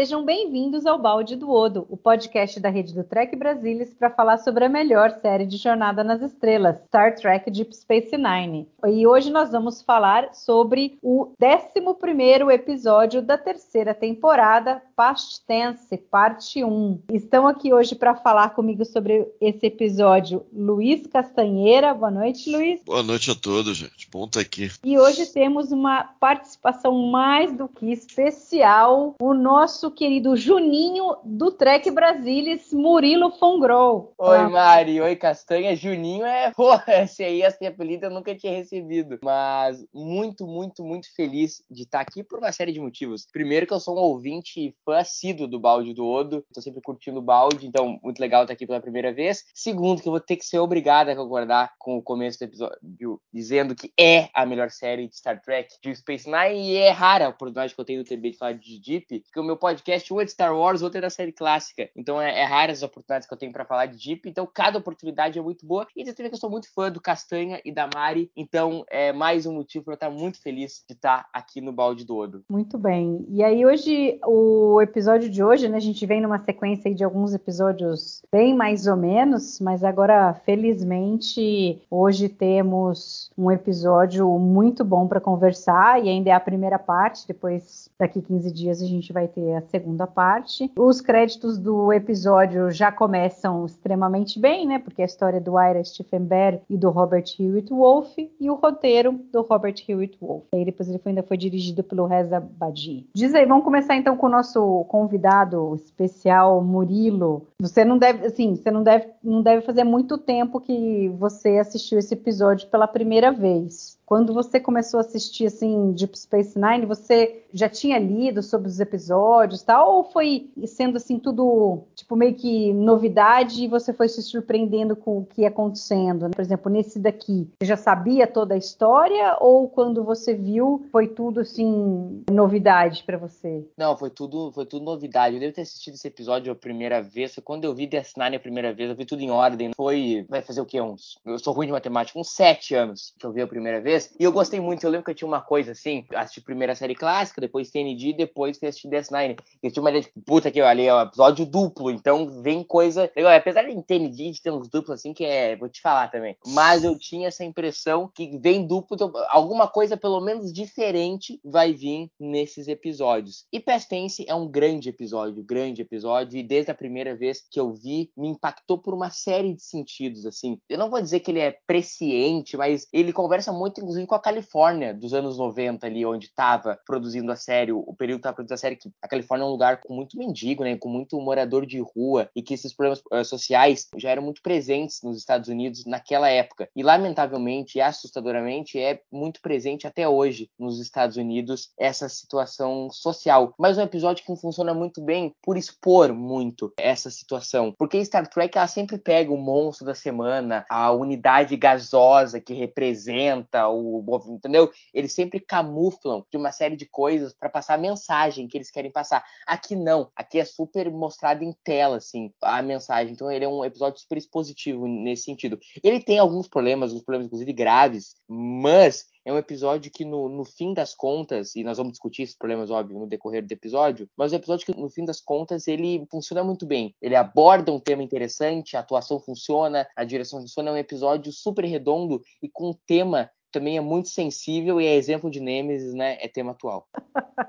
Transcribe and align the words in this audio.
Sejam 0.00 0.24
bem-vindos 0.24 0.86
ao 0.86 0.98
Balde 0.98 1.36
do 1.36 1.50
Odo, 1.50 1.86
o 1.90 1.94
podcast 1.94 2.58
da 2.58 2.70
rede 2.70 2.94
do 2.94 3.04
Trek 3.04 3.36
Brasilis 3.36 3.92
para 3.92 4.08
falar 4.08 4.38
sobre 4.38 4.64
a 4.64 4.68
melhor 4.68 5.10
série 5.20 5.44
de 5.44 5.58
Jornada 5.58 6.02
nas 6.02 6.22
Estrelas, 6.22 6.78
Star 6.86 7.14
Trek 7.16 7.50
Deep 7.50 7.76
Space 7.76 8.16
Nine. 8.16 8.66
E 8.86 9.06
hoje 9.06 9.30
nós 9.30 9.52
vamos 9.52 9.82
falar 9.82 10.32
sobre 10.32 10.96
o 11.02 11.34
11º 11.38 12.50
episódio 12.50 13.20
da 13.20 13.36
terceira 13.36 13.92
temporada, 13.92 14.80
Past 14.96 15.44
Tense, 15.46 15.98
parte 15.98 16.64
1. 16.64 17.02
Estão 17.12 17.46
aqui 17.46 17.70
hoje 17.70 17.94
para 17.94 18.14
falar 18.14 18.54
comigo 18.54 18.86
sobre 18.86 19.30
esse 19.38 19.66
episódio 19.66 20.46
Luiz 20.50 21.06
Castanheira. 21.08 21.92
Boa 21.92 22.10
noite, 22.10 22.50
Luiz. 22.50 22.82
Boa 22.86 23.02
noite 23.02 23.30
a 23.30 23.34
todos, 23.34 23.76
gente. 23.76 24.08
Bom 24.10 24.24
estar 24.24 24.40
aqui. 24.40 24.70
E 24.82 24.98
hoje 24.98 25.26
temos 25.26 25.70
uma 25.70 26.04
participação 26.18 27.10
mais 27.10 27.52
do 27.52 27.68
que 27.68 27.92
especial, 27.92 29.14
o 29.20 29.34
nosso 29.34 29.89
querido 29.90 30.36
Juninho 30.36 31.16
do 31.24 31.50
Trek 31.50 31.90
Brasilis, 31.90 32.72
Murilo 32.72 33.30
Fongrol. 33.32 34.14
Oi. 34.18 34.48
Mari. 34.48 35.00
Oi, 35.00 35.16
Castanha. 35.16 35.74
Juninho 35.76 36.24
é. 36.24 36.52
Pô, 36.56 36.70
esse 36.88 37.22
aí, 37.22 37.42
esse 37.42 37.64
apelido 37.66 38.06
eu 38.06 38.10
nunca 38.10 38.34
tinha 38.34 38.52
recebido. 38.52 39.18
Mas 39.22 39.84
muito, 39.92 40.46
muito, 40.46 40.84
muito 40.84 41.14
feliz 41.14 41.62
de 41.70 41.82
estar 41.82 42.00
aqui 42.00 42.22
por 42.22 42.38
uma 42.38 42.52
série 42.52 42.72
de 42.72 42.80
motivos. 42.80 43.26
Primeiro, 43.32 43.66
que 43.66 43.72
eu 43.72 43.80
sou 43.80 43.96
um 43.96 44.00
ouvinte 44.00 44.60
e 44.60 44.74
fã 44.84 44.98
assíduo 44.98 45.46
do 45.46 45.60
balde 45.60 45.94
do 45.94 46.06
Odo. 46.06 46.44
Tô 46.52 46.60
sempre 46.60 46.80
curtindo 46.80 47.18
o 47.18 47.22
balde, 47.22 47.66
então 47.66 47.98
muito 48.02 48.18
legal 48.18 48.42
estar 48.42 48.54
aqui 48.54 48.66
pela 48.66 48.80
primeira 48.80 49.12
vez. 49.12 49.44
Segundo, 49.54 50.02
que 50.02 50.08
eu 50.08 50.12
vou 50.12 50.20
ter 50.20 50.36
que 50.36 50.44
ser 50.44 50.58
obrigada 50.58 51.12
a 51.12 51.16
concordar 51.16 51.72
com 51.78 51.96
o 51.96 52.02
começo 52.02 52.38
do 52.38 52.44
episódio, 52.44 53.20
dizendo 53.32 53.74
que 53.74 53.92
é 53.98 54.28
a 54.34 54.44
melhor 54.44 54.70
série 54.70 55.08
de 55.08 55.16
Star 55.16 55.40
Trek, 55.40 55.74
de 55.82 55.94
Space 55.94 56.30
Nine, 56.30 56.70
e 56.70 56.76
é 56.76 56.90
rara 56.90 57.26
a 57.26 57.28
oportunidade 57.30 57.74
que 57.74 57.80
eu 57.80 57.84
tenho 57.84 58.00
no 58.00 58.04
TB 58.04 58.30
de 58.30 58.38
falar 58.38 58.52
de 58.52 58.80
Deep, 58.80 59.20
porque 59.20 59.40
o 59.40 59.44
meu 59.44 59.56
podcast, 59.56 59.79
um 60.10 60.20
é 60.20 60.24
de 60.24 60.32
Star 60.32 60.56
Wars, 60.56 60.82
outro 60.82 60.98
é 60.98 61.00
da 61.00 61.10
série 61.10 61.32
clássica. 61.32 61.88
Então 61.96 62.20
é, 62.20 62.40
é 62.40 62.44
rara 62.44 62.72
as 62.72 62.82
oportunidades 62.82 63.26
que 63.26 63.34
eu 63.34 63.38
tenho 63.38 63.52
para 63.52 63.64
falar 63.64 63.86
de 63.86 63.98
Deep. 63.98 64.28
Então 64.28 64.46
cada 64.52 64.78
oportunidade 64.78 65.38
é 65.38 65.42
muito 65.42 65.66
boa. 65.66 65.86
E 65.96 66.04
também 66.04 66.30
que 66.30 66.34
eu 66.34 66.40
sou 66.40 66.50
muito 66.50 66.72
fã 66.72 66.90
do 66.90 67.00
Castanha 67.00 67.60
e 67.64 67.72
da 67.72 67.88
Mari. 67.92 68.30
Então 68.36 68.84
é 68.88 69.12
mais 69.12 69.46
um 69.46 69.54
motivo 69.54 69.84
para 69.84 69.92
eu 69.92 69.96
estar 69.96 70.10
muito 70.10 70.40
feliz 70.40 70.84
de 70.86 70.94
estar 70.94 71.28
aqui 71.32 71.60
no 71.60 71.72
Balde 71.72 72.04
do 72.04 72.16
Odo. 72.16 72.44
Muito 72.48 72.78
bem. 72.78 73.24
E 73.28 73.42
aí 73.42 73.64
hoje, 73.64 74.18
o 74.26 74.80
episódio 74.80 75.28
de 75.28 75.42
hoje, 75.42 75.68
né? 75.68 75.76
A 75.76 75.80
gente 75.80 76.04
vem 76.06 76.20
numa 76.20 76.38
sequência 76.38 76.94
de 76.94 77.04
alguns 77.04 77.34
episódios 77.34 78.22
bem 78.30 78.54
mais 78.54 78.86
ou 78.86 78.96
menos, 78.96 79.60
mas 79.60 79.82
agora, 79.84 80.34
felizmente, 80.44 81.82
hoje 81.90 82.28
temos 82.28 83.30
um 83.36 83.50
episódio 83.50 84.28
muito 84.38 84.84
bom 84.84 85.06
para 85.06 85.20
conversar 85.20 86.04
e 86.04 86.08
ainda 86.08 86.30
é 86.30 86.32
a 86.32 86.40
primeira 86.40 86.78
parte, 86.78 87.26
depois 87.26 87.90
daqui 87.98 88.20
15 88.20 88.52
dias 88.52 88.82
a 88.82 88.86
gente 88.86 89.12
vai 89.12 89.28
ter 89.28 89.54
a 89.54 89.62
segunda 89.70 90.06
parte. 90.06 90.70
Os 90.76 91.00
créditos 91.00 91.58
do 91.58 91.92
episódio 91.92 92.70
já 92.70 92.90
começam 92.90 93.64
extremamente 93.64 94.38
bem, 94.38 94.66
né? 94.66 94.78
Porque 94.78 95.02
a 95.02 95.06
história 95.06 95.40
do 95.40 95.58
Ira 95.58 95.82
Steffenberg 95.82 96.60
e 96.68 96.76
do 96.76 96.90
Robert 96.90 97.24
Hewitt 97.38 97.72
Wolfe 97.72 98.30
e 98.40 98.50
o 98.50 98.54
roteiro 98.54 99.20
do 99.32 99.42
Robert 99.42 99.76
Hewitt 99.88 100.18
Wolfe. 100.20 100.48
E 100.52 100.58
aí 100.58 100.64
depois 100.64 100.88
ele 100.88 100.98
foi, 100.98 101.10
ainda 101.10 101.22
foi 101.22 101.36
dirigido 101.36 101.82
pelo 101.84 102.06
Reza 102.06 102.40
Badi. 102.40 103.06
Diz 103.14 103.34
aí, 103.34 103.46
vamos 103.46 103.64
começar 103.64 103.96
então 103.96 104.16
com 104.16 104.26
o 104.26 104.30
nosso 104.30 104.84
convidado 104.88 105.74
especial, 105.76 106.62
Murilo. 106.62 107.46
Você 107.60 107.84
não 107.84 107.96
deve, 107.96 108.26
assim, 108.26 108.56
você 108.56 108.70
não 108.70 108.82
deve, 108.82 109.06
não 109.22 109.42
deve 109.42 109.62
fazer 109.62 109.84
muito 109.84 110.18
tempo 110.18 110.60
que 110.60 111.08
você 111.18 111.58
assistiu 111.58 111.98
esse 111.98 112.14
episódio 112.14 112.68
pela 112.68 112.88
primeira 112.88 113.30
vez. 113.30 113.99
Quando 114.10 114.34
você 114.34 114.58
começou 114.58 114.98
a 114.98 115.02
assistir 115.02 115.46
assim 115.46 115.92
Deep 115.92 116.18
Space 116.18 116.58
Nine, 116.58 116.84
você 116.84 117.44
já 117.52 117.68
tinha 117.68 117.96
lido 117.96 118.42
sobre 118.42 118.66
os 118.66 118.80
episódios, 118.80 119.62
tal, 119.62 119.98
ou 119.98 120.04
foi 120.04 120.50
sendo 120.66 120.96
assim 120.96 121.16
tudo 121.16 121.84
tipo 121.94 122.16
meio 122.16 122.34
que 122.34 122.72
novidade 122.72 123.62
e 123.62 123.68
você 123.68 123.92
foi 123.92 124.08
se 124.08 124.20
surpreendendo 124.20 124.96
com 124.96 125.18
o 125.18 125.24
que 125.24 125.42
ia 125.42 125.48
acontecendo? 125.48 126.24
Né? 126.24 126.30
Por 126.34 126.40
exemplo, 126.40 126.72
nesse 126.72 126.98
daqui, 126.98 127.48
você 127.60 127.68
já 127.68 127.76
sabia 127.76 128.26
toda 128.26 128.54
a 128.54 128.58
história 128.58 129.36
ou 129.38 129.68
quando 129.68 130.02
você 130.02 130.34
viu 130.34 130.84
foi 130.90 131.06
tudo 131.06 131.38
assim 131.38 132.24
novidade 132.28 133.04
para 133.04 133.16
você? 133.16 133.64
Não, 133.78 133.96
foi 133.96 134.10
tudo, 134.10 134.50
foi 134.50 134.66
tudo 134.66 134.84
novidade. 134.84 135.36
Eu 135.36 135.40
devo 135.40 135.54
ter 135.54 135.62
assistido 135.62 135.94
esse 135.94 136.08
episódio 136.08 136.52
a 136.52 136.56
primeira 136.56 137.00
vez, 137.00 137.38
quando 137.44 137.64
eu 137.64 137.72
vi 137.72 137.86
Death 137.86 138.16
Nine 138.16 138.34
a 138.34 138.40
primeira 138.40 138.74
vez, 138.74 138.90
eu 138.90 138.96
vi 138.96 139.04
tudo 139.04 139.22
em 139.22 139.30
ordem. 139.30 139.70
Foi, 139.76 140.26
vai 140.28 140.42
fazer 140.42 140.60
o 140.60 140.66
quê? 140.66 140.80
Uns, 140.80 141.16
eu 141.24 141.38
sou 141.38 141.52
ruim 141.52 141.66
de 141.66 141.72
matemática, 141.72 142.18
uns 142.18 142.32
sete 142.32 142.74
anos 142.74 143.14
que 143.16 143.24
eu 143.24 143.32
vi 143.32 143.40
a 143.40 143.46
primeira 143.46 143.80
vez. 143.80 143.99
E 144.18 144.24
eu 144.24 144.32
gostei 144.32 144.60
muito. 144.60 144.84
Eu 144.84 144.90
lembro 144.90 145.04
que 145.04 145.10
eu 145.10 145.14
tinha 145.14 145.28
uma 145.28 145.40
coisa 145.40 145.72
assim: 145.72 146.04
assisti 146.14 146.40
primeiro 146.40 146.72
a 146.72 146.76
série 146.76 146.94
clássica, 146.94 147.40
depois 147.40 147.70
TND, 147.70 148.12
depois 148.12 148.58
fui 148.58 148.68
assistir 148.68 148.88
DS9. 148.88 149.36
Eu 149.62 149.70
tinha 149.70 149.82
uma 149.82 149.90
ideia 149.90 150.04
de 150.04 150.22
puta 150.24 150.50
que 150.50 150.60
ali 150.60 150.86
é 150.86 150.94
um 150.94 151.02
episódio 151.02 151.46
duplo, 151.46 151.90
então 151.90 152.42
vem 152.42 152.62
coisa. 152.62 153.10
Legal, 153.16 153.32
apesar 153.32 153.62
de 153.62 153.82
TND 153.82 154.30
de 154.30 154.42
ter 154.42 154.50
uns 154.50 154.68
duplos 154.68 154.98
assim, 154.98 155.12
que 155.12 155.24
é. 155.24 155.56
Vou 155.56 155.68
te 155.68 155.80
falar 155.80 156.08
também. 156.08 156.36
Mas 156.46 156.84
eu 156.84 156.98
tinha 156.98 157.28
essa 157.28 157.44
impressão 157.44 158.10
que 158.14 158.38
vem 158.38 158.66
duplo, 158.66 158.94
então, 158.94 159.12
alguma 159.28 159.68
coisa 159.68 159.96
pelo 159.96 160.20
menos 160.20 160.52
diferente 160.52 161.40
vai 161.44 161.72
vir 161.72 162.10
nesses 162.18 162.68
episódios. 162.68 163.44
E 163.52 163.60
Past 163.60 163.88
Tense 163.88 164.24
é 164.28 164.34
um 164.34 164.48
grande 164.48 164.88
episódio, 164.88 165.42
grande 165.42 165.82
episódio, 165.82 166.38
e 166.38 166.42
desde 166.42 166.70
a 166.70 166.74
primeira 166.74 167.16
vez 167.16 167.42
que 167.50 167.58
eu 167.58 167.72
vi, 167.72 168.10
me 168.16 168.28
impactou 168.28 168.78
por 168.78 168.94
uma 168.94 169.10
série 169.10 169.54
de 169.54 169.62
sentidos, 169.62 170.26
assim. 170.26 170.58
Eu 170.68 170.78
não 170.78 170.90
vou 170.90 171.00
dizer 171.00 171.20
que 171.20 171.30
ele 171.30 171.40
é 171.40 171.56
presciente, 171.66 172.56
mas 172.56 172.86
ele 172.92 173.12
conversa 173.12 173.52
muito, 173.52 173.80
inclusive, 173.90 174.06
com 174.06 174.14
a 174.14 174.20
Califórnia 174.20 174.94
dos 174.94 175.12
anos 175.12 175.36
90 175.36 175.86
ali, 175.86 176.06
onde 176.06 176.26
estava 176.26 176.78
produzindo 176.86 177.30
a 177.32 177.36
série, 177.36 177.72
o 177.72 177.94
período 177.94 178.18
que 178.18 178.20
estava 178.20 178.36
produzindo 178.36 178.54
a 178.54 178.58
série, 178.58 178.76
que 178.76 178.90
a 179.02 179.08
Califórnia 179.08 179.44
é 179.44 179.48
um 179.48 179.50
lugar 179.50 179.80
com 179.80 179.92
muito 179.92 180.16
mendigo, 180.16 180.62
né, 180.62 180.76
com 180.76 180.88
muito 180.88 181.20
morador 181.20 181.66
de 181.66 181.80
rua, 181.80 182.30
e 182.34 182.42
que 182.42 182.54
esses 182.54 182.72
problemas 182.72 183.02
uh, 183.12 183.24
sociais 183.24 183.88
já 183.96 184.10
eram 184.10 184.22
muito 184.22 184.42
presentes 184.42 185.00
nos 185.02 185.18
Estados 185.18 185.48
Unidos 185.48 185.84
naquela 185.86 186.28
época. 186.28 186.68
E, 186.74 186.82
lamentavelmente 186.82 187.78
e 187.78 187.80
assustadoramente, 187.80 188.78
é 188.78 189.00
muito 189.10 189.40
presente 189.40 189.86
até 189.86 190.08
hoje 190.08 190.48
nos 190.58 190.80
Estados 190.80 191.16
Unidos 191.16 191.70
essa 191.78 192.08
situação 192.08 192.88
social. 192.90 193.54
Mas 193.58 193.76
um 193.76 193.82
episódio 193.82 194.24
que 194.24 194.36
funciona 194.36 194.72
muito 194.72 195.00
bem 195.02 195.34
por 195.42 195.56
expor 195.56 196.12
muito 196.12 196.72
essa 196.78 197.10
situação. 197.10 197.74
Porque 197.76 198.04
Star 198.04 198.28
Trek, 198.28 198.56
ela 198.56 198.66
sempre 198.66 198.98
pega 198.98 199.32
o 199.32 199.36
monstro 199.36 199.86
da 199.86 199.94
semana, 199.94 200.64
a 200.68 200.92
unidade 200.92 201.56
gasosa 201.56 202.40
que 202.40 202.54
representa 202.54 203.68
o 203.68 203.79
entendeu? 204.28 204.70
Eles 204.92 205.12
sempre 205.12 205.40
camuflam 205.40 206.24
de 206.30 206.36
uma 206.36 206.52
série 206.52 206.76
de 206.76 206.86
coisas 206.86 207.34
para 207.34 207.48
passar 207.48 207.74
a 207.74 207.78
mensagem 207.78 208.48
que 208.48 208.56
eles 208.56 208.70
querem 208.70 208.90
passar. 208.90 209.24
Aqui 209.46 209.74
não, 209.74 210.10
aqui 210.14 210.38
é 210.38 210.44
super 210.44 210.90
mostrado 210.90 211.44
em 211.44 211.54
tela, 211.64 211.96
assim, 211.96 212.32
a 212.42 212.62
mensagem. 212.62 213.12
Então 213.12 213.30
ele 213.30 213.44
é 213.44 213.48
um 213.48 213.64
episódio 213.64 214.00
super 214.00 214.18
expositivo 214.18 214.86
nesse 214.86 215.24
sentido. 215.24 215.58
Ele 215.82 216.00
tem 216.00 216.18
alguns 216.18 216.48
problemas, 216.48 216.90
alguns 216.90 217.04
problemas 217.04 217.26
inclusive 217.26 217.52
graves, 217.52 218.14
mas 218.28 219.06
é 219.24 219.32
um 219.32 219.38
episódio 219.38 219.90
que, 219.90 220.04
no, 220.04 220.28
no 220.28 220.44
fim 220.44 220.72
das 220.72 220.94
contas, 220.94 221.54
e 221.54 221.62
nós 221.62 221.76
vamos 221.76 221.92
discutir 221.92 222.22
esses 222.22 222.36
problemas, 222.36 222.70
óbvio, 222.70 222.98
no 222.98 223.06
decorrer 223.06 223.46
do 223.46 223.52
episódio, 223.52 224.08
mas 224.16 224.32
é 224.32 224.36
um 224.36 224.38
episódio 224.38 224.66
que, 224.66 224.80
no 224.80 224.88
fim 224.88 225.04
das 225.04 225.20
contas, 225.20 225.68
ele 225.68 226.06
funciona 226.10 226.42
muito 226.42 226.66
bem. 226.66 226.94
Ele 227.02 227.14
aborda 227.14 227.72
um 227.72 227.78
tema 227.78 228.02
interessante, 228.02 228.76
a 228.76 228.80
atuação 228.80 229.20
funciona, 229.20 229.86
a 229.94 230.04
direção 230.04 230.40
funciona, 230.40 230.70
é 230.70 230.72
um 230.72 230.76
episódio 230.78 231.32
super 231.32 231.64
redondo 231.64 232.22
e 232.42 232.48
com 232.48 232.70
um 232.70 232.74
tema 232.86 233.30
também 233.50 233.76
é 233.76 233.80
muito 233.80 234.08
sensível 234.08 234.80
e 234.80 234.86
é 234.86 234.94
exemplo 234.94 235.30
de 235.30 235.40
Nemesis, 235.40 235.94
né? 235.94 236.16
É 236.20 236.28
tema 236.28 236.52
atual. 236.52 236.86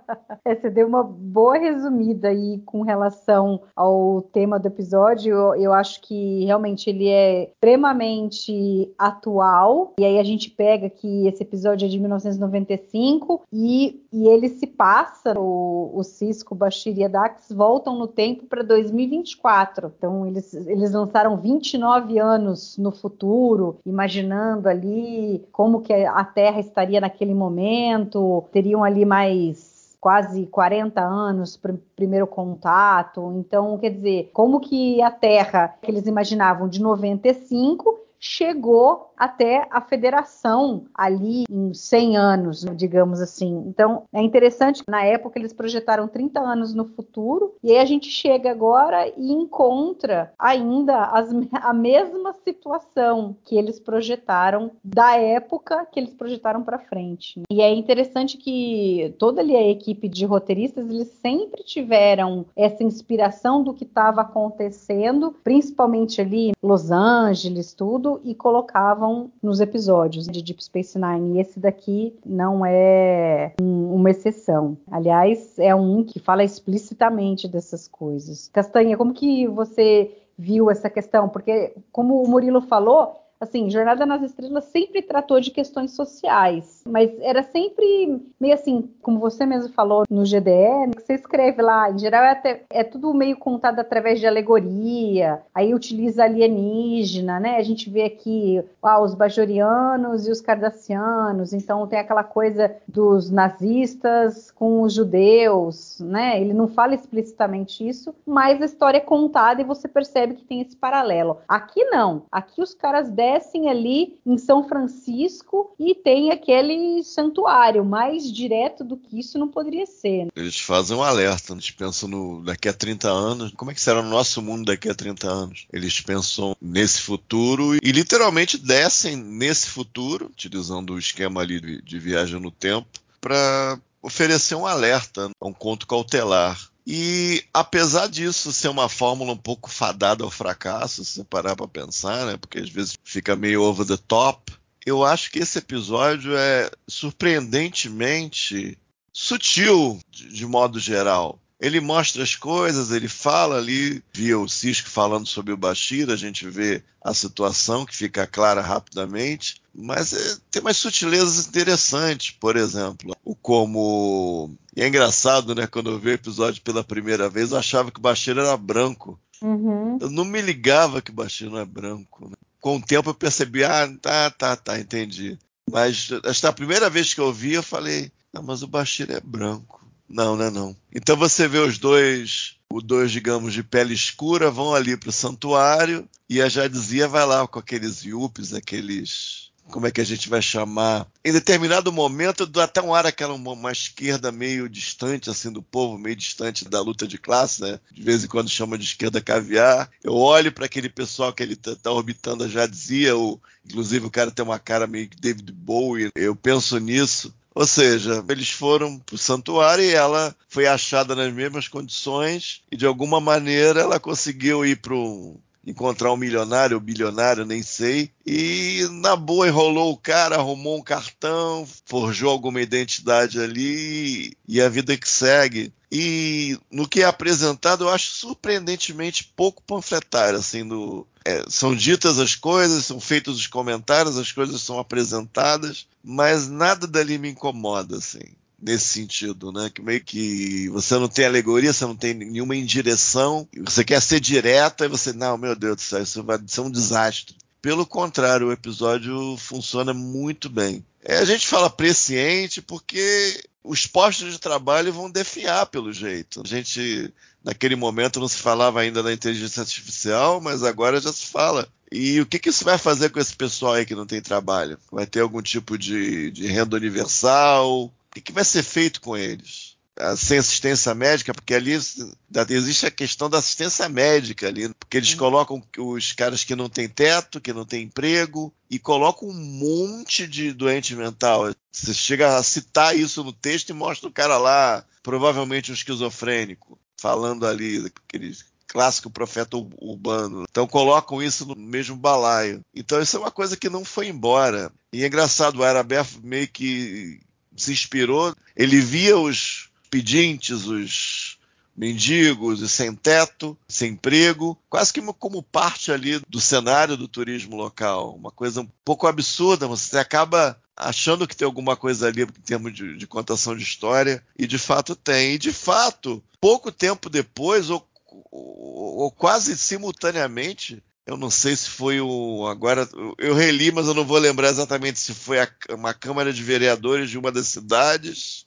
É, 0.43 0.55
você 0.55 0.69
deu 0.71 0.87
uma 0.87 1.03
boa 1.03 1.57
resumida 1.57 2.29
aí 2.29 2.59
com 2.65 2.81
relação 2.81 3.61
ao 3.75 4.23
tema 4.33 4.59
do 4.59 4.67
episódio. 4.67 5.35
Eu, 5.35 5.55
eu, 5.55 5.73
acho 5.73 6.01
que 6.01 6.43
realmente 6.45 6.89
ele 6.89 7.07
é 7.07 7.43
extremamente 7.43 8.91
atual. 8.97 9.93
E 9.99 10.05
aí 10.05 10.17
a 10.17 10.23
gente 10.23 10.49
pega 10.49 10.89
que 10.89 11.27
esse 11.27 11.43
episódio 11.43 11.85
é 11.85 11.89
de 11.89 11.99
1995 11.99 13.43
e, 13.53 14.01
e 14.11 14.27
ele 14.27 14.49
se 14.49 14.65
passa, 14.65 15.39
o, 15.39 15.91
o 15.93 16.03
Cisco, 16.03 16.55
Bashir 16.55 16.97
e 16.97 17.03
a 17.03 17.07
Dax 17.07 17.51
voltam 17.51 17.95
no 17.97 18.07
tempo 18.07 18.45
para 18.45 18.63
2024. 18.63 19.93
Então 19.95 20.25
eles, 20.25 20.53
eles 20.53 20.91
lançaram 20.91 21.37
29 21.37 22.17
anos 22.17 22.77
no 22.79 22.91
futuro, 22.91 23.77
imaginando 23.85 24.67
ali 24.67 25.45
como 25.51 25.81
que 25.81 25.90
a 25.93 26.23
Terra 26.23 26.59
estaria 26.59 27.01
naquele 27.01 27.33
momento, 27.33 28.43
teriam 28.51 28.83
ali 28.83 29.05
mais 29.05 29.95
quase 29.99 30.47
40 30.47 30.99
anos 30.99 31.55
para 31.55 31.75
primeiro 31.95 32.25
contato. 32.25 33.31
Então, 33.35 33.77
quer 33.77 33.91
dizer, 33.91 34.31
como 34.33 34.59
que 34.59 35.01
a 35.01 35.11
Terra 35.11 35.75
que 35.81 35.91
eles 35.91 36.07
imaginavam 36.07 36.67
de 36.67 36.81
95 36.81 37.99
chegou 38.19 39.10
até 39.21 39.67
a 39.69 39.79
federação 39.79 40.85
ali 40.95 41.43
em 41.47 41.75
100 41.75 42.17
anos, 42.17 42.65
digamos 42.75 43.21
assim. 43.21 43.65
Então, 43.67 44.05
é 44.11 44.19
interessante 44.19 44.81
na 44.87 45.03
época 45.03 45.37
eles 45.37 45.53
projetaram 45.53 46.07
30 46.07 46.39
anos 46.39 46.73
no 46.73 46.85
futuro, 46.85 47.53
e 47.63 47.71
aí 47.71 47.77
a 47.77 47.85
gente 47.85 48.09
chega 48.09 48.49
agora 48.49 49.07
e 49.15 49.31
encontra 49.31 50.33
ainda 50.39 51.03
as, 51.03 51.29
a 51.53 51.71
mesma 51.71 52.33
situação 52.43 53.35
que 53.45 53.55
eles 53.55 53.79
projetaram 53.79 54.71
da 54.83 55.15
época 55.15 55.85
que 55.91 55.99
eles 55.99 56.15
projetaram 56.15 56.63
para 56.63 56.79
frente. 56.79 57.43
E 57.47 57.61
é 57.61 57.71
interessante 57.71 58.37
que 58.37 59.13
toda 59.19 59.39
ali 59.39 59.55
a 59.55 59.69
equipe 59.69 60.09
de 60.09 60.25
roteiristas, 60.25 60.89
eles 60.89 61.09
sempre 61.21 61.63
tiveram 61.63 62.43
essa 62.55 62.83
inspiração 62.83 63.61
do 63.61 63.71
que 63.71 63.83
estava 63.83 64.21
acontecendo, 64.21 65.35
principalmente 65.43 66.19
ali 66.19 66.53
Los 66.63 66.89
Angeles, 66.89 67.75
tudo, 67.75 68.19
e 68.23 68.33
colocavam 68.33 69.10
nos 69.41 69.59
episódios 69.59 70.27
de 70.27 70.41
Deep 70.41 70.63
Space 70.63 70.97
Nine. 70.97 71.37
E 71.37 71.41
esse 71.41 71.59
daqui 71.59 72.15
não 72.25 72.65
é 72.65 73.53
um, 73.61 73.95
uma 73.95 74.09
exceção. 74.11 74.77
Aliás, 74.89 75.57
é 75.59 75.73
um 75.75 76.03
que 76.03 76.19
fala 76.19 76.43
explicitamente 76.43 77.47
dessas 77.47 77.87
coisas. 77.87 78.49
Castanha, 78.53 78.97
como 78.97 79.13
que 79.13 79.47
você 79.47 80.11
viu 80.37 80.69
essa 80.69 80.89
questão? 80.89 81.29
Porque, 81.29 81.73
como 81.91 82.23
o 82.23 82.27
Murilo 82.27 82.61
falou, 82.61 83.15
assim, 83.41 83.71
Jornada 83.71 84.05
nas 84.05 84.21
Estrelas 84.21 84.65
sempre 84.65 85.01
tratou 85.01 85.41
de 85.41 85.49
questões 85.49 85.95
sociais, 85.95 86.83
mas 86.87 87.09
era 87.21 87.41
sempre 87.41 88.21
meio 88.39 88.53
assim, 88.53 88.87
como 89.01 89.19
você 89.19 89.47
mesmo 89.47 89.73
falou 89.73 90.03
no 90.07 90.21
GDE, 90.21 90.95
que 90.95 91.01
você 91.01 91.15
escreve 91.15 91.59
lá, 91.59 91.89
em 91.89 91.97
geral 91.97 92.23
é, 92.23 92.31
até, 92.31 92.63
é 92.69 92.83
tudo 92.83 93.11
meio 93.15 93.35
contado 93.35 93.79
através 93.79 94.19
de 94.19 94.27
alegoria, 94.27 95.41
aí 95.55 95.73
utiliza 95.73 96.23
alienígena, 96.23 97.39
né? 97.39 97.55
A 97.57 97.63
gente 97.63 97.89
vê 97.89 98.03
aqui 98.03 98.63
ah, 98.83 99.01
os 99.01 99.15
bajorianos 99.15 100.27
e 100.27 100.31
os 100.31 100.39
cardassianos, 100.39 101.51
então 101.51 101.87
tem 101.87 101.97
aquela 101.97 102.23
coisa 102.23 102.75
dos 102.87 103.31
nazistas 103.31 104.51
com 104.51 104.83
os 104.83 104.93
judeus, 104.93 105.99
né? 105.99 106.39
Ele 106.39 106.53
não 106.53 106.67
fala 106.67 106.93
explicitamente 106.93 107.87
isso, 107.87 108.13
mas 108.23 108.61
a 108.61 108.65
história 108.65 108.99
é 108.99 109.01
contada 109.01 109.61
e 109.61 109.65
você 109.65 109.87
percebe 109.87 110.35
que 110.35 110.45
tem 110.45 110.61
esse 110.61 110.75
paralelo. 110.75 111.39
Aqui 111.47 111.83
não, 111.85 112.23
aqui 112.31 112.61
os 112.61 112.75
caras 112.75 113.09
devem 113.09 113.30
descem 113.31 113.69
ali 113.69 114.19
em 114.25 114.37
São 114.37 114.67
Francisco 114.67 115.73
e 115.79 115.95
tem 115.95 116.31
aquele 116.31 117.03
santuário. 117.03 117.85
Mais 117.85 118.31
direto 118.31 118.83
do 118.83 118.97
que 118.97 119.19
isso 119.19 119.37
não 119.37 119.47
poderia 119.47 119.85
ser. 119.85 120.25
Né? 120.25 120.31
Eles 120.35 120.59
fazem 120.59 120.97
um 120.97 121.03
alerta, 121.03 121.53
eles 121.53 121.71
pensam 121.71 122.09
no 122.09 122.43
daqui 122.43 122.67
a 122.67 122.73
30 122.73 123.09
anos, 123.09 123.53
como 123.55 123.71
é 123.71 123.73
que 123.73 123.81
será 123.81 124.01
o 124.01 124.09
nosso 124.09 124.41
mundo 124.41 124.65
daqui 124.65 124.89
a 124.89 124.95
30 124.95 125.27
anos? 125.27 125.67
Eles 125.71 125.99
pensam 126.01 126.55
nesse 126.61 127.01
futuro 127.01 127.75
e 127.75 127.91
literalmente 127.91 128.57
descem 128.57 129.15
nesse 129.15 129.67
futuro, 129.67 130.25
utilizando 130.25 130.93
o 130.93 130.99
esquema 130.99 131.41
ali 131.41 131.59
de, 131.59 131.81
de 131.81 131.99
viagem 131.99 132.39
no 132.39 132.51
tempo, 132.51 132.87
para 133.19 133.79
oferecer 134.01 134.55
um 134.55 134.65
alerta, 134.65 135.29
um 135.41 135.53
conto 135.53 135.85
cautelar 135.85 136.70
e 136.85 137.43
apesar 137.53 138.07
disso 138.07 138.51
ser 138.51 138.67
uma 138.69 138.89
fórmula 138.89 139.33
um 139.33 139.37
pouco 139.37 139.69
fadada 139.69 140.23
ao 140.23 140.31
fracasso, 140.31 141.05
se 141.05 141.23
parar 141.23 141.55
para 141.55 141.67
pensar, 141.67 142.25
né? 142.25 142.37
Porque 142.37 142.59
às 142.59 142.69
vezes 142.69 142.97
fica 143.03 143.35
meio 143.35 143.61
over 143.61 143.85
the 143.85 143.97
top. 144.07 144.53
Eu 144.85 145.03
acho 145.03 145.29
que 145.29 145.39
esse 145.39 145.59
episódio 145.59 146.35
é 146.35 146.71
surpreendentemente 146.87 148.77
sutil 149.13 149.99
de, 150.09 150.29
de 150.29 150.45
modo 150.45 150.79
geral. 150.79 151.39
Ele 151.61 151.79
mostra 151.79 152.23
as 152.23 152.35
coisas, 152.35 152.89
ele 152.89 153.07
fala 153.07 153.57
ali, 153.57 154.03
via 154.11 154.39
o 154.39 154.49
Cisco 154.49 154.89
falando 154.89 155.27
sobre 155.27 155.53
o 155.53 155.57
Bashir, 155.57 156.09
a 156.09 156.15
gente 156.15 156.49
vê 156.49 156.83
a 157.03 157.13
situação 157.13 157.85
que 157.85 157.95
fica 157.95 158.25
clara 158.25 158.61
rapidamente, 158.61 159.61
mas 159.73 160.11
é, 160.11 160.37
tem 160.49 160.59
umas 160.59 160.77
sutilezas 160.77 161.47
interessantes, 161.47 162.31
por 162.31 162.55
exemplo, 162.55 163.15
o 163.23 163.35
como. 163.35 164.55
E 164.75 164.81
é 164.81 164.87
engraçado, 164.87 165.53
né? 165.53 165.67
Quando 165.67 165.91
eu 165.91 165.99
vi 165.99 166.09
o 166.09 166.13
episódio 166.13 166.63
pela 166.63 166.83
primeira 166.83 167.29
vez, 167.29 167.51
eu 167.51 167.57
achava 167.57 167.91
que 167.91 167.99
o 167.99 168.01
Bashir 168.01 168.37
era 168.37 168.57
branco. 168.57 169.19
Uhum. 169.39 169.99
Eu 170.01 170.09
não 170.09 170.25
me 170.25 170.41
ligava 170.41 171.01
que 171.01 171.11
o 171.11 171.15
Bashir 171.15 171.49
não 171.49 171.59
é 171.59 171.65
branco. 171.65 172.27
Né? 172.27 172.35
Com 172.59 172.77
o 172.77 172.81
tempo 172.81 173.09
eu 173.09 173.13
percebi, 173.13 173.63
ah, 173.63 173.87
tá, 174.01 174.31
tá, 174.31 174.55
tá, 174.55 174.79
entendi. 174.79 175.37
Mas 175.69 176.09
esta 176.25 176.49
a 176.49 176.53
primeira 176.53 176.89
vez 176.89 177.13
que 177.13 177.21
eu 177.21 177.31
vi, 177.31 177.53
eu 177.53 177.63
falei, 177.63 178.11
não, 178.33 178.41
mas 178.41 178.63
o 178.63 178.67
Bashir 178.67 179.11
é 179.11 179.19
branco. 179.19 179.80
Não, 180.11 180.35
não 180.35 180.45
é 180.45 180.51
não. 180.51 180.75
Então 180.93 181.15
você 181.15 181.47
vê 181.47 181.59
os 181.59 181.77
dois, 181.77 182.57
os 182.71 182.83
dois, 182.83 183.11
digamos, 183.11 183.53
de 183.53 183.63
pele 183.63 183.93
escura, 183.93 184.51
vão 184.51 184.75
ali 184.75 184.97
para 184.97 185.09
o 185.09 185.13
santuário 185.13 186.07
e 186.29 186.41
a 186.41 186.49
Jadzia 186.49 187.07
vai 187.07 187.25
lá 187.25 187.47
com 187.47 187.59
aqueles 187.59 188.03
yuppies, 188.03 188.53
aqueles 188.53 189.51
como 189.71 189.87
é 189.87 189.91
que 189.91 190.01
a 190.01 190.05
gente 190.05 190.27
vai 190.27 190.41
chamar? 190.41 191.07
Em 191.23 191.31
determinado 191.31 191.91
momento, 191.91 192.45
dá 192.45 192.65
até 192.65 192.81
um 192.81 192.93
ar 192.93 193.05
aquela 193.05 193.33
uma, 193.33 193.53
uma, 193.53 193.71
esquerda 193.71 194.31
meio 194.31 194.67
distante 194.67 195.29
assim 195.29 195.51
do 195.51 195.61
povo, 195.61 195.97
meio 195.97 196.15
distante 196.15 196.67
da 196.67 196.81
luta 196.81 197.07
de 197.07 197.17
classe, 197.17 197.61
né? 197.61 197.79
De 197.91 198.03
vez 198.03 198.23
em 198.23 198.27
quando 198.27 198.49
chama 198.49 198.77
de 198.77 198.83
esquerda 198.83 199.21
caviar. 199.21 199.89
Eu 200.03 200.13
olho 200.13 200.51
para 200.51 200.65
aquele 200.65 200.89
pessoal 200.89 201.31
que 201.31 201.41
ele 201.41 201.55
tá, 201.55 201.75
tá 201.75 201.91
orbitando, 201.91 202.49
já 202.49 202.67
dizia, 202.67 203.15
o, 203.15 203.39
inclusive 203.65 204.05
o 204.05 204.11
cara 204.11 204.29
tem 204.29 204.43
uma 204.43 204.59
cara 204.59 204.85
meio 204.85 205.09
David 205.19 205.51
Bowie. 205.53 206.11
Eu 206.15 206.35
penso 206.35 206.77
nisso. 206.77 207.33
Ou 207.53 207.67
seja, 207.67 208.23
eles 208.29 208.49
foram 208.49 208.97
para 208.97 209.15
o 209.15 209.17
santuário 209.17 209.83
e 209.83 209.91
ela 209.91 210.33
foi 210.47 210.67
achada 210.67 211.15
nas 211.15 211.33
mesmas 211.33 211.67
condições 211.67 212.61
e 212.71 212.77
de 212.77 212.85
alguma 212.85 213.19
maneira 213.19 213.81
ela 213.81 213.99
conseguiu 213.99 214.65
ir 214.65 214.77
para 214.77 214.95
um 214.95 215.37
encontrar 215.65 216.11
um 216.11 216.17
milionário 216.17 216.75
ou 216.75 216.81
bilionário, 216.81 217.45
nem 217.45 217.61
sei. 217.61 218.11
E 218.25 218.87
na 218.91 219.15
boa 219.15 219.47
enrolou 219.47 219.91
o 219.91 219.97
cara, 219.97 220.35
arrumou 220.35 220.77
um 220.77 220.83
cartão, 220.83 221.67
forjou 221.85 222.29
alguma 222.29 222.61
identidade 222.61 223.39
ali 223.39 224.33
e 224.47 224.61
a 224.61 224.69
vida 224.69 224.97
que 224.97 225.09
segue. 225.09 225.71
E 225.91 226.57
no 226.71 226.87
que 226.87 227.01
é 227.01 227.05
apresentado, 227.05 227.83
eu 227.83 227.89
acho 227.89 228.11
surpreendentemente 228.11 229.31
pouco 229.35 229.61
panfletário, 229.61 230.39
assim, 230.39 230.63
no, 230.63 231.05
é, 231.25 231.43
são 231.49 231.75
ditas 231.75 232.17
as 232.17 232.33
coisas, 232.33 232.85
são 232.85 232.99
feitos 232.99 233.37
os 233.37 233.47
comentários, 233.47 234.17
as 234.17 234.31
coisas 234.31 234.61
são 234.61 234.79
apresentadas, 234.79 235.85
mas 236.01 236.47
nada 236.47 236.87
dali 236.87 237.17
me 237.17 237.29
incomoda, 237.29 237.97
assim, 237.97 238.23
nesse 238.61 238.85
sentido, 238.85 239.51
né? 239.51 239.69
Que 239.73 239.81
meio 239.81 240.03
que 240.03 240.69
você 240.69 240.95
não 240.97 241.07
tem 241.07 241.25
alegoria, 241.25 241.73
você 241.73 241.85
não 241.85 241.95
tem 241.95 242.13
nenhuma 242.13 242.55
indireção, 242.55 243.47
você 243.57 243.83
quer 243.83 244.01
ser 244.01 244.19
direto, 244.19 244.83
e 244.83 244.87
você, 244.87 245.11
não, 245.11 245.37
meu 245.37 245.55
Deus 245.55 245.75
do 245.77 245.81
céu, 245.81 246.03
isso 246.03 246.23
vai 246.23 246.39
ser 246.47 246.61
um 246.61 246.71
desastre. 246.71 247.35
Pelo 247.61 247.85
contrário, 247.85 248.47
o 248.47 248.51
episódio 248.51 249.37
funciona 249.37 249.93
muito 249.93 250.49
bem. 250.49 250.83
É, 251.03 251.17
a 251.17 251.25
gente 251.25 251.47
fala 251.47 251.69
presciente 251.69 252.61
porque 252.61 253.43
os 253.63 253.85
postos 253.85 254.31
de 254.33 254.39
trabalho 254.39 254.93
vão 254.93 255.09
definhar 255.09 255.65
pelo 255.67 255.93
jeito. 255.93 256.41
A 256.43 256.47
gente, 256.47 257.13
naquele 257.43 257.75
momento, 257.75 258.19
não 258.19 258.27
se 258.27 258.37
falava 258.37 258.81
ainda 258.81 259.03
da 259.03 259.13
inteligência 259.13 259.61
artificial, 259.61 260.41
mas 260.41 260.63
agora 260.63 261.01
já 261.01 261.11
se 261.13 261.25
fala. 261.27 261.67
E 261.91 262.21
o 262.21 262.25
que, 262.25 262.39
que 262.39 262.49
isso 262.49 262.63
vai 262.63 262.77
fazer 262.77 263.09
com 263.09 263.19
esse 263.19 263.35
pessoal 263.35 263.73
aí 263.73 263.85
que 263.85 263.95
não 263.95 264.05
tem 264.05 264.21
trabalho? 264.21 264.79
Vai 264.91 265.05
ter 265.05 265.19
algum 265.19 265.41
tipo 265.41 265.77
de, 265.77 266.31
de 266.31 266.47
renda 266.47 266.77
universal? 266.77 267.91
O 268.15 268.21
que, 268.21 268.31
vai 268.31 268.43
ser 268.43 268.63
feito 268.63 268.99
com 269.01 269.17
eles? 269.17 269.71
sem 270.17 270.37
assistência 270.37 270.95
médica, 270.95 271.33
porque 271.33 271.53
ali 271.53 271.73
existe 271.73 272.85
a 272.85 272.91
questão 272.91 273.29
da 273.29 273.37
assistência 273.37 273.87
médica 273.87 274.47
ali, 274.47 274.73
porque 274.73 274.97
eles 274.97 275.13
colocam 275.13 275.61
os 275.77 276.13
caras 276.13 276.43
que 276.43 276.55
não 276.55 276.69
têm 276.69 276.87
teto, 276.89 277.41
que 277.41 277.53
não 277.53 277.65
têm 277.65 277.83
emprego, 277.83 278.53
e 278.69 278.79
colocam 278.79 279.29
um 279.29 279.33
monte 279.33 280.25
de 280.25 280.53
doente 280.53 280.95
mental. 280.95 281.53
Você 281.71 281.93
chega 281.93 282.35
a 282.35 282.41
citar 282.41 282.97
isso 282.97 283.23
no 283.23 283.33
texto 283.33 283.69
e 283.69 283.73
mostra 283.73 284.09
o 284.09 284.11
cara 284.11 284.37
lá, 284.37 284.83
provavelmente 285.03 285.71
um 285.71 285.75
esquizofrênico, 285.75 286.79
falando 286.97 287.45
ali 287.45 287.85
aqueles 288.07 288.45
clássico 288.67 289.09
profeta 289.09 289.57
urbano. 289.57 290.45
Então 290.49 290.65
colocam 290.65 291.21
isso 291.21 291.45
no 291.45 291.55
mesmo 291.55 291.97
balaio. 291.97 292.61
Então 292.73 293.01
isso 293.01 293.17
é 293.17 293.19
uma 293.19 293.31
coisa 293.31 293.57
que 293.57 293.69
não 293.69 293.83
foi 293.83 294.07
embora. 294.07 294.71
E 294.93 295.03
é 295.03 295.07
engraçado, 295.07 295.57
o 295.59 295.63
Arabé 295.63 296.03
meio 296.23 296.47
que 296.47 297.19
se 297.55 297.71
inspirou, 297.71 298.35
ele 298.55 298.79
via 298.79 299.17
os 299.17 299.69
pedintes, 299.89 300.65
os 300.65 301.37
mendigos 301.75 302.61
e 302.61 302.69
sem 302.69 302.93
teto, 302.93 303.57
sem 303.67 303.93
emprego, 303.93 304.57
quase 304.69 304.93
que 304.93 305.01
como 305.13 305.41
parte 305.41 305.91
ali 305.91 306.21
do 306.27 306.39
cenário 306.39 306.97
do 306.97 307.07
turismo 307.07 307.55
local. 307.55 308.15
Uma 308.15 308.31
coisa 308.31 308.61
um 308.61 308.69
pouco 308.85 309.07
absurda, 309.07 309.67
você 309.67 309.97
acaba 309.97 310.59
achando 310.75 311.27
que 311.27 311.35
tem 311.35 311.45
alguma 311.45 311.75
coisa 311.75 312.07
ali 312.07 312.23
em 312.23 312.27
termos 312.27 312.73
de, 312.73 312.97
de 312.97 313.07
contação 313.07 313.55
de 313.55 313.63
história, 313.63 314.23
e 314.37 314.47
de 314.47 314.57
fato 314.57 314.95
tem. 314.95 315.33
E 315.33 315.37
de 315.37 315.51
fato, 315.51 316.23
pouco 316.39 316.71
tempo 316.71 317.09
depois, 317.09 317.69
ou, 317.69 317.87
ou, 318.31 318.97
ou 318.97 319.11
quase 319.11 319.57
simultaneamente, 319.57 320.83
eu 321.11 321.17
não 321.17 321.29
sei 321.29 321.55
se 321.57 321.69
foi 321.69 321.99
o. 321.99 322.47
Agora, 322.47 322.87
eu 323.17 323.33
reli, 323.33 323.69
mas 323.69 323.87
eu 323.87 323.93
não 323.93 324.05
vou 324.05 324.17
lembrar 324.17 324.49
exatamente 324.49 324.97
se 324.97 325.13
foi 325.13 325.41
a, 325.41 325.47
uma 325.71 325.93
Câmara 325.93 326.31
de 326.31 326.41
Vereadores 326.41 327.09
de 327.09 327.17
uma 327.17 327.29
das 327.29 327.47
cidades, 327.47 328.45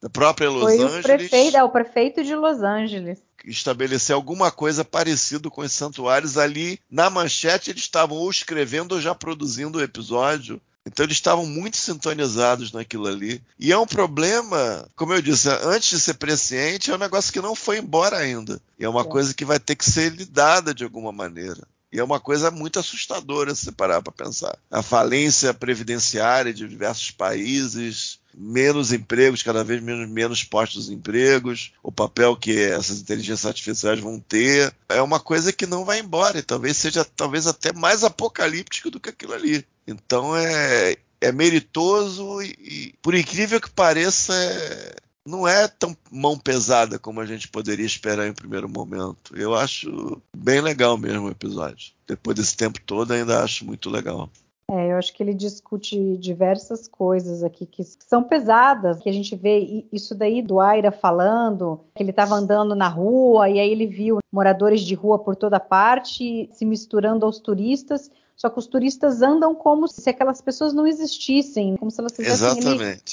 da 0.00 0.08
própria 0.08 0.48
Los 0.48 0.62
foi 0.62 0.82
Angeles. 0.82 0.98
O 0.98 1.02
prefeito, 1.02 1.56
é, 1.58 1.62
o 1.62 1.68
prefeito 1.68 2.24
de 2.24 2.34
Los 2.34 2.62
Angeles. 2.62 3.18
Estabelecer 3.44 4.14
alguma 4.14 4.50
coisa 4.50 4.82
parecida 4.82 5.50
com 5.50 5.60
os 5.60 5.72
santuários 5.72 6.38
ali. 6.38 6.80
Na 6.90 7.10
manchete, 7.10 7.70
eles 7.70 7.82
estavam 7.82 8.16
ou 8.16 8.30
escrevendo 8.30 8.92
ou 8.92 9.00
já 9.00 9.14
produzindo 9.14 9.78
o 9.78 9.82
episódio. 9.82 10.58
Então 10.86 11.04
eles 11.04 11.16
estavam 11.16 11.44
muito 11.44 11.76
sintonizados 11.76 12.72
naquilo 12.72 13.08
ali. 13.08 13.42
E 13.58 13.72
é 13.72 13.76
um 13.76 13.86
problema, 13.86 14.88
como 14.96 15.12
eu 15.12 15.20
disse, 15.20 15.50
antes 15.50 15.90
de 15.90 16.00
ser 16.00 16.14
presciente, 16.14 16.90
é 16.90 16.94
um 16.94 16.98
negócio 16.98 17.32
que 17.32 17.42
não 17.42 17.54
foi 17.54 17.78
embora 17.78 18.16
ainda. 18.16 18.58
E 18.78 18.84
é 18.84 18.88
uma 18.88 19.02
é. 19.02 19.04
coisa 19.04 19.34
que 19.34 19.44
vai 19.44 19.58
ter 19.58 19.74
que 19.74 19.84
ser 19.84 20.12
lidada 20.12 20.72
de 20.72 20.82
alguma 20.82 21.12
maneira. 21.12 21.66
E 21.92 21.98
é 21.98 22.04
uma 22.04 22.20
coisa 22.20 22.50
muito 22.50 22.78
assustadora 22.78 23.54
se 23.54 23.70
parar 23.72 24.02
para 24.02 24.12
pensar. 24.12 24.58
A 24.70 24.82
falência 24.82 25.54
previdenciária 25.54 26.52
de 26.52 26.68
diversos 26.68 27.10
países, 27.10 28.18
menos 28.36 28.92
empregos, 28.92 29.42
cada 29.42 29.64
vez 29.64 29.82
menos, 29.82 30.08
menos 30.08 30.44
postos 30.44 30.86
de 30.86 30.94
empregos, 30.94 31.72
o 31.82 31.90
papel 31.90 32.36
que 32.36 32.58
essas 32.58 33.00
inteligências 33.00 33.46
artificiais 33.46 34.00
vão 34.00 34.20
ter, 34.20 34.74
é 34.88 35.00
uma 35.00 35.18
coisa 35.18 35.52
que 35.52 35.66
não 35.66 35.84
vai 35.84 36.00
embora 36.00 36.38
e 36.38 36.42
talvez 36.42 36.76
seja 36.76 37.04
talvez 37.04 37.46
até 37.46 37.72
mais 37.72 38.04
apocalíptico 38.04 38.90
do 38.90 39.00
que 39.00 39.08
aquilo 39.08 39.32
ali. 39.32 39.64
Então 39.86 40.36
é, 40.36 40.96
é 41.20 41.32
meritoso 41.32 42.42
e, 42.42 42.56
e 42.60 42.94
por 43.00 43.14
incrível 43.14 43.60
que 43.60 43.70
pareça, 43.70 44.34
é, 44.34 44.96
não 45.26 45.46
é 45.46 45.66
tão 45.66 45.96
mão 46.10 46.38
pesada 46.38 46.98
como 46.98 47.20
a 47.20 47.26
gente 47.26 47.48
poderia 47.48 47.84
esperar 47.84 48.26
em 48.26 48.32
primeiro 48.32 48.68
momento. 48.68 49.36
Eu 49.36 49.54
acho 49.54 50.22
bem 50.36 50.60
legal 50.60 50.96
mesmo 50.96 51.26
o 51.26 51.30
episódio. 51.30 51.92
Depois 52.06 52.36
desse 52.36 52.56
tempo 52.56 52.80
todo, 52.86 53.12
ainda 53.12 53.42
acho 53.42 53.66
muito 53.66 53.90
legal. 53.90 54.30
É, 54.68 54.90
eu 54.90 54.96
acho 54.96 55.14
que 55.14 55.22
ele 55.22 55.32
discute 55.32 56.16
diversas 56.16 56.88
coisas 56.88 57.44
aqui 57.44 57.64
que 57.66 57.84
são 57.84 58.24
pesadas, 58.24 58.98
que 58.98 59.08
a 59.08 59.12
gente 59.12 59.36
vê 59.36 59.86
isso 59.92 60.12
daí 60.12 60.42
do 60.42 60.58
Aira 60.58 60.90
falando, 60.90 61.80
que 61.94 62.02
ele 62.02 62.10
estava 62.10 62.34
andando 62.34 62.74
na 62.74 62.88
rua 62.88 63.48
e 63.48 63.60
aí 63.60 63.70
ele 63.70 63.86
viu 63.86 64.18
moradores 64.32 64.80
de 64.80 64.94
rua 64.94 65.20
por 65.20 65.36
toda 65.36 65.60
parte 65.60 66.50
se 66.52 66.64
misturando 66.64 67.24
aos 67.24 67.38
turistas, 67.38 68.10
só 68.36 68.50
que 68.50 68.58
os 68.58 68.66
turistas 68.66 69.22
andam 69.22 69.54
como 69.54 69.88
se 69.88 70.10
aquelas 70.10 70.42
pessoas 70.42 70.74
não 70.74 70.86
existissem, 70.86 71.74
como 71.76 71.90
se 71.90 71.98
elas 71.98 72.14
fizessem 72.14 72.62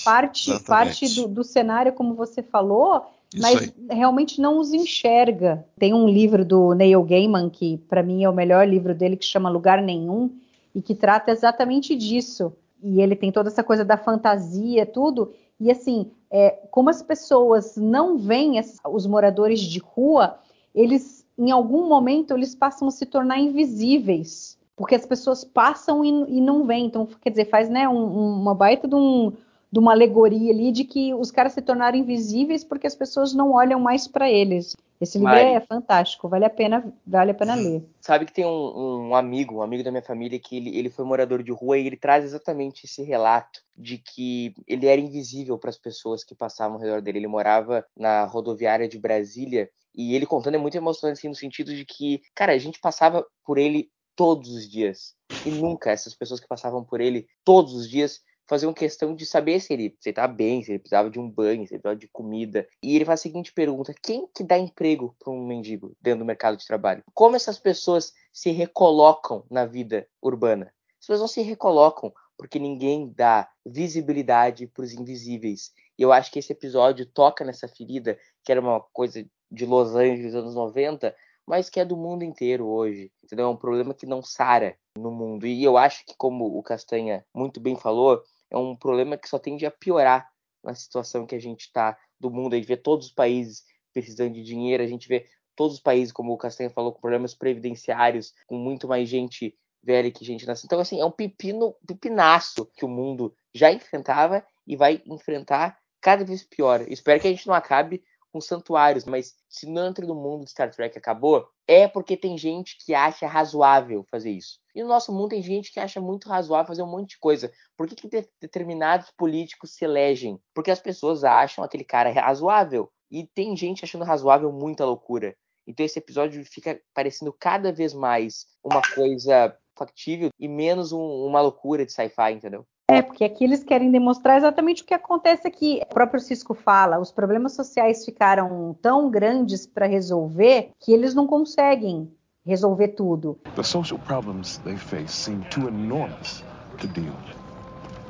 parte, 0.03 0.51
Exatamente. 0.51 0.67
parte 0.67 1.15
do, 1.15 1.27
do 1.29 1.43
cenário, 1.45 1.93
como 1.93 2.13
você 2.13 2.43
falou, 2.43 3.05
mas 3.39 3.71
realmente 3.89 4.41
não 4.41 4.59
os 4.59 4.73
enxerga. 4.73 5.65
Tem 5.79 5.93
um 5.93 6.09
livro 6.09 6.43
do 6.43 6.73
Neil 6.73 7.01
Gaiman, 7.03 7.49
que 7.49 7.77
para 7.87 8.03
mim 8.03 8.25
é 8.25 8.29
o 8.29 8.33
melhor 8.33 8.67
livro 8.67 8.93
dele, 8.93 9.15
que 9.15 9.23
chama 9.23 9.49
Lugar 9.49 9.81
Nenhum, 9.81 10.29
e 10.75 10.81
que 10.81 10.93
trata 10.93 11.31
exatamente 11.31 11.95
disso. 11.95 12.51
E 12.83 12.99
ele 12.99 13.15
tem 13.15 13.31
toda 13.31 13.47
essa 13.47 13.63
coisa 13.63 13.85
da 13.85 13.95
fantasia, 13.95 14.85
tudo. 14.85 15.31
E 15.57 15.71
assim, 15.71 16.11
é, 16.29 16.49
como 16.69 16.89
as 16.89 17.01
pessoas 17.01 17.77
não 17.77 18.17
veem 18.17 18.61
os 18.89 19.07
moradores 19.07 19.61
de 19.61 19.79
rua, 19.79 20.37
eles, 20.75 21.25
em 21.37 21.49
algum 21.49 21.87
momento, 21.87 22.33
eles 22.33 22.53
passam 22.53 22.89
a 22.89 22.91
se 22.91 23.05
tornar 23.05 23.39
invisíveis 23.39 24.61
porque 24.75 24.95
as 24.95 25.05
pessoas 25.05 25.43
passam 25.43 26.03
e, 26.03 26.09
e 26.37 26.41
não 26.41 26.65
vêm. 26.65 26.85
Então, 26.85 27.07
quer 27.21 27.29
dizer, 27.29 27.45
faz 27.45 27.69
né, 27.69 27.87
um, 27.87 28.41
uma 28.41 28.55
baita 28.55 28.87
de, 28.87 28.95
um, 28.95 29.31
de, 29.71 29.79
uma 29.79 29.91
alegoria 29.91 30.51
ali 30.51 30.71
de 30.71 30.83
que 30.83 31.13
os 31.13 31.31
caras 31.31 31.53
se 31.53 31.61
tornaram 31.61 31.97
invisíveis 31.97 32.63
porque 32.63 32.87
as 32.87 32.95
pessoas 32.95 33.33
não 33.33 33.51
olham 33.51 33.79
mais 33.79 34.07
para 34.07 34.29
eles. 34.29 34.75
Esse 35.03 35.17
livro 35.17 35.33
Mari, 35.33 35.49
é 35.49 35.59
fantástico, 35.59 36.29
vale 36.29 36.45
a 36.45 36.49
pena, 36.49 36.93
vale 37.05 37.31
a 37.31 37.33
pena 37.33 37.55
ler. 37.55 37.83
Sabe 37.99 38.25
que 38.25 38.31
tem 38.31 38.45
um, 38.45 39.09
um, 39.09 39.15
amigo, 39.15 39.55
um 39.55 39.61
amigo 39.61 39.83
da 39.83 39.91
minha 39.91 40.01
família, 40.01 40.39
que 40.39 40.55
ele, 40.55 40.77
ele 40.77 40.89
foi 40.89 41.03
morador 41.03 41.43
de 41.43 41.51
rua 41.51 41.77
e 41.77 41.85
ele 41.85 41.97
traz 41.97 42.23
exatamente 42.23 42.85
esse 42.85 43.03
relato 43.03 43.61
de 43.75 43.97
que 43.97 44.55
ele 44.65 44.87
era 44.87 45.01
invisível 45.01 45.57
para 45.57 45.69
as 45.69 45.77
pessoas 45.77 46.23
que 46.23 46.33
passavam 46.33 46.77
ao 46.77 46.81
redor 46.81 47.01
dele. 47.01 47.17
Ele 47.17 47.27
morava 47.27 47.85
na 47.97 48.23
rodoviária 48.23 48.87
de 48.87 48.97
Brasília 48.97 49.69
e 49.93 50.15
ele 50.15 50.25
contando 50.25 50.55
é 50.55 50.57
muito 50.57 50.77
emocionante 50.77 51.19
assim, 51.19 51.27
no 51.27 51.35
sentido 51.35 51.75
de 51.75 51.85
que, 51.85 52.21
cara, 52.33 52.53
a 52.53 52.57
gente 52.57 52.79
passava 52.79 53.25
por 53.45 53.57
ele 53.57 53.89
todos 54.15 54.49
os 54.49 54.69
dias. 54.69 55.15
E 55.45 55.49
nunca 55.49 55.91
essas 55.91 56.15
pessoas 56.15 56.39
que 56.39 56.47
passavam 56.47 56.83
por 56.83 57.01
ele 57.01 57.27
todos 57.43 57.73
os 57.73 57.89
dias 57.89 58.21
faziam 58.47 58.73
questão 58.73 59.15
de 59.15 59.25
saber 59.25 59.59
se 59.59 59.73
ele 59.73 59.97
estava 60.05 60.31
bem, 60.31 60.63
se 60.63 60.71
ele 60.71 60.79
precisava 60.79 61.09
de 61.09 61.19
um 61.19 61.29
banho, 61.29 61.65
se 61.65 61.73
ele 61.73 61.81
precisava 61.81 61.95
de 61.95 62.07
comida. 62.07 62.67
E 62.81 62.95
ele 62.95 63.05
faz 63.05 63.19
a 63.19 63.23
seguinte 63.23 63.53
pergunta: 63.53 63.93
quem 64.01 64.27
que 64.27 64.43
dá 64.43 64.57
emprego 64.57 65.15
para 65.19 65.31
um 65.31 65.45
mendigo 65.45 65.95
dentro 66.01 66.19
do 66.19 66.25
mercado 66.25 66.57
de 66.57 66.65
trabalho? 66.65 67.03
Como 67.13 67.35
essas 67.35 67.57
pessoas 67.57 68.13
se 68.31 68.51
recolocam 68.51 69.45
na 69.49 69.65
vida 69.65 70.07
urbana? 70.21 70.73
As 70.99 71.07
pessoas 71.07 71.19
não 71.19 71.27
se 71.27 71.41
recolocam 71.41 72.13
porque 72.37 72.59
ninguém 72.59 73.11
dá 73.15 73.49
visibilidade 73.65 74.67
para 74.67 74.83
os 74.83 74.93
invisíveis. 74.93 75.71
E 75.97 76.01
eu 76.01 76.11
acho 76.11 76.31
que 76.31 76.39
esse 76.39 76.51
episódio 76.51 77.05
toca 77.05 77.45
nessa 77.45 77.67
ferida, 77.67 78.17
que 78.43 78.51
era 78.51 78.59
uma 78.59 78.81
coisa 78.81 79.25
de 79.51 79.65
Los 79.65 79.95
Angeles 79.95 80.33
anos 80.33 80.55
90, 80.55 81.15
mas 81.47 81.69
que 81.69 81.79
é 81.79 81.85
do 81.85 81.97
mundo 81.97 82.23
inteiro 82.23 82.67
hoje. 82.67 83.11
Entendeu? 83.23 83.47
É 83.47 83.49
um 83.49 83.57
problema 83.57 83.93
que 83.93 84.05
não 84.05 84.21
sara 84.21 84.77
no 84.97 85.11
mundo. 85.11 85.45
E 85.45 85.63
eu 85.63 85.77
acho 85.77 86.05
que, 86.05 86.15
como 86.17 86.57
o 86.57 86.63
Castanha 86.63 87.25
muito 87.33 87.59
bem 87.59 87.75
falou, 87.75 88.21
é 88.49 88.57
um 88.57 88.75
problema 88.75 89.17
que 89.17 89.27
só 89.27 89.39
tende 89.39 89.65
a 89.65 89.71
piorar 89.71 90.29
na 90.63 90.73
situação 90.73 91.25
que 91.25 91.35
a 91.35 91.39
gente 91.39 91.61
está 91.61 91.97
do 92.19 92.31
mundo. 92.31 92.53
A 92.53 92.57
gente 92.57 92.67
vê 92.67 92.77
todos 92.77 93.07
os 93.07 93.13
países 93.13 93.63
precisando 93.91 94.33
de 94.33 94.43
dinheiro, 94.43 94.81
a 94.81 94.87
gente 94.87 95.07
vê 95.07 95.27
todos 95.55 95.75
os 95.75 95.81
países, 95.81 96.11
como 96.11 96.33
o 96.33 96.37
Castanha 96.37 96.69
falou, 96.69 96.93
com 96.93 97.01
problemas 97.01 97.33
previdenciários, 97.33 98.33
com 98.47 98.55
muito 98.55 98.87
mais 98.87 99.07
gente 99.07 99.55
velha 99.83 100.09
que 100.09 100.25
gente 100.25 100.47
nasceu. 100.47 100.65
Então, 100.65 100.79
assim, 100.79 100.99
é 100.99 101.05
um 101.05 101.11
pepino, 101.11 101.75
pepinaço 101.85 102.65
que 102.75 102.85
o 102.85 102.87
mundo 102.87 103.35
já 103.53 103.71
enfrentava 103.71 104.43
e 104.65 104.75
vai 104.75 105.01
enfrentar 105.05 105.77
cada 106.01 106.23
vez 106.23 106.43
pior. 106.43 106.85
Espero 106.87 107.19
que 107.19 107.27
a 107.27 107.31
gente 107.31 107.47
não 107.47 107.53
acabe 107.53 108.03
com 108.33 108.41
santuários, 108.41 109.05
mas 109.05 109.35
se 109.47 109.69
não 109.69 109.87
entra 109.87 110.05
no 110.07 110.15
mundo 110.15 110.43
de 110.43 110.49
Star 110.49 110.71
Trek 110.71 110.97
acabou, 110.97 111.47
é 111.67 111.87
porque 111.87 112.17
tem 112.17 112.35
gente 112.35 112.75
que 112.83 112.95
acha 112.95 113.27
razoável 113.27 114.03
fazer 114.09 114.31
isso. 114.31 114.59
E 114.73 114.81
no 114.81 114.89
nosso 114.89 115.13
mundo 115.13 115.29
tem 115.29 115.43
gente 115.43 115.71
que 115.71 115.79
acha 115.79 116.01
muito 116.01 116.27
razoável 116.27 116.67
fazer 116.67 116.81
um 116.81 116.89
monte 116.89 117.11
de 117.11 117.19
coisa. 117.19 117.53
Por 117.77 117.87
que, 117.87 117.95
que 117.95 118.27
determinados 118.41 119.11
políticos 119.15 119.75
se 119.75 119.85
elegem? 119.85 120.39
Porque 120.51 120.71
as 120.71 120.79
pessoas 120.79 121.23
acham 121.23 121.63
aquele 121.63 121.83
cara 121.83 122.11
razoável. 122.11 122.89
E 123.11 123.27
tem 123.27 123.55
gente 123.55 123.85
achando 123.85 124.03
razoável 124.03 124.51
muita 124.51 124.83
loucura. 124.83 125.35
Então 125.67 125.85
esse 125.85 125.99
episódio 125.99 126.43
fica 126.43 126.81
parecendo 126.91 127.31
cada 127.31 127.71
vez 127.71 127.93
mais 127.93 128.47
uma 128.63 128.81
coisa 128.95 129.55
factível 129.77 130.29
e 130.39 130.47
menos 130.47 130.91
um, 130.91 131.25
uma 131.27 131.39
loucura 131.39 131.85
de 131.85 131.93
sci-fi, 131.93 132.31
entendeu? 132.31 132.65
É, 132.89 133.01
porque 133.01 133.23
aqui 133.23 133.45
eles 133.45 133.63
querem 133.63 133.89
demonstrar 133.89 134.37
exatamente 134.37 134.83
o 134.83 134.85
que 134.85 134.93
acontece 134.93 135.47
aqui. 135.47 135.81
O 135.83 135.93
próprio 135.93 136.19
Cisco 136.19 136.53
fala, 136.53 136.99
os 136.99 137.11
problemas 137.11 137.53
sociais 137.53 138.03
ficaram 138.03 138.75
tão 138.81 139.09
grandes 139.09 139.65
para 139.65 139.87
resolver 139.87 140.71
que 140.79 140.91
eles 140.91 141.13
não 141.13 141.25
conseguem 141.25 142.11
resolver 142.45 142.89
tudo. 142.89 143.39
The 143.55 143.63
social 143.63 143.97
problems 143.99 144.57
they 144.59 144.75
face 144.75 145.13
seem 145.13 145.39
too 145.49 145.67
enormous 145.69 146.43
to 146.79 146.87
deal 146.87 147.05
with. 147.05 147.35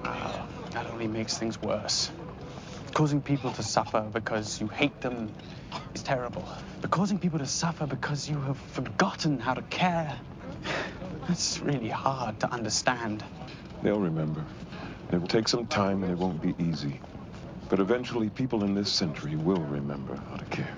Uh, 0.04 0.72
that 0.72 0.92
only 0.92 1.08
makes 1.08 1.38
things 1.38 1.58
worse. 1.62 2.12
Causing 2.94 3.22
people 3.22 3.52
to 3.52 3.64
suffer 3.64 4.02
because 4.12 4.60
you 4.60 4.68
hate 4.68 5.00
them 5.02 5.30
is 5.94 6.02
terrible. 6.02 6.44
But 6.82 6.90
causing 6.90 7.20
people 7.20 7.40
to 7.40 7.46
suffer 7.46 7.86
because 7.86 8.28
you 8.28 8.40
have 8.42 8.58
forgotten 8.58 9.40
how 9.40 9.54
to 9.54 9.62
care, 9.70 10.20
that's 11.28 11.60
really 11.60 11.90
hard 11.90 12.40
to 12.40 12.52
understand. 12.52 13.24
They'll 13.84 14.00
remember. 14.00 14.44
It 15.12 15.20
will 15.20 15.28
take 15.28 15.50
some 15.50 15.66
time 15.66 16.04
and 16.04 16.12
it 16.12 16.18
won't 16.18 16.42
be 16.42 16.56
easy. 16.58 17.00
But 17.70 17.80
eventually 17.80 18.30
people 18.30 18.64
in 18.64 18.76
this 18.76 18.90
century 18.90 19.36
will 19.36 19.64
remember 19.72 20.16
how 20.30 20.38
to 20.38 20.46
care. 20.46 20.76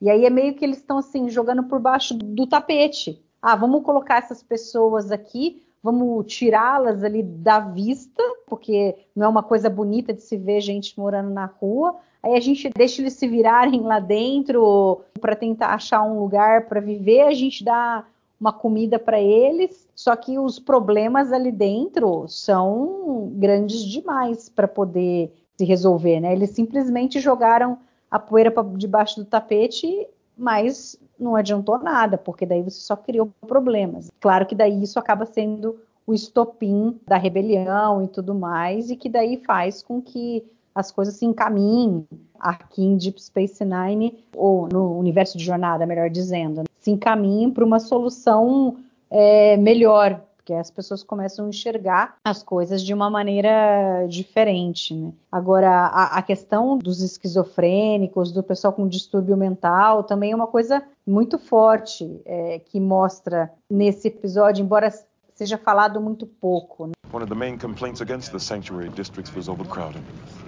E 0.00 0.08
aí 0.08 0.24
é 0.24 0.30
meio 0.30 0.54
que 0.54 0.64
eles 0.64 0.78
estão 0.78 0.98
assim 0.98 1.28
jogando 1.28 1.64
por 1.64 1.78
baixo 1.78 2.14
do 2.14 2.46
tapete. 2.46 3.22
Ah, 3.42 3.54
vamos 3.54 3.82
colocar 3.82 4.16
essas 4.16 4.42
pessoas 4.42 5.12
aqui, 5.12 5.62
vamos 5.82 6.32
tirá-las 6.32 7.04
ali 7.04 7.22
da 7.22 7.60
vista 7.60 8.22
porque 8.46 8.96
não 9.14 9.26
é 9.26 9.28
uma 9.28 9.42
coisa 9.42 9.70
bonita 9.70 10.12
de 10.12 10.22
se 10.22 10.36
ver 10.36 10.60
gente 10.60 10.98
morando 10.98 11.30
na 11.30 11.46
rua. 11.46 11.96
Aí 12.22 12.34
a 12.34 12.40
gente 12.40 12.68
deixa 12.74 13.00
eles 13.00 13.14
se 13.14 13.26
virarem 13.26 13.82
lá 13.82 13.98
dentro 14.00 15.02
para 15.20 15.36
tentar 15.36 15.68
achar 15.68 16.02
um 16.02 16.18
lugar 16.18 16.66
para 16.66 16.80
viver, 16.80 17.22
a 17.22 17.34
gente 17.34 17.64
dá 17.64 18.04
uma 18.40 18.52
comida 18.52 18.98
para 18.98 19.20
eles, 19.20 19.86
só 19.94 20.16
que 20.16 20.38
os 20.38 20.58
problemas 20.58 21.30
ali 21.30 21.52
dentro 21.52 22.26
são 22.26 23.30
grandes 23.34 23.84
demais 23.84 24.48
para 24.48 24.66
poder 24.66 25.32
se 25.58 25.64
resolver, 25.64 26.20
né? 26.20 26.32
Eles 26.32 26.50
simplesmente 26.50 27.20
jogaram 27.20 27.76
a 28.10 28.18
poeira 28.18 28.50
para 28.50 28.66
debaixo 28.70 29.20
do 29.20 29.26
tapete, 29.26 30.08
mas 30.36 30.98
não 31.18 31.36
adiantou 31.36 31.78
nada, 31.78 32.16
porque 32.16 32.46
daí 32.46 32.62
você 32.62 32.80
só 32.80 32.96
criou 32.96 33.30
problemas. 33.46 34.10
Claro 34.18 34.46
que 34.46 34.54
daí 34.54 34.82
isso 34.82 34.98
acaba 34.98 35.26
sendo 35.26 35.76
o 36.06 36.14
estopim 36.14 36.98
da 37.06 37.18
rebelião 37.18 38.02
e 38.02 38.08
tudo 38.08 38.34
mais, 38.34 38.90
e 38.90 38.96
que 38.96 39.08
daí 39.08 39.36
faz 39.46 39.82
com 39.82 40.00
que 40.00 40.42
as 40.74 40.90
coisas 40.90 41.14
se 41.14 41.26
encaminhem 41.26 42.06
aqui 42.38 42.82
em 42.82 42.96
Deep 42.96 43.22
Space 43.22 43.62
Nine, 43.62 44.24
ou 44.34 44.66
no 44.66 44.98
universo 44.98 45.36
de 45.36 45.44
jornada, 45.44 45.84
melhor 45.84 46.08
dizendo, 46.08 46.60
né? 46.60 46.69
Se 46.80 46.90
encaminhem 46.90 47.50
para 47.50 47.64
uma 47.64 47.78
solução 47.78 48.76
é, 49.10 49.56
melhor, 49.56 50.20
porque 50.36 50.54
as 50.54 50.70
pessoas 50.70 51.02
começam 51.02 51.44
a 51.44 51.48
enxergar 51.48 52.16
as 52.24 52.42
coisas 52.42 52.82
de 52.82 52.94
uma 52.94 53.10
maneira 53.10 54.06
diferente. 54.08 54.94
Né? 54.94 55.12
Agora, 55.30 55.70
a, 55.70 56.18
a, 56.18 56.22
questão 56.22 56.78
dos 56.78 57.02
esquizofrênicos, 57.02 58.32
do 58.32 58.42
pessoal 58.42 58.72
com 58.72 58.88
distúrbio 58.88 59.36
mental, 59.36 60.02
também 60.04 60.32
é 60.32 60.34
uma 60.34 60.46
coisa 60.46 60.82
muito 61.06 61.38
forte 61.38 62.20
é, 62.24 62.60
que 62.60 62.80
mostra 62.80 63.52
nesse 63.70 64.08
episódio, 64.08 64.62
embora 64.62 64.90
seja 65.34 65.58
falado 65.58 66.00
muito 66.00 66.26
pouco. 66.26 66.86
Né? 66.86 66.92
One 67.12 67.22
of 67.22 67.28
the 67.28 67.38
main 67.38 67.58
complaints 67.58 68.00
against 68.00 68.32
the 68.32 68.38
sanctuary 68.38 68.88
districts 68.90 69.34
was 69.34 69.48
overcrowding. 69.48 70.04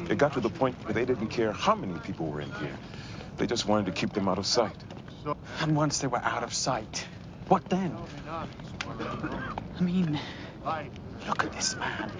It 0.08 0.16
got 0.16 0.32
to 0.32 0.40
the 0.40 0.50
point 0.50 0.76
where 0.84 0.94
they 0.94 1.04
didn't 1.04 1.28
care 1.28 1.52
how 1.52 1.74
many 1.74 1.98
people 2.00 2.26
were 2.26 2.42
in 2.42 2.50
here. 2.52 2.76
They 3.36 3.46
just 3.46 3.68
wanted 3.68 3.86
to 3.86 3.92
keep 3.92 4.12
them 4.12 4.28
out 4.28 4.38
of 4.38 4.46
sight. 4.46 4.76
And 5.60 5.76
once 5.76 5.98
they 5.98 6.08
were 6.08 6.22
out 6.22 6.42
of 6.42 6.52
sight, 6.52 7.06
what 7.48 7.68
then? 7.68 7.96
I 8.28 9.82
mean, 9.82 10.18
look 11.26 11.44
at 11.44 11.52
this 11.52 11.76
man. 11.76 12.10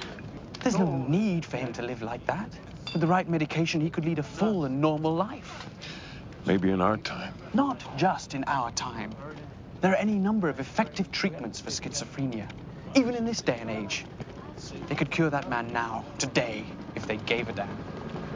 There's 0.62 0.78
no 0.78 0.97
need 1.09 1.44
for 1.44 1.56
him 1.56 1.73
to 1.75 1.82
live 1.82 2.02
like 2.02 2.25
that. 2.26 2.49
With 2.92 3.00
the 3.00 3.06
right 3.06 3.28
medication, 3.28 3.80
he 3.80 3.90
could 3.90 4.04
lead 4.04 4.18
a 4.18 4.23
full 4.23 4.64
and 4.64 4.80
normal 4.80 5.14
life. 5.14 5.66
Maybe 6.44 6.71
in 6.71 6.80
our 6.80 6.97
time. 6.97 7.35
Not 7.54 7.97
just 7.97 8.35
in 8.35 8.44
our 8.44 8.71
time. 8.73 9.14
There 9.80 9.92
are 9.92 9.97
any 9.97 10.14
number 10.14 10.49
of 10.49 10.61
effective 10.61 11.11
treatments 11.11 11.61
for 11.61 11.71
schizophrenia, 11.71 12.49
even 12.94 13.14
in 13.14 13.25
this 13.25 13.40
day 13.40 13.59
and 13.61 13.71
age. 13.71 14.04
They 14.87 14.94
could 14.94 15.11
cure 15.11 15.30
that 15.30 15.49
man 15.49 15.73
now, 15.73 16.04
today, 16.18 16.66
if 16.94 17.06
they 17.06 17.16
gave 17.16 17.49
a 17.49 17.52
damn. 17.52 17.78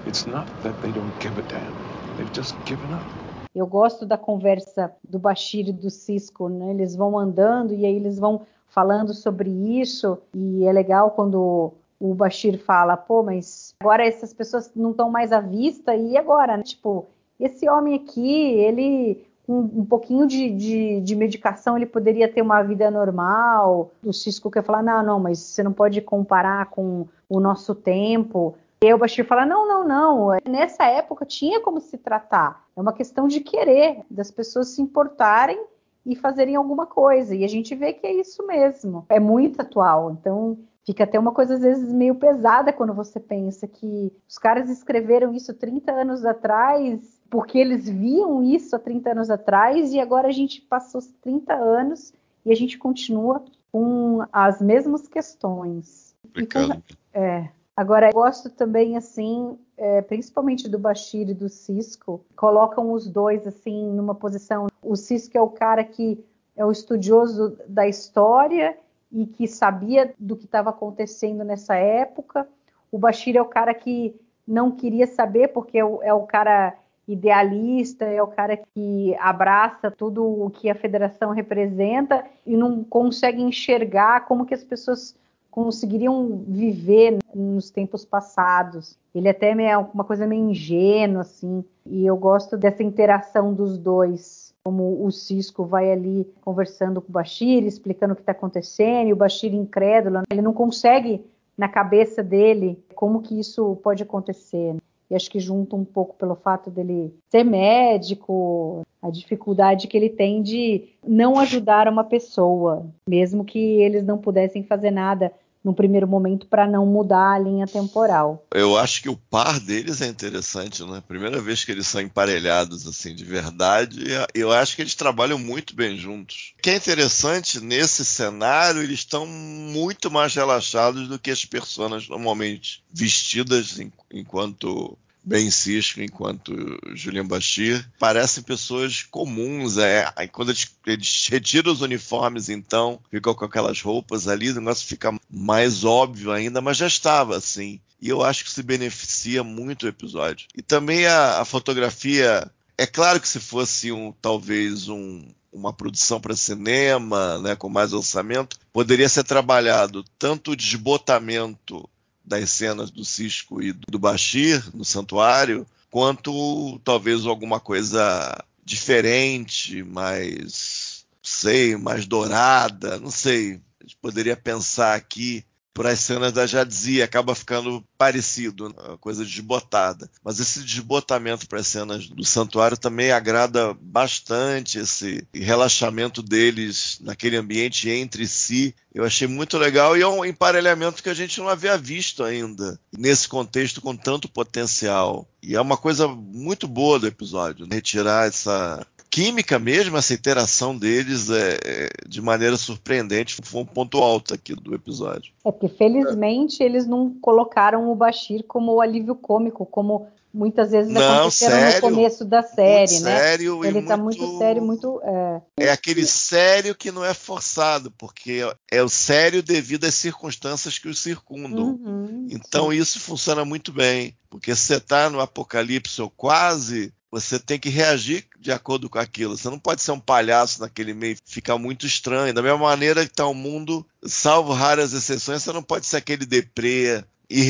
It's 0.06 0.26
not 0.26 0.48
that 0.62 0.80
they 0.82 0.90
don't 0.90 1.16
give 1.20 1.38
a 1.38 1.42
damn. 1.42 1.76
They've 2.16 2.32
just 2.32 2.64
given 2.64 2.92
up. 2.92 3.25
Eu 3.56 3.66
gosto 3.66 4.04
da 4.04 4.18
conversa 4.18 4.92
do 5.02 5.18
Bashir 5.18 5.68
e 5.68 5.72
do 5.72 5.88
Cisco, 5.88 6.46
né? 6.50 6.72
Eles 6.72 6.94
vão 6.94 7.18
andando 7.18 7.72
e 7.72 7.86
aí 7.86 7.96
eles 7.96 8.18
vão 8.18 8.42
falando 8.68 9.14
sobre 9.14 9.48
isso 9.48 10.18
e 10.34 10.66
é 10.66 10.72
legal 10.72 11.12
quando 11.12 11.72
o 11.98 12.14
Bashir 12.14 12.62
fala, 12.62 12.98
pô, 12.98 13.22
mas 13.22 13.74
agora 13.80 14.06
essas 14.06 14.34
pessoas 14.34 14.70
não 14.76 14.90
estão 14.90 15.10
mais 15.10 15.32
à 15.32 15.40
vista 15.40 15.96
e 15.96 16.18
agora, 16.18 16.58
né? 16.58 16.62
Tipo, 16.62 17.06
esse 17.40 17.66
homem 17.66 17.94
aqui, 17.94 18.30
ele 18.30 19.24
com 19.46 19.60
um 19.60 19.84
pouquinho 19.86 20.26
de, 20.26 20.50
de, 20.50 21.00
de, 21.00 21.14
medicação 21.14 21.76
ele 21.76 21.86
poderia 21.86 22.28
ter 22.30 22.42
uma 22.42 22.62
vida 22.62 22.90
normal. 22.90 23.92
O 24.04 24.12
Cisco 24.12 24.50
quer 24.50 24.64
falar, 24.64 24.82
não, 24.82 25.02
não, 25.02 25.20
mas 25.20 25.38
você 25.38 25.62
não 25.62 25.72
pode 25.72 26.00
comparar 26.02 26.66
com 26.66 27.06
o 27.28 27.40
nosso 27.40 27.74
tempo. 27.74 28.54
E 28.82 28.92
o 28.92 28.98
Bashir 28.98 29.26
fala: 29.26 29.46
não, 29.46 29.66
não, 29.66 29.86
não. 29.86 30.28
Nessa 30.48 30.84
época 30.84 31.24
tinha 31.24 31.60
como 31.60 31.80
se 31.80 31.96
tratar. 31.96 32.64
É 32.76 32.80
uma 32.80 32.92
questão 32.92 33.26
de 33.26 33.40
querer, 33.40 34.02
das 34.10 34.30
pessoas 34.30 34.68
se 34.68 34.82
importarem 34.82 35.60
e 36.04 36.14
fazerem 36.14 36.54
alguma 36.54 36.86
coisa. 36.86 37.34
E 37.34 37.44
a 37.44 37.48
gente 37.48 37.74
vê 37.74 37.92
que 37.92 38.06
é 38.06 38.12
isso 38.12 38.46
mesmo. 38.46 39.04
É 39.08 39.18
muito 39.18 39.60
atual. 39.60 40.12
Então 40.12 40.58
fica 40.84 41.04
até 41.04 41.18
uma 41.18 41.32
coisa 41.32 41.54
às 41.54 41.60
vezes 41.60 41.92
meio 41.92 42.14
pesada 42.14 42.72
quando 42.72 42.94
você 42.94 43.18
pensa 43.18 43.66
que 43.66 44.12
os 44.28 44.38
caras 44.38 44.70
escreveram 44.70 45.34
isso 45.34 45.52
30 45.52 45.90
anos 45.90 46.24
atrás 46.24 47.16
porque 47.28 47.58
eles 47.58 47.88
viam 47.88 48.40
isso 48.42 48.76
há 48.76 48.78
30 48.78 49.10
anos 49.10 49.30
atrás 49.30 49.92
e 49.92 49.98
agora 49.98 50.28
a 50.28 50.32
gente 50.32 50.60
passou 50.60 51.00
30 51.22 51.54
anos 51.54 52.12
e 52.44 52.52
a 52.52 52.54
gente 52.54 52.78
continua 52.78 53.44
com 53.72 54.24
as 54.32 54.62
mesmas 54.62 55.08
questões. 55.08 56.14
Complicado. 56.22 56.82
é, 57.12 57.48
Agora, 57.76 58.08
eu 58.08 58.12
gosto 58.12 58.48
também, 58.48 58.96
assim, 58.96 59.58
é, 59.76 60.00
principalmente 60.00 60.66
do 60.66 60.78
Bashir 60.78 61.28
e 61.28 61.34
do 61.34 61.48
Cisco, 61.48 62.24
colocam 62.34 62.90
os 62.90 63.06
dois, 63.06 63.46
assim, 63.46 63.92
numa 63.92 64.14
posição. 64.14 64.66
O 64.82 64.96
Cisco 64.96 65.36
é 65.36 65.42
o 65.42 65.50
cara 65.50 65.84
que 65.84 66.24
é 66.56 66.64
o 66.64 66.72
estudioso 66.72 67.58
da 67.68 67.86
história 67.86 68.78
e 69.12 69.26
que 69.26 69.46
sabia 69.46 70.14
do 70.18 70.36
que 70.36 70.46
estava 70.46 70.70
acontecendo 70.70 71.44
nessa 71.44 71.76
época. 71.76 72.48
O 72.90 72.98
Bashir 72.98 73.36
é 73.36 73.42
o 73.42 73.46
cara 73.46 73.74
que 73.74 74.18
não 74.48 74.70
queria 74.70 75.06
saber, 75.06 75.48
porque 75.48 75.78
é 75.78 75.84
o, 75.84 76.02
é 76.02 76.14
o 76.14 76.22
cara 76.22 76.74
idealista, 77.06 78.06
é 78.06 78.22
o 78.22 78.26
cara 78.26 78.56
que 78.56 79.14
abraça 79.20 79.90
tudo 79.90 80.24
o 80.24 80.50
que 80.50 80.70
a 80.70 80.74
federação 80.74 81.30
representa 81.30 82.24
e 82.44 82.56
não 82.56 82.82
consegue 82.82 83.42
enxergar 83.42 84.24
como 84.26 84.46
que 84.46 84.54
as 84.54 84.64
pessoas 84.64 85.14
conseguiriam 85.56 86.44
viver 86.46 87.16
nos 87.34 87.70
tempos 87.70 88.04
passados. 88.04 88.98
Ele 89.14 89.26
até 89.26 89.52
é 89.52 89.78
uma 89.78 90.04
coisa 90.04 90.26
meio 90.26 90.50
ingênua, 90.50 91.22
assim, 91.22 91.64
e 91.86 92.04
eu 92.04 92.14
gosto 92.14 92.58
dessa 92.58 92.82
interação 92.82 93.54
dos 93.54 93.78
dois. 93.78 94.54
Como 94.62 95.02
o 95.02 95.10
Cisco 95.10 95.64
vai 95.64 95.90
ali 95.90 96.30
conversando 96.42 97.00
com 97.00 97.08
o 97.08 97.12
Bashir, 97.12 97.64
explicando 97.64 98.12
o 98.12 98.16
que 98.16 98.20
está 98.20 98.32
acontecendo, 98.32 99.08
e 99.08 99.14
o 99.14 99.16
Bashir 99.16 99.54
incrédulo, 99.54 100.20
ele 100.30 100.42
não 100.42 100.52
consegue 100.52 101.24
na 101.56 101.70
cabeça 101.70 102.22
dele 102.22 102.78
como 102.94 103.22
que 103.22 103.40
isso 103.40 103.76
pode 103.76 104.02
acontecer. 104.02 104.74
Né? 104.74 104.80
E 105.08 105.14
acho 105.14 105.30
que 105.30 105.40
junta 105.40 105.74
um 105.74 105.86
pouco 105.86 106.16
pelo 106.16 106.34
fato 106.34 106.68
dele 106.68 107.14
ser 107.30 107.44
médico, 107.44 108.82
a 109.00 109.08
dificuldade 109.08 109.86
que 109.86 109.96
ele 109.96 110.10
tem 110.10 110.42
de 110.42 110.88
não 111.06 111.38
ajudar 111.38 111.88
uma 111.88 112.04
pessoa, 112.04 112.84
mesmo 113.08 113.42
que 113.42 113.58
eles 113.58 114.04
não 114.04 114.18
pudessem 114.18 114.62
fazer 114.62 114.90
nada 114.90 115.32
no 115.66 115.74
primeiro 115.74 116.06
momento 116.06 116.46
para 116.46 116.66
não 116.66 116.86
mudar 116.86 117.32
a 117.32 117.38
linha 117.38 117.66
temporal. 117.66 118.46
Eu 118.54 118.78
acho 118.78 119.02
que 119.02 119.08
o 119.08 119.16
par 119.16 119.58
deles 119.58 120.00
é 120.00 120.06
interessante, 120.06 120.84
né? 120.84 121.02
Primeira 121.06 121.40
vez 121.40 121.64
que 121.64 121.72
eles 121.72 121.88
são 121.88 122.00
emparelhados 122.00 122.86
assim 122.86 123.14
de 123.14 123.24
verdade, 123.24 124.04
eu 124.32 124.52
acho 124.52 124.76
que 124.76 124.82
eles 124.82 124.94
trabalham 124.94 125.38
muito 125.38 125.74
bem 125.74 125.98
juntos. 125.98 126.54
O 126.58 126.62
que 126.62 126.70
é 126.70 126.76
interessante 126.76 127.60
nesse 127.60 128.04
cenário, 128.04 128.80
eles 128.80 129.00
estão 129.00 129.26
muito 129.26 130.08
mais 130.08 130.34
relaxados 130.34 131.08
do 131.08 131.18
que 131.18 131.32
as 131.32 131.44
pessoas 131.44 132.08
normalmente 132.08 132.84
vestidas 132.92 133.78
enquanto 134.12 134.96
Ben 135.26 135.50
Cisco 135.50 136.00
enquanto 136.00 136.54
Julian 136.94 137.26
Bashir 137.26 137.84
parecem 137.98 138.44
pessoas 138.44 139.02
comuns. 139.02 139.76
É, 139.76 140.06
quando 140.30 140.50
eles, 140.50 140.70
eles, 140.86 141.26
retiram 141.28 141.72
os 141.72 141.80
uniformes, 141.82 142.48
então, 142.48 143.00
ficam 143.10 143.34
com 143.34 143.44
aquelas 143.44 143.82
roupas 143.82 144.28
ali, 144.28 144.50
o 144.50 144.54
negócio 144.54 144.86
fica 144.86 145.12
mais 145.28 145.82
óbvio 145.82 146.30
ainda, 146.30 146.60
mas 146.60 146.76
já 146.76 146.86
estava 146.86 147.36
assim. 147.36 147.80
E 148.00 148.08
eu 148.08 148.22
acho 148.22 148.44
que 148.44 148.50
se 148.50 148.62
beneficia 148.62 149.42
muito 149.42 149.82
o 149.82 149.88
episódio. 149.88 150.46
E 150.56 150.62
também 150.62 151.06
a, 151.06 151.40
a 151.40 151.44
fotografia. 151.44 152.48
É 152.78 152.86
claro 152.86 153.18
que 153.18 153.28
se 153.28 153.40
fosse 153.40 153.90
um 153.90 154.12
talvez 154.12 154.88
um, 154.88 155.26
uma 155.50 155.72
produção 155.72 156.20
para 156.20 156.36
cinema, 156.36 157.38
né, 157.38 157.56
com 157.56 157.68
mais 157.68 157.92
orçamento, 157.92 158.58
poderia 158.72 159.08
ser 159.08 159.24
trabalhado 159.24 160.04
tanto 160.18 160.52
o 160.52 160.56
desbotamento 160.56 161.88
das 162.26 162.50
cenas 162.50 162.90
do 162.90 163.04
Cisco 163.04 163.62
e 163.62 163.72
do 163.72 163.98
Bashir 163.98 164.62
no 164.74 164.84
santuário, 164.84 165.66
quanto 165.90 166.78
talvez 166.80 167.24
alguma 167.24 167.60
coisa 167.60 168.44
diferente, 168.64 169.82
mais, 169.84 171.06
sei, 171.22 171.76
mais 171.76 172.06
dourada, 172.06 172.98
não 172.98 173.10
sei. 173.10 173.60
A 173.80 173.84
gente 173.84 173.96
poderia 174.02 174.36
pensar 174.36 174.96
aqui 174.96 175.44
por 175.76 175.86
as 175.86 176.00
cenas 176.00 176.32
da 176.32 176.46
Jadzia, 176.46 177.04
acaba 177.04 177.34
ficando 177.34 177.84
parecido, 177.98 178.68
uma 178.68 178.92
né? 178.92 178.96
coisa 178.98 179.22
desbotada. 179.22 180.10
Mas 180.24 180.40
esse 180.40 180.62
desbotamento 180.62 181.46
para 181.46 181.60
as 181.60 181.66
cenas 181.66 182.08
do 182.08 182.24
santuário 182.24 182.78
também 182.78 183.12
agrada 183.12 183.76
bastante, 183.78 184.78
esse 184.78 185.22
relaxamento 185.34 186.22
deles 186.22 186.96
naquele 187.02 187.36
ambiente 187.36 187.90
entre 187.90 188.26
si. 188.26 188.74
Eu 188.94 189.04
achei 189.04 189.28
muito 189.28 189.58
legal 189.58 189.94
e 189.98 190.00
é 190.00 190.08
um 190.08 190.24
emparelhamento 190.24 191.02
que 191.02 191.10
a 191.10 191.14
gente 191.14 191.38
não 191.40 191.48
havia 191.50 191.76
visto 191.76 192.24
ainda, 192.24 192.80
nesse 192.96 193.28
contexto 193.28 193.82
com 193.82 193.94
tanto 193.94 194.30
potencial. 194.30 195.28
E 195.42 195.54
é 195.54 195.60
uma 195.60 195.76
coisa 195.76 196.08
muito 196.08 196.66
boa 196.66 196.98
do 196.98 197.06
episódio, 197.06 197.66
né? 197.66 197.76
retirar 197.76 198.26
essa 198.26 198.86
química 199.16 199.58
mesmo, 199.58 199.96
essa 199.96 200.12
interação 200.12 200.76
deles 200.76 201.30
é, 201.30 201.56
é, 201.64 201.88
de 202.06 202.20
maneira 202.20 202.54
surpreendente, 202.58 203.34
foi 203.42 203.62
um 203.62 203.64
ponto 203.64 203.96
alto 203.96 204.34
aqui 204.34 204.54
do 204.54 204.74
episódio. 204.74 205.32
É 205.42 205.50
porque 205.50 205.68
felizmente 205.70 206.62
eles 206.62 206.86
não 206.86 207.14
colocaram 207.18 207.90
o 207.90 207.94
Bashir 207.94 208.44
como 208.46 208.74
o 208.74 208.80
alívio 208.82 209.14
cômico, 209.14 209.64
como 209.64 210.06
muitas 210.34 210.70
vezes 210.70 210.92
Não, 210.92 211.00
aconteceram 211.00 211.56
sério, 211.56 211.74
no 211.88 211.94
começo 211.96 212.24
da 212.26 212.42
série, 212.42 212.92
muito 212.92 213.04
né? 213.04 213.18
sério 213.18 213.64
Ele 213.64 213.80
tá 213.80 213.96
muito- 213.96 214.18
muito 214.20 214.38
sério, 214.38 214.62
muito. 214.62 215.00
é, 215.02 215.40
É 215.60 215.70
aquele 215.70 216.04
sério 216.04 216.74
que 216.74 216.92
não 216.92 217.02
é 217.02 217.14
forçado, 217.14 217.90
porque 217.92 218.42
é 218.70 218.82
o 218.82 218.88
sério 218.90 219.42
devido 219.42 219.84
às 219.86 219.94
circunstâncias 219.94 220.78
que 220.78 220.88
o 220.88 220.94
circundam. 220.94 221.80
uhum, 221.82 222.26
Então 222.30 222.70
isso 222.70 223.00
funciona 223.00 223.46
muito 223.46 223.72
bem, 223.72 224.14
porque 224.28 224.54
se 224.54 224.60
você 224.66 224.76
está 224.76 225.08
no 225.08 225.20
apocalipse 225.20 226.02
ou 226.02 226.10
quase, 226.10 226.92
você 227.10 227.38
tem 227.38 227.58
que 227.58 227.68
reagir 227.68 228.26
de 228.38 228.50
acordo 228.52 228.88
com 228.90 228.98
aquilo. 228.98 229.36
Você 229.36 229.48
não 229.48 229.58
pode 229.58 229.80
ser 229.82 229.92
um 229.92 230.00
palhaço 230.00 230.60
naquele 230.60 230.92
meio, 230.92 231.16
ficar 231.24 231.56
muito 231.58 231.86
estranho. 231.86 232.34
Da 232.34 232.42
mesma 232.42 232.58
maneira 232.58 233.04
que 233.04 233.12
está 233.12 233.26
o 233.26 233.34
mundo, 233.34 233.86
salvo 234.04 234.52
raras 234.52 234.92
exceções, 234.92 235.42
você 235.42 235.52
não 235.52 235.62
pode 235.62 235.86
ser 235.86 235.96
aquele 235.98 236.26
deprê 236.26 237.02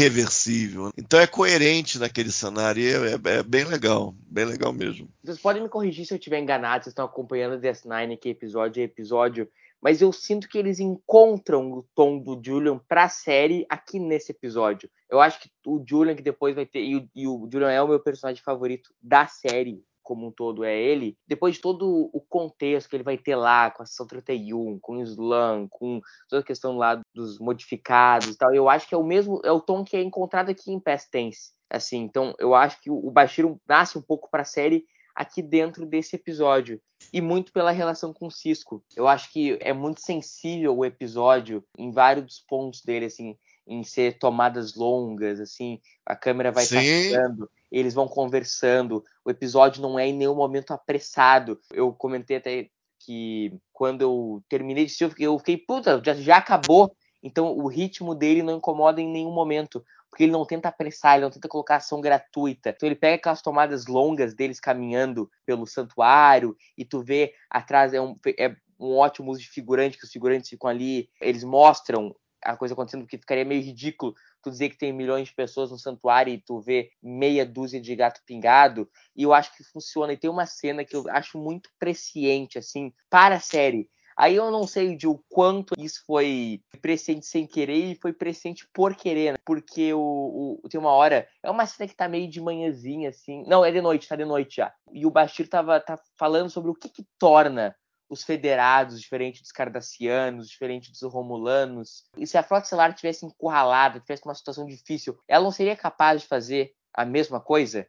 irreversível. 0.07 0.91
Então 0.97 1.19
é 1.21 1.27
coerente 1.27 1.99
naquele 1.99 2.31
cenário 2.33 2.83
e 2.83 2.87
é, 2.93 3.13
é- 3.15 3.39
é 3.39 3.43
bem 3.43 3.65
legal, 3.65 4.15
bem 4.31 4.45
legal 4.45 4.73
mesmo. 4.73 5.09
Vocês 5.23 5.39
podem 5.39 5.63
me 5.63 5.69
corrigir 5.69 6.07
se 6.07 6.13
eu 6.15 6.19
estiver 6.19 6.39
enganado, 6.41 6.85
vocês 6.85 6.93
estão 6.93 7.05
acompanhando 7.05 7.61
DS9 7.61 8.15
aqui 8.15 8.29
episódio 8.31 8.81
a 8.83 8.85
episódio, 8.85 9.49
mas 9.81 10.01
eu 10.01 10.13
sinto 10.13 10.49
que 10.49 10.59
eles 10.59 10.81
encontram 10.81 11.71
o 11.73 11.87
tom 11.95 12.19
do 12.19 12.41
Julian 12.45 12.79
pra 12.89 13.09
série 13.09 13.67
aqui 13.69 13.99
nesse 13.99 14.33
episódio. 14.33 14.91
Eu 15.09 15.21
acho 15.21 15.41
que 15.41 15.51
o 15.67 15.83
Julian 15.87 16.15
que 16.15 16.23
depois 16.23 16.55
vai 16.55 16.67
ter, 16.67 16.83
e 16.83 16.97
o, 16.97 17.09
e 17.15 17.27
o 17.27 17.49
Julian 17.51 17.71
é 17.71 17.83
o 17.83 17.89
meu 17.89 18.01
personagem 18.01 18.43
favorito 18.43 18.95
da 19.03 19.27
série 19.27 19.85
como 20.07 20.29
um 20.29 20.31
todo 20.31 20.63
é 20.63 20.73
ele, 20.73 21.19
depois 21.27 21.57
de 21.57 21.61
todo 21.61 22.09
o 22.13 22.21
contexto 22.21 22.89
que 22.89 22.95
ele 22.95 23.03
vai 23.03 23.19
ter 23.19 23.35
lá 23.35 23.73
com 23.73 23.83
a 23.83 23.87
sessão 23.87 24.07
31, 24.07 24.79
com 24.79 24.99
o 24.99 25.03
Slam, 25.03 25.67
com 25.69 26.01
toda 26.29 26.43
a 26.43 26.47
questão 26.47 26.77
lá 26.77 27.03
dos 27.13 27.41
modificados 27.41 28.29
e 28.29 28.39
tal, 28.39 28.55
eu 28.55 28.69
acho 28.69 28.89
que 28.89 28.95
é 28.95 28.99
o 28.99 29.03
mesmo, 29.03 29.41
é 29.45 29.51
o 29.51 29.61
tom 29.61 29.83
que 29.83 29.97
é 29.97 30.01
encontrado 30.01 30.49
aqui 30.49 30.71
em 30.71 30.79
Past 30.79 31.11
Tense. 31.11 31.51
Assim, 31.69 31.99
então 31.99 32.33
eu 32.39 32.55
acho 32.55 32.81
que 32.81 32.89
o 32.89 33.11
Bashir 33.11 33.53
nasce 33.69 33.99
um 33.99 34.03
pouco 34.03 34.31
pra 34.31 34.45
série 34.45 34.87
aqui 35.13 35.43
dentro 35.43 35.85
desse 35.85 36.15
episódio. 36.15 36.81
E 37.13 37.21
muito 37.21 37.53
pela 37.53 37.71
relação 37.71 38.13
com 38.13 38.27
o 38.27 38.31
Cisco. 38.31 38.83
Eu 38.95 39.07
acho 39.07 39.33
que 39.33 39.59
é 39.61 39.73
muito 39.73 40.01
sensível 40.01 40.77
o 40.77 40.85
episódio 40.85 41.65
em 41.79 41.91
vários 41.91 42.27
dos 42.27 42.41
pontos 42.41 42.83
dele, 42.83 43.07
assim, 43.07 43.37
em 43.67 43.83
ser 43.83 44.19
tomadas 44.19 44.75
longas, 44.75 45.41
assim, 45.41 45.81
a 46.05 46.15
câmera 46.15 46.53
vai 46.53 46.65
passando, 46.65 47.51
eles 47.71 47.95
vão 47.95 48.07
conversando, 48.07 49.05
o 49.25 49.31
episódio 49.31 49.83
não 49.83 49.99
é 49.99 50.07
em 50.07 50.15
nenhum 50.15 50.37
momento 50.37 50.73
apressado. 50.73 51.59
Eu 51.73 51.93
comentei 51.93 52.37
até 52.37 52.71
que 53.01 53.53
quando 53.73 54.03
eu 54.03 54.43
terminei 54.49 54.85
de 54.85 54.89
assistir, 54.89 55.23
eu 55.23 55.39
fiquei 55.39 55.57
puta, 55.57 56.01
já, 56.05 56.15
já 56.15 56.37
acabou. 56.37 56.95
Então 57.23 57.57
o 57.57 57.67
ritmo 57.67 58.15
dele 58.15 58.43
não 58.43 58.57
incomoda 58.57 59.01
em 59.01 59.09
nenhum 59.09 59.33
momento 59.33 59.85
porque 60.11 60.25
ele 60.25 60.33
não 60.33 60.47
tenta 60.47 60.69
apressar, 60.69 61.15
ele 61.15 61.25
não 61.25 61.31
tenta 61.31 61.49
colocar 61.49 61.77
ação 61.77 62.01
gratuita. 62.01 62.71
Então 62.71 62.89
ele 62.89 62.97
pega 62.97 63.17
aquelas 63.17 63.43
tomadas 63.43 63.87
longas 63.87 64.35
deles 64.35 64.61
caminhando 64.61 65.31
pelo 65.45 65.67
santuário 65.67 66.57
e 66.77 66.85
tu 66.85 67.03
vê 67.03 67.35
atrás 67.51 67.93
é 67.93 68.01
um, 68.01 68.17
é 68.39 68.57
um 68.79 68.97
ótimo 68.97 69.31
uso 69.31 69.41
de 69.41 69.49
figurante, 69.49 69.99
que 69.99 70.05
os 70.05 70.13
figurantes 70.13 70.49
ficam 70.49 70.69
ali, 70.69 71.09
eles 71.21 71.45
mostram 71.45 72.15
a 72.43 72.57
coisa 72.57 72.75
acontecendo, 72.75 73.03
porque 73.03 73.19
ficaria 73.19 73.45
meio 73.45 73.63
ridículo 73.63 74.15
tu 74.43 74.51
dizer 74.51 74.71
que 74.71 74.79
tem 74.79 74.93
milhões 74.93 75.29
de 75.29 75.35
pessoas 75.35 75.71
no 75.71 75.79
santuário 75.79 76.33
e 76.33 76.41
tu 76.41 76.61
vê 76.61 76.91
meia 77.03 77.45
dúzia 77.45 77.81
de 77.81 77.97
gato 77.97 78.21
pingado, 78.25 78.89
e 79.17 79.25
eu 79.25 79.33
acho 79.33 79.55
que 79.57 79.65
funciona. 79.65 80.13
E 80.13 80.17
tem 80.17 80.31
uma 80.31 80.47
cena 80.47 80.85
que 80.85 80.95
eu 80.95 81.05
acho 81.09 81.37
muito 81.39 81.69
presciente, 81.79 82.57
assim, 82.57 82.93
para 83.11 83.37
a 83.37 83.41
série. 83.41 83.91
Aí 84.17 84.37
eu 84.37 84.51
não 84.51 84.67
sei 84.67 84.97
de 84.97 85.07
o 85.07 85.21
quanto 85.29 85.75
isso 85.79 86.03
foi 86.07 86.63
presciente 86.81 87.27
sem 87.27 87.47
querer 87.47 87.93
e 87.93 87.99
foi 88.01 88.13
presciente 88.13 88.67
por 88.73 88.95
querer, 88.95 89.33
né? 89.33 89.39
Porque 89.45 89.93
o, 89.93 90.61
o- 90.65 90.69
tem 90.69 90.81
uma 90.81 90.93
hora, 90.93 91.29
é 91.43 91.51
uma 91.51 91.67
cena 91.67 91.89
que 91.89 91.95
tá 91.95 92.09
meio 92.09 92.29
de 92.29 92.41
manhãzinha, 92.41 93.11
assim. 93.11 93.45
Não, 93.47 93.65
é 93.65 93.71
de 93.71 93.81
noite, 93.81 94.09
tá 94.09 94.17
de 94.17 94.25
noite 94.25 94.57
já. 94.57 94.73
E 94.93 95.05
o 95.05 95.11
Bashir 95.11 95.49
tava 95.49 95.79
tá 95.81 95.99
falando 96.19 96.49
sobre 96.49 96.71
o 96.71 96.75
que 96.75 96.89
que 96.89 97.05
torna 97.19 97.77
os 98.09 98.23
federados 98.23 99.01
diferente 99.01 99.43
dos 99.43 99.51
cardassianos, 99.53 100.49
diferente 100.49 100.91
dos 100.93 101.03
romulanos. 101.13 102.05
E 102.17 102.27
se 102.27 102.39
a 102.39 102.43
Frota 102.43 102.65
Estelar 102.65 102.95
tivesse 102.95 103.27
encurralada, 103.27 104.01
tivesse 104.01 104.25
uma 104.25 104.35
situação 104.35 104.65
difícil, 104.65 105.19
ela 105.29 105.45
não 105.45 105.51
seria 105.51 105.77
capaz 105.77 106.23
de 106.23 106.29
fazer 106.29 106.73
a 106.95 107.05
mesma 107.05 107.41
coisa? 107.41 107.87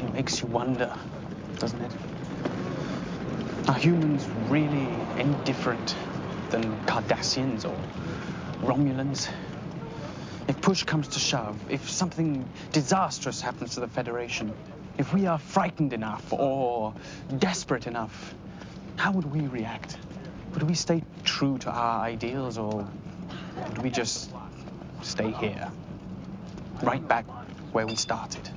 It 0.00 0.12
makes 0.14 0.40
you 0.40 0.48
wonder, 0.48 0.88
doesn't 1.58 1.82
it? 1.82 2.25
Are 3.68 3.74
humans 3.74 4.24
really 4.48 4.88
any 5.16 5.34
different 5.42 5.96
than 6.50 6.62
Cardassians 6.86 7.64
or 7.64 7.76
Romulans? 8.64 9.28
If 10.46 10.60
push 10.60 10.84
comes 10.84 11.08
to 11.08 11.18
shove, 11.18 11.58
if 11.68 11.90
something 11.90 12.48
disastrous 12.70 13.40
happens 13.40 13.74
to 13.74 13.80
the 13.80 13.88
Federation, 13.88 14.54
if 14.98 15.12
we 15.12 15.26
are 15.26 15.38
frightened 15.38 15.92
enough 15.92 16.32
or 16.32 16.94
desperate 17.38 17.88
enough, 17.88 18.36
how 18.94 19.10
would 19.10 19.26
we 19.34 19.48
react? 19.48 19.98
Would 20.54 20.62
we 20.62 20.74
stay 20.74 21.02
true 21.24 21.58
to 21.58 21.70
our 21.70 22.04
ideals 22.04 22.58
or 22.58 22.88
would 23.68 23.78
we 23.78 23.90
just 23.90 24.30
stay 25.02 25.32
here? 25.32 25.68
Right 26.82 27.06
back 27.08 27.26
where 27.72 27.86
we 27.86 27.96
started? 27.96 28.48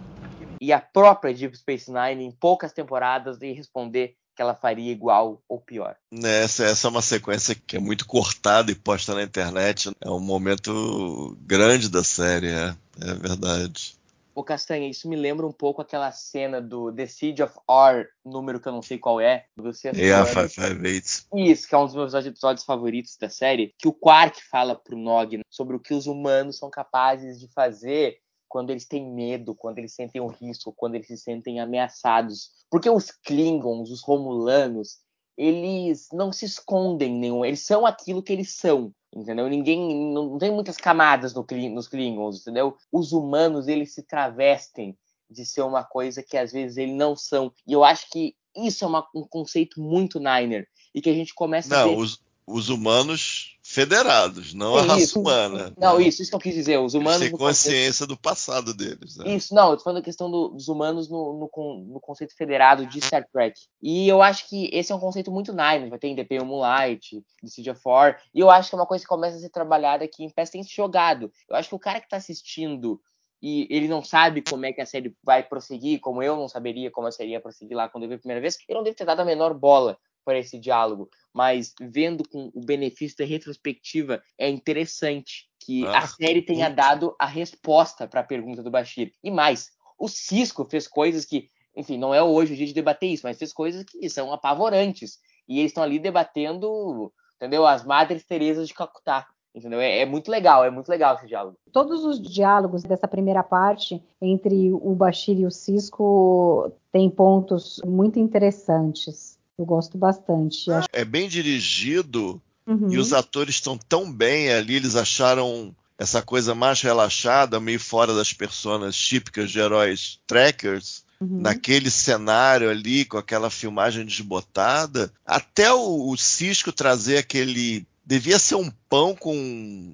E 0.61 0.71
a 0.71 0.79
própria 0.79 1.33
Deep 1.33 1.55
Space 1.55 1.87
Nine, 1.87 2.21
em 2.21 2.31
poucas 2.31 2.73
temporadas, 2.73 3.41
ia 3.41 3.55
responder 3.55 4.13
que 4.39 4.41
ela 4.41 4.56
faria 4.56 4.89
igual 4.89 5.43
ou 5.49 5.60
pior. 5.60 5.97
Essa, 6.23 6.63
essa 6.63 6.88
é 6.88 6.89
uma 6.89 7.02
sequência 7.02 7.54
que 7.54 7.75
é 7.75 7.80
muito 7.80 8.08
cortada 8.08 8.71
e 8.71 8.75
posta 8.75 9.13
na 9.13 9.21
internet. 9.21 9.91
É 9.99 10.10
um 10.10 10.21
momento 10.21 11.38
grande 11.41 11.89
da 11.89 12.06
série, 12.06 12.47
é, 12.47 12.73
é 13.02 13.13
verdade. 13.15 13.99
Ô 14.34 14.41
Castanha, 14.41 14.89
isso 14.89 15.10
me 15.10 15.17
lembra 15.17 15.45
um 15.45 15.52
pouco 15.52 15.82
aquela 15.82 16.10
cena 16.13 16.62
do 16.62 16.89
The 16.89 17.06
Siege 17.06 17.43
of 17.43 17.54
R, 17.69 18.08
número 18.23 18.62
que 18.62 18.69
eu 18.69 18.71
não 18.71 18.82
sei 18.82 18.97
qual 18.97 19.19
é, 19.19 19.43
do 19.58 19.73
sexto 19.73 19.99
E 19.99 20.10
a 20.10 20.19
ano. 20.19 20.28
558. 20.28 21.28
Isso, 21.36 21.67
que 21.67 21.75
é 21.75 21.78
um 21.78 21.86
dos 21.86 21.95
meus 21.95 22.13
episódios 22.13 22.63
favoritos 22.63 23.17
da 23.17 23.30
série, 23.30 23.75
que 23.78 23.89
o 23.89 23.93
Quark 23.93 24.41
fala 24.49 24.73
pro 24.73 24.97
Nog 24.97 25.36
né, 25.36 25.43
sobre 25.49 25.75
o 25.75 25.80
que 25.82 25.93
os 25.93 26.08
humanos 26.08 26.58
são 26.58 26.69
capazes 26.69 27.41
de 27.41 27.49
fazer 27.49 28.19
quando 28.49 28.71
eles 28.71 28.85
têm 28.85 29.09
medo, 29.09 29.55
quando 29.55 29.77
eles 29.77 29.93
sentem 29.93 30.19
o 30.19 30.27
risco, 30.27 30.73
quando 30.75 30.95
eles 30.95 31.07
se 31.07 31.15
sentem 31.17 31.59
ameaçados. 31.59 32.49
Porque 32.69 32.89
os 32.89 33.12
Klingons, 33.12 33.89
os 33.91 34.01
Romulanos, 34.01 34.97
eles 35.38 36.09
não 36.12 36.33
se 36.33 36.43
escondem 36.45 37.13
nenhum, 37.13 37.45
eles 37.45 37.62
são 37.62 37.85
aquilo 37.85 38.21
que 38.21 38.33
eles 38.33 38.51
são, 38.57 38.91
entendeu? 39.15 39.47
Ninguém, 39.47 40.12
não, 40.12 40.38
tem 40.38 40.51
muitas 40.51 40.75
camadas 40.75 41.33
no, 41.33 41.45
nos 41.71 41.88
Klingons, 41.88 42.41
entendeu? 42.41 42.75
Os 42.91 43.13
humanos, 43.13 43.67
eles 43.67 43.93
se 43.93 44.03
travestem 44.03 44.97
de 45.29 45.45
ser 45.45 45.62
uma 45.62 45.83
coisa 45.83 46.21
que 46.23 46.35
às 46.35 46.51
vezes 46.51 46.75
eles 46.75 46.95
não 46.95 47.15
são. 47.15 47.53
E 47.65 47.71
eu 47.71 47.83
acho 47.83 48.09
que 48.09 48.35
isso 48.55 48.83
é 48.83 48.88
uma- 48.88 49.07
um 49.15 49.25
conceito 49.25 49.79
muito 49.79 50.19
Niner 50.19 50.67
e 50.93 51.01
que 51.01 51.09
a 51.09 51.13
gente 51.13 51.33
começa 51.33 51.73
a 51.73 51.83
Não, 51.85 51.89
ver. 51.91 52.01
os, 52.01 52.21
os 52.51 52.69
humanos 52.69 53.55
federados, 53.62 54.53
não 54.55 54.75
a 54.75 54.81
Sim, 54.81 54.88
raça 54.88 55.01
isso. 55.03 55.19
humana. 55.19 55.71
Não, 55.77 55.97
né? 55.99 56.07
isso, 56.07 56.21
isso 56.23 56.31
que 56.31 56.35
eu 56.35 56.39
quis 56.39 56.55
dizer. 56.55 56.79
Os 56.79 56.95
humanos. 56.95 57.19
conceito- 57.29 57.38
consciência 57.38 58.07
do 58.07 58.17
passado 58.17 58.73
deles. 58.73 59.15
né? 59.17 59.35
Isso, 59.35 59.53
não, 59.53 59.69
eu 59.71 59.77
tô 59.77 59.83
falando 59.83 59.99
da 59.99 60.03
questão 60.05 60.29
do- 60.29 60.49
dos 60.49 60.67
humanos 60.67 61.07
no, 61.07 61.33
no 61.33 61.49
no 61.93 61.99
conceito 61.99 62.35
federado 62.35 62.85
de 62.88 62.99
Star 62.99 63.23
Trek. 63.31 63.59
E 63.81 64.07
eu 64.07 64.21
acho 64.23 64.49
que 64.49 64.69
esse 64.73 64.91
é 64.91 64.95
um 64.95 64.99
conceito 64.99 65.31
muito 65.31 65.53
Nine, 65.53 65.89
vai 65.89 65.99
ter 65.99 66.07
em 66.07 66.15
Pale 66.15 66.43
Moonlight, 66.43 67.21
The 67.41 67.47
Siege 67.47 67.69
of 67.69 67.81
War, 67.85 68.19
e 68.33 68.39
eu 68.39 68.49
acho 68.49 68.69
que 68.69 68.75
é 68.75 68.79
uma 68.79 68.88
coisa 68.88 69.03
que 69.03 69.07
começa 69.09 69.38
a 69.38 69.39
ser 69.39 69.49
trabalhada 69.49 70.03
aqui 70.03 70.23
em 70.23 70.29
Pest 70.29 70.51
Tense 70.51 70.73
jogado. 70.75 71.31
Eu 71.47 71.55
acho 71.55 71.69
que 71.69 71.75
o 71.75 71.79
cara 71.79 71.99
que 72.01 72.09
tá 72.09 72.17
assistindo 72.17 72.99
e 73.41 73.67
ele 73.69 73.88
não 73.88 74.03
sabe 74.03 74.41
como 74.41 74.65
é 74.65 74.73
que 74.73 74.81
a 74.81 74.85
série 74.85 75.15
vai 75.23 75.43
prosseguir, 75.43 75.99
como 76.01 76.21
eu 76.23 76.35
não 76.35 76.49
saberia 76.49 76.91
como 76.91 77.07
a 77.07 77.12
série 77.12 77.31
ia 77.31 77.39
prosseguir 77.39 77.77
lá 77.77 77.88
quando 77.88 78.03
eu 78.03 78.09
vi 78.09 78.15
a 78.15 78.19
primeira 78.19 78.41
vez, 78.41 78.57
ele 78.67 78.77
não 78.77 78.83
deve 78.83 78.95
ter 78.97 79.05
dado 79.05 79.21
a 79.21 79.25
menor 79.25 79.53
bola 79.53 79.97
para 80.23 80.39
esse 80.39 80.60
diálogo, 80.60 81.10
mas 81.34 81.73
vendo 81.79 82.27
com 82.27 82.51
o 82.53 82.63
benefício 82.63 83.17
da 83.17 83.25
retrospectiva, 83.25 84.21
é 84.38 84.49
interessante 84.49 85.49
que 85.60 85.86
Ah, 85.86 85.99
a 85.99 86.08
série 86.08 86.41
tenha 86.41 86.69
dado 86.69 87.15
a 87.19 87.25
resposta 87.25 88.08
para 88.08 88.21
a 88.21 88.25
pergunta 88.25 88.63
do 88.63 88.71
Bashir. 88.71 89.12
E 89.23 89.32
mais, 89.32 89.69
o 89.97 90.08
Cisco 90.08 90.65
fez 90.65 90.88
coisas 90.88 91.25
que, 91.25 91.49
enfim, 91.75 91.97
não 91.97 92.13
é 92.13 92.21
hoje 92.21 92.53
o 92.53 92.55
dia 92.55 92.67
de 92.67 92.73
debater 92.73 93.10
isso, 93.10 93.25
mas 93.25 93.38
fez 93.38 93.53
coisas 93.53 93.84
que 93.84 94.10
são 94.10 94.32
apavorantes. 94.32 95.19
E 95.47 95.60
eles 95.60 95.71
estão 95.71 95.84
ali 95.84 95.99
debatendo, 95.99 97.12
entendeu? 97.36 97.65
As 97.65 97.84
Madres 97.84 98.23
Teresas 98.23 98.67
de 98.67 98.73
Calcutá. 98.73 99.27
Entendeu? 99.53 99.79
É, 99.79 100.01
é 100.01 100.05
muito 100.05 100.29
legal, 100.29 100.63
é 100.63 100.69
muito 100.69 100.88
legal 100.89 101.15
esse 101.15 101.25
diálogo. 101.25 101.58
Todos 101.71 102.05
os 102.05 102.21
diálogos 102.21 102.84
dessa 102.84 103.08
primeira 103.08 103.41
parte 103.41 104.01
entre 104.21 104.71
o 104.71 104.93
Bashir 104.93 105.39
e 105.39 105.45
o 105.45 105.51
Cisco 105.51 106.71
têm 106.91 107.10
pontos 107.10 107.82
muito 107.84 108.19
interessantes. 108.19 109.38
Eu 109.59 109.65
gosto 109.65 109.97
bastante. 109.97 110.71
Acho- 110.71 110.87
É 110.93 111.03
bem 111.03 111.27
dirigido 111.27 112.41
Uhum. 112.65 112.87
e 112.91 112.97
os 112.97 113.11
atores 113.13 113.55
estão 113.55 113.77
tão 113.77 114.11
bem 114.11 114.51
ali, 114.53 114.75
eles 114.75 114.95
acharam 114.95 115.75
essa 115.97 116.21
coisa 116.21 116.55
mais 116.55 116.81
relaxada, 116.81 117.59
meio 117.59 117.79
fora 117.79 118.13
das 118.13 118.31
personas 118.31 118.95
típicas 118.95 119.51
de 119.51 119.59
heróis 119.59 120.19
trackers, 120.25 121.03
Uhum. 121.19 121.41
naquele 121.41 121.91
cenário 121.91 122.69
ali, 122.69 123.03
com 123.03 123.17
aquela 123.17 123.49
filmagem 123.49 124.05
desbotada, 124.05 125.11
até 125.25 125.73
o, 125.73 126.07
o 126.09 126.15
Cisco 126.15 126.71
trazer 126.71 127.17
aquele. 127.17 127.85
Devia 128.05 128.39
ser 128.39 128.55
um 128.55 128.71
pão 128.87 129.13
com. 129.13 129.93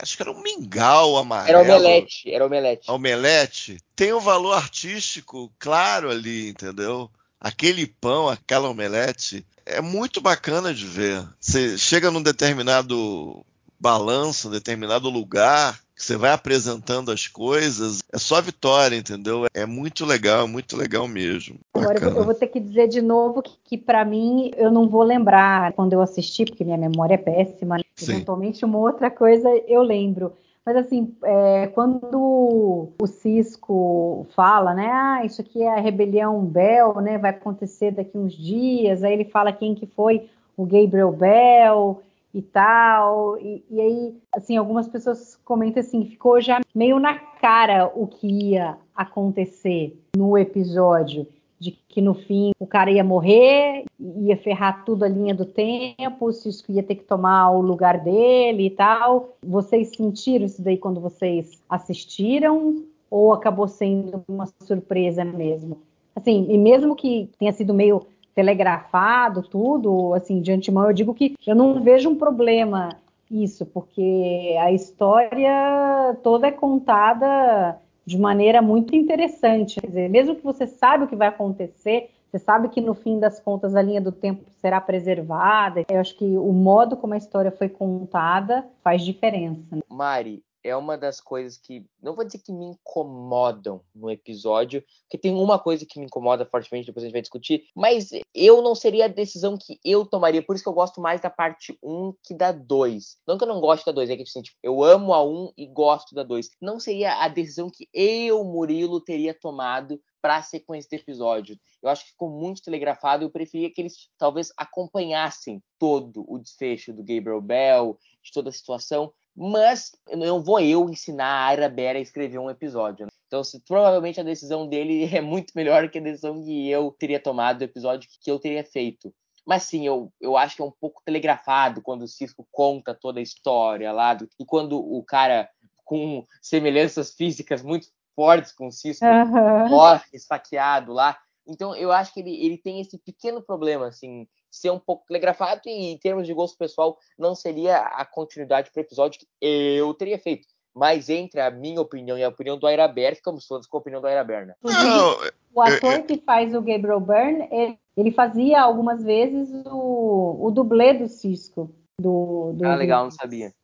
Acho 0.00 0.16
que 0.16 0.22
era 0.22 0.30
um 0.30 0.40
mingau 0.40 1.16
amarelo. 1.18 1.58
Era 1.58 1.62
omelete, 1.76 2.30
era 2.32 2.46
omelete. 2.46 2.90
Omelete. 2.90 3.78
Tem 3.96 4.12
um 4.14 4.20
valor 4.20 4.52
artístico 4.54 5.52
claro 5.58 6.08
ali, 6.10 6.48
entendeu? 6.50 7.10
Aquele 7.44 7.86
pão, 7.86 8.26
aquela 8.26 8.70
omelete, 8.70 9.44
é 9.66 9.78
muito 9.82 10.18
bacana 10.18 10.72
de 10.72 10.86
ver. 10.86 11.22
Você 11.38 11.76
chega 11.76 12.10
num 12.10 12.22
determinado 12.22 13.44
balanço, 13.78 14.48
um 14.48 14.50
determinado 14.50 15.10
lugar, 15.10 15.78
você 15.94 16.16
vai 16.16 16.32
apresentando 16.32 17.12
as 17.12 17.26
coisas, 17.26 18.00
é 18.10 18.18
só 18.18 18.40
vitória, 18.40 18.96
entendeu? 18.96 19.44
É 19.52 19.66
muito 19.66 20.06
legal, 20.06 20.48
muito 20.48 20.74
legal 20.74 21.06
mesmo. 21.06 21.58
Agora 21.74 21.98
eu 21.98 22.10
vou, 22.10 22.20
eu 22.20 22.24
vou 22.24 22.34
ter 22.34 22.46
que 22.46 22.58
dizer 22.58 22.88
de 22.88 23.02
novo 23.02 23.42
que, 23.42 23.52
que 23.62 23.76
para 23.76 24.06
mim 24.06 24.50
eu 24.56 24.70
não 24.70 24.88
vou 24.88 25.02
lembrar 25.02 25.74
quando 25.74 25.92
eu 25.92 26.00
assisti, 26.00 26.46
porque 26.46 26.64
minha 26.64 26.78
memória 26.78 27.14
é 27.14 27.18
péssima. 27.18 27.76
Né? 27.76 27.84
Eventualmente 28.00 28.64
uma 28.64 28.78
outra 28.78 29.10
coisa 29.10 29.48
eu 29.68 29.82
lembro. 29.82 30.32
Mas 30.64 30.76
assim, 30.76 31.14
é, 31.22 31.66
quando 31.68 32.88
o 33.00 33.06
Cisco 33.06 34.26
fala, 34.34 34.72
né, 34.72 34.90
ah, 34.90 35.24
isso 35.24 35.40
aqui 35.40 35.62
é 35.62 35.68
a 35.68 35.80
rebelião 35.80 36.44
Bell, 36.44 37.00
né, 37.02 37.18
vai 37.18 37.30
acontecer 37.30 37.90
daqui 37.90 38.16
uns 38.16 38.32
dias, 38.32 39.04
aí 39.04 39.12
ele 39.12 39.26
fala 39.26 39.52
quem 39.52 39.74
que 39.74 39.86
foi 39.86 40.28
o 40.56 40.64
Gabriel 40.64 41.12
Bell, 41.12 42.00
e 42.34 42.42
tal. 42.42 43.38
E, 43.38 43.64
e, 43.70 43.80
aí, 43.80 44.16
assim, 44.34 44.56
algumas 44.56 44.88
pessoas 44.88 45.38
comentam 45.44 45.80
assim, 45.80 46.04
ficou 46.04 46.40
já 46.40 46.60
meio 46.74 46.98
na 46.98 47.14
cara 47.14 47.90
o 47.94 48.08
que 48.08 48.26
ia 48.26 48.76
acontecer 48.94 49.96
no 50.16 50.36
episódio. 50.36 51.26
De 51.64 51.70
que 51.88 52.02
no 52.02 52.12
fim 52.12 52.52
o 52.58 52.66
cara 52.66 52.90
ia 52.90 53.02
morrer, 53.02 53.86
ia 53.98 54.36
ferrar 54.36 54.84
tudo 54.84 55.02
a 55.02 55.08
linha 55.08 55.34
do 55.34 55.46
tempo, 55.46 56.26
o 56.26 56.32
Cisco 56.32 56.70
ia 56.70 56.82
ter 56.82 56.96
que 56.96 57.04
tomar 57.04 57.52
o 57.52 57.62
lugar 57.62 58.00
dele 58.00 58.66
e 58.66 58.70
tal. 58.70 59.30
Vocês 59.42 59.88
sentiram 59.96 60.44
isso 60.44 60.60
daí 60.60 60.76
quando 60.76 61.00
vocês 61.00 61.62
assistiram? 61.66 62.84
Ou 63.10 63.32
acabou 63.32 63.66
sendo 63.66 64.22
uma 64.28 64.46
surpresa 64.60 65.24
mesmo? 65.24 65.78
Assim, 66.14 66.46
e 66.50 66.58
mesmo 66.58 66.94
que 66.94 67.30
tenha 67.38 67.52
sido 67.52 67.72
meio 67.72 68.02
telegrafado 68.34 69.40
tudo, 69.40 70.12
assim, 70.12 70.42
de 70.42 70.52
antemão, 70.52 70.86
eu 70.86 70.92
digo 70.92 71.14
que 71.14 71.34
eu 71.46 71.54
não 71.54 71.80
vejo 71.80 72.10
um 72.10 72.16
problema 72.16 72.90
isso, 73.30 73.64
porque 73.64 74.54
a 74.60 74.70
história 74.70 76.14
toda 76.22 76.48
é 76.48 76.52
contada 76.52 77.78
de 78.06 78.18
maneira 78.18 78.60
muito 78.60 78.94
interessante. 78.94 79.80
Quer 79.80 79.86
dizer, 79.86 80.10
mesmo 80.10 80.36
que 80.36 80.42
você 80.42 80.66
sabe 80.66 81.04
o 81.04 81.08
que 81.08 81.16
vai 81.16 81.28
acontecer, 81.28 82.10
você 82.30 82.38
sabe 82.38 82.68
que 82.68 82.80
no 82.80 82.94
fim 82.94 83.20
das 83.20 83.38
contas 83.38 83.76
a 83.76 83.82
linha 83.82 84.00
do 84.00 84.10
tempo 84.10 84.44
será 84.60 84.80
preservada. 84.80 85.84
Eu 85.88 86.00
acho 86.00 86.16
que 86.16 86.24
o 86.36 86.52
modo 86.52 86.96
como 86.96 87.14
a 87.14 87.18
história 87.18 87.52
foi 87.52 87.68
contada 87.68 88.66
faz 88.82 89.02
diferença. 89.02 89.76
Né? 89.76 89.82
Mari, 89.88 90.42
é 90.64 90.74
uma 90.74 90.96
das 90.96 91.20
coisas 91.20 91.58
que, 91.58 91.86
não 92.02 92.14
vou 92.14 92.24
dizer 92.24 92.38
que 92.38 92.50
me 92.50 92.64
incomodam 92.64 93.82
no 93.94 94.10
episódio, 94.10 94.82
porque 95.02 95.18
tem 95.18 95.34
uma 95.34 95.58
coisa 95.58 95.84
que 95.84 96.00
me 96.00 96.06
incomoda 96.06 96.46
fortemente, 96.46 96.86
depois 96.86 97.04
a 97.04 97.06
gente 97.06 97.12
vai 97.12 97.20
discutir, 97.20 97.68
mas 97.76 98.10
eu 98.34 98.62
não 98.62 98.74
seria 98.74 99.04
a 99.04 99.08
decisão 99.08 99.58
que 99.58 99.78
eu 99.84 100.06
tomaria, 100.06 100.42
por 100.42 100.54
isso 100.54 100.64
que 100.64 100.70
eu 100.70 100.74
gosto 100.74 101.00
mais 101.02 101.20
da 101.20 101.28
parte 101.28 101.78
1 101.82 102.14
que 102.22 102.34
da 102.34 102.50
2. 102.50 103.18
Não 103.28 103.36
que 103.36 103.44
eu 103.44 103.48
não 103.48 103.60
gosto 103.60 103.84
da 103.84 103.92
2, 103.92 104.08
é 104.08 104.16
que 104.16 104.22
assim, 104.22 104.40
tipo, 104.40 104.56
eu 104.62 104.82
amo 104.82 105.12
a 105.12 105.22
1 105.22 105.52
e 105.56 105.66
gosto 105.66 106.14
da 106.14 106.22
2. 106.22 106.48
Não 106.60 106.80
seria 106.80 107.22
a 107.22 107.28
decisão 107.28 107.68
que 107.70 107.86
eu, 107.92 108.42
Murilo, 108.42 109.00
teria 109.00 109.34
tomado 109.34 110.00
para 110.22 110.36
a 110.36 110.42
sequência 110.42 110.88
do 110.88 111.02
episódio. 111.02 111.58
Eu 111.82 111.90
acho 111.90 112.04
que 112.04 112.12
ficou 112.12 112.30
muito 112.30 112.62
telegrafado 112.62 113.24
eu 113.24 113.30
preferia 113.30 113.70
que 113.70 113.82
eles 113.82 114.08
talvez 114.16 114.50
acompanhassem 114.56 115.62
todo 115.78 116.24
o 116.26 116.38
desfecho 116.38 116.94
do 116.94 117.02
Gabriel 117.02 117.42
Bell, 117.42 117.98
de 118.22 118.32
toda 118.32 118.48
a 118.48 118.52
situação, 118.52 119.12
mas 119.36 119.92
não 120.16 120.42
vou 120.42 120.60
eu 120.60 120.88
ensinar 120.88 121.26
a 121.26 121.46
Arabera 121.46 121.98
a 121.98 122.02
escrever 122.02 122.38
um 122.38 122.50
episódio. 122.50 123.06
Né? 123.06 123.12
Então, 123.26 123.42
se, 123.42 123.60
provavelmente 123.66 124.20
a 124.20 124.24
decisão 124.24 124.68
dele 124.68 125.04
é 125.14 125.20
muito 125.20 125.52
melhor 125.54 125.88
que 125.88 125.98
a 125.98 126.02
decisão 126.02 126.42
que 126.42 126.70
eu 126.70 126.94
teria 126.98 127.20
tomado 127.20 127.58
do 127.58 127.64
episódio 127.64 128.08
que 128.20 128.30
eu 128.30 128.38
teria 128.38 128.64
feito. 128.64 129.12
Mas 129.46 129.64
sim, 129.64 129.86
eu, 129.86 130.10
eu 130.20 130.36
acho 130.36 130.56
que 130.56 130.62
é 130.62 130.64
um 130.64 130.72
pouco 130.80 131.02
telegrafado 131.04 131.82
quando 131.82 132.02
o 132.02 132.08
Cisco 132.08 132.46
conta 132.50 132.94
toda 132.94 133.20
a 133.20 133.22
história 133.22 133.92
lá, 133.92 134.14
do, 134.14 134.28
e 134.40 134.44
quando 134.44 134.78
o 134.78 135.02
cara 135.04 135.50
com 135.84 136.24
semelhanças 136.40 137.12
físicas 137.12 137.62
muito 137.62 137.88
fortes 138.14 138.52
com 138.52 138.68
o 138.68 138.72
Cisco 138.72 139.04
Uhum. 139.04 139.68
morre 139.68 140.04
esfaqueado 140.12 140.92
lá. 140.92 141.18
Então, 141.46 141.74
eu 141.76 141.92
acho 141.92 142.14
que 142.14 142.20
ele, 142.20 142.34
ele 142.42 142.56
tem 142.56 142.80
esse 142.80 142.96
pequeno 142.98 143.42
problema, 143.42 143.88
assim, 143.88 144.26
ser 144.54 144.70
um 144.70 144.78
pouco 144.78 145.04
telegrafado 145.06 145.62
e, 145.66 145.92
em 145.92 145.98
termos 145.98 146.26
de 146.26 146.34
gosto 146.34 146.56
pessoal, 146.56 146.98
não 147.18 147.34
seria 147.34 147.78
a 147.78 148.04
continuidade 148.04 148.70
para 148.70 148.80
o 148.80 148.84
episódio 148.84 149.20
que 149.20 149.26
eu 149.40 149.92
teria 149.94 150.18
feito. 150.18 150.46
Mas 150.74 151.08
entre 151.08 151.40
a 151.40 151.50
minha 151.50 151.80
opinião 151.80 152.18
e 152.18 152.24
a 152.24 152.28
opinião 152.28 152.58
do 152.58 152.66
Airaber, 152.66 153.14
ficamos 153.14 153.46
todos 153.46 153.66
com 153.66 153.76
a 153.76 153.80
opinião 153.80 154.00
do 154.00 154.08
Airaber, 154.08 154.46
né? 154.46 154.54
Não, 154.62 155.16
O 155.54 155.60
ator 155.60 156.02
que 156.02 156.18
faz 156.18 156.52
o 156.52 156.60
Gabriel 156.60 156.98
Byrne, 156.98 157.48
ele, 157.52 157.78
ele 157.96 158.10
fazia 158.10 158.60
algumas 158.60 159.04
vezes 159.04 159.48
o, 159.66 160.38
o 160.40 160.50
dublê 160.50 160.94
do 160.94 161.08
Cisco. 161.08 161.72
Do, 162.00 162.52
do 162.54 162.66
Ah, 162.66 162.74
legal, 162.74 163.04
não 163.04 163.10
sabia. 163.12 163.54